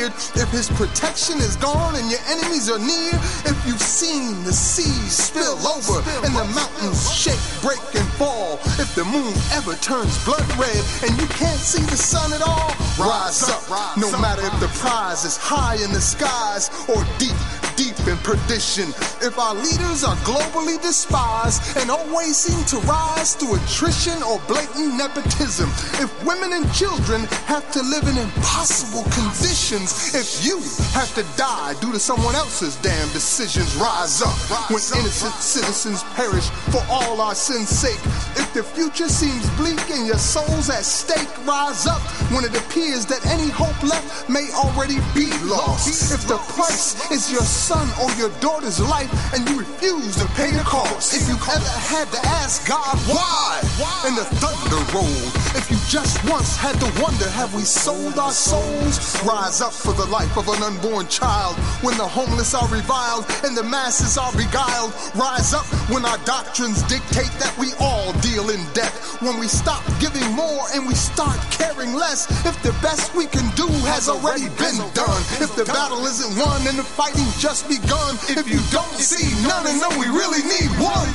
[0.01, 3.13] feared, if his protection is gone and your enemies are near,
[3.45, 8.93] if you've seen the seas spill over and the mountains shake, break, and fall, if
[8.95, 13.43] the moon ever turns blood red and you can't see the sun at all, rise
[13.43, 13.97] up.
[13.97, 17.37] No matter if the prize is high in the skies or deep
[17.81, 18.89] deep in perdition.
[19.25, 24.93] If our leaders are globally despised and always seem to rise through attrition or blatant
[25.01, 30.61] nepotism, if women and children have to live in impossible conditions, if you
[30.93, 34.37] have to die due to someone else's damn decisions, rise up
[34.69, 38.01] when innocent citizens perish for all our sins' sake.
[38.37, 43.05] If the future seems bleak and your soul's at stake, rise up when it appears
[43.07, 46.13] that any hope left may already be lost.
[46.13, 50.27] If the price is your soul, son or your daughter's life and you refuse to
[50.35, 51.15] pay the cost.
[51.15, 53.63] If you ever had to ask God why,
[54.05, 58.31] and the thunder rolled, if you just once had to wonder, have we sold our
[58.31, 58.99] souls?
[59.23, 63.55] Rise up for the life of an unborn child when the homeless are reviled and
[63.55, 64.91] the masses are beguiled.
[65.15, 68.91] Rise up when our doctrines dictate that we all deal in debt.
[69.23, 72.27] When we stop giving more and we start caring less.
[72.45, 75.21] If the best we can do has already been done.
[75.39, 78.15] If the battle isn't won and the fighting just begun.
[78.29, 81.09] If you don't see none and know we really need one,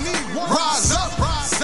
[0.52, 1.56] rise up.